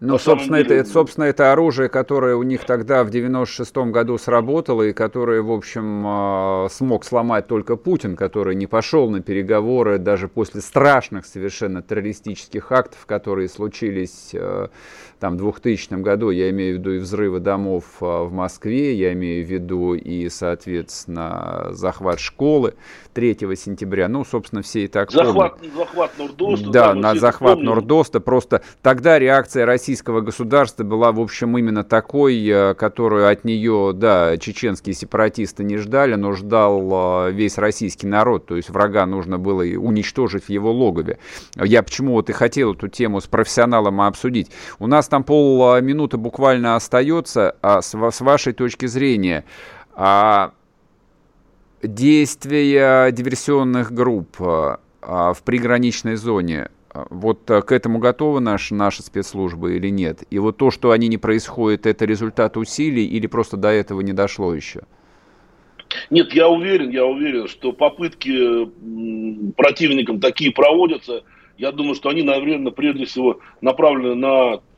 Ну, 0.00 0.18
собственно, 0.18 0.62
деле... 0.62 0.80
это, 0.80 0.88
собственно, 0.88 1.24
это 1.24 1.52
оружие, 1.52 1.90
которое 1.90 2.34
у 2.34 2.42
них 2.42 2.64
тогда 2.64 3.04
в 3.04 3.10
96-м 3.10 3.92
году 3.92 4.16
сработало, 4.16 4.82
и 4.82 4.94
которое, 4.94 5.42
в 5.42 5.52
общем, 5.52 6.02
а, 6.06 6.68
смог 6.70 7.04
сломать 7.04 7.46
только 7.46 7.76
Путин, 7.76 8.16
который 8.16 8.54
не 8.54 8.66
пошел 8.66 9.10
на 9.10 9.20
переговоры 9.20 9.98
даже 9.98 10.28
после 10.28 10.62
страшных 10.62 11.26
совершенно 11.26 11.82
террористических 11.82 12.72
актов, 12.72 13.04
которые 13.04 13.50
случились 13.50 14.30
э, 14.32 14.68
там, 15.20 15.34
в 15.34 15.36
2000 15.36 16.00
году, 16.00 16.30
я 16.30 16.48
имею 16.48 16.76
в 16.76 16.78
виду 16.78 16.92
и 16.92 16.98
взрывы 16.98 17.40
домов 17.40 17.84
а, 18.00 18.24
в 18.24 18.32
Москве, 18.32 18.94
я 18.94 19.12
имею 19.12 19.46
в 19.46 19.50
виду 19.50 19.92
и, 19.92 20.30
соответственно, 20.30 21.68
захват 21.72 22.18
школы 22.20 22.74
3 23.12 23.36
сентября. 23.54 24.08
Ну, 24.08 24.24
собственно, 24.24 24.62
все 24.62 24.84
и 24.84 24.88
так 24.88 25.10
захват, 25.10 25.58
помнят. 25.58 25.74
Захват 25.74 26.18
Нордоста. 26.18 26.70
Да, 26.70 26.94
на 26.94 27.14
захват 27.14 27.54
помнят. 27.56 27.66
Нордоста. 27.66 28.20
Просто 28.20 28.62
тогда 28.80 29.18
реакция 29.18 29.66
российского 29.90 30.20
государства 30.20 30.84
была, 30.84 31.10
в 31.10 31.18
общем, 31.18 31.58
именно 31.58 31.82
такой, 31.82 32.46
э, 32.46 32.74
которую 32.74 33.28
от 33.28 33.42
нее, 33.42 33.90
да, 33.92 34.36
чеченские 34.36 34.94
сепаратисты 34.94 35.64
не 35.64 35.78
ждали, 35.78 36.14
но 36.14 36.32
ждал 36.32 37.26
э, 37.26 37.32
весь 37.32 37.58
российский 37.58 38.06
народ. 38.06 38.46
То 38.46 38.54
есть 38.54 38.70
врага 38.70 39.04
нужно 39.06 39.36
было 39.36 39.62
уничтожить 39.62 40.44
в 40.44 40.48
его 40.48 40.70
логове. 40.70 41.18
Я 41.56 41.82
почему 41.82 42.12
вот 42.12 42.30
и 42.30 42.32
хотел 42.32 42.74
эту 42.74 42.86
тему 42.86 43.20
с 43.20 43.26
профессионалом 43.26 44.00
обсудить. 44.00 44.52
У 44.78 44.86
нас 44.86 45.08
там 45.08 45.24
полминуты 45.24 46.18
буквально 46.18 46.76
остается, 46.76 47.56
а 47.60 47.82
с, 47.82 47.92
с 47.92 48.20
вашей 48.20 48.52
точки 48.52 48.86
зрения, 48.86 49.44
а 49.92 50.52
действия 51.82 53.10
диверсионных 53.10 53.90
групп 53.90 54.36
а, 54.40 54.78
в 55.02 55.42
приграничной 55.42 56.14
зоне, 56.14 56.70
вот 56.94 57.44
к 57.46 57.72
этому 57.72 57.98
готовы 57.98 58.40
наши, 58.40 58.74
наши 58.74 59.02
спецслужбы 59.02 59.76
или 59.76 59.88
нет? 59.88 60.22
И 60.30 60.38
вот 60.38 60.56
то, 60.56 60.70
что 60.70 60.90
они 60.90 61.08
не 61.08 61.18
происходят, 61.18 61.86
это 61.86 62.04
результат 62.04 62.56
усилий 62.56 63.06
или 63.06 63.26
просто 63.26 63.56
до 63.56 63.68
этого 63.68 64.00
не 64.00 64.12
дошло 64.12 64.54
еще? 64.54 64.82
Нет, 66.10 66.32
я 66.32 66.48
уверен, 66.48 66.90
я 66.90 67.04
уверен, 67.04 67.48
что 67.48 67.72
попытки 67.72 68.66
противникам 69.56 70.20
такие 70.20 70.52
проводятся. 70.52 71.24
Я 71.58 71.72
думаю, 71.72 71.94
что 71.94 72.08
они, 72.08 72.22
наверное, 72.22 72.72
прежде 72.72 73.04
всего 73.06 73.40
направлены 73.60 74.14
на 74.14 74.60
Э, 74.60 74.69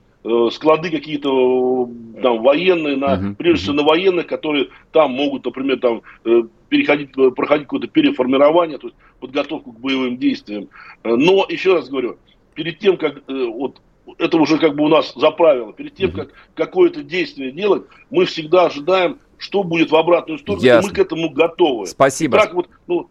склады 0.53 0.91
какие-то 0.91 1.89
там 2.23 2.43
военные, 2.43 2.97
на, 2.97 3.15
uh-huh. 3.15 3.35
прежде 3.35 3.63
всего 3.63 3.75
на 3.75 3.83
военных, 3.83 4.27
которые 4.27 4.69
там 4.93 5.13
могут, 5.13 5.45
например, 5.45 5.81
там 5.81 6.03
э, 6.25 6.43
переходить, 6.69 7.11
э, 7.17 7.31
проходить 7.33 7.65
какое-то 7.65 7.89
переформирование, 7.89 8.79
то 8.79 8.87
есть 8.87 8.97
подготовку 9.19 9.73
к 9.73 9.81
боевым 9.81 10.19
действиям. 10.19 10.69
Но, 11.03 11.45
еще 11.49 11.75
раз 11.75 11.89
говорю, 11.89 12.19
перед 12.55 12.79
тем, 12.79 12.97
как 12.97 13.23
вот 13.27 13.81
это 14.19 14.37
уже 14.37 14.59
как 14.59 14.75
бы 14.77 14.85
у 14.85 14.89
нас 14.89 15.13
за 15.15 15.31
правило, 15.31 15.73
перед 15.73 15.95
тем, 15.95 16.13
как 16.13 16.31
какое-то 16.55 17.03
действие 17.03 17.53
делать, 17.53 17.85
мы 18.11 18.25
всегда 18.25 18.67
ожидаем, 18.67 19.19
что 19.39 19.65
будет 19.65 19.91
в 19.91 19.97
обратную 19.97 20.39
сторону, 20.39 20.65
Ясно. 20.65 20.87
и 20.87 20.91
мы 20.91 20.95
к 20.95 20.99
этому 20.99 21.31
готовы. 21.31 21.87
Спасибо. 21.87 22.39
так 22.39 22.55
вот, 22.55 22.69
ну, 22.87 23.09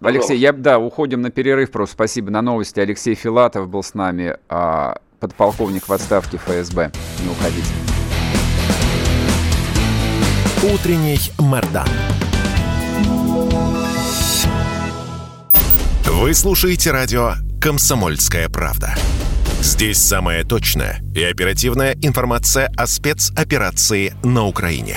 Алексей, 0.00 0.36
я, 0.36 0.52
да, 0.52 0.78
уходим 0.78 1.22
на 1.22 1.30
перерыв 1.30 1.70
просто. 1.70 1.94
Спасибо 1.94 2.30
на 2.30 2.42
новости. 2.42 2.80
Алексей 2.80 3.14
Филатов 3.14 3.68
был 3.68 3.82
с 3.82 3.94
нами. 3.94 4.36
Подполковник 5.22 5.86
в 5.86 5.92
отставке 5.92 6.36
ФСБ. 6.36 6.90
Не 7.20 7.30
уходите. 7.30 7.68
Утренний 10.64 11.20
Мордан. 11.38 11.86
Вы 16.06 16.34
слушаете 16.34 16.90
радио 16.90 17.34
«Комсомольская 17.60 18.48
правда». 18.48 18.96
Здесь 19.60 19.98
самая 19.98 20.42
точная 20.42 21.00
и 21.14 21.22
оперативная 21.22 21.96
информация 22.02 22.66
о 22.76 22.88
спецоперации 22.88 24.14
на 24.24 24.48
Украине. 24.48 24.96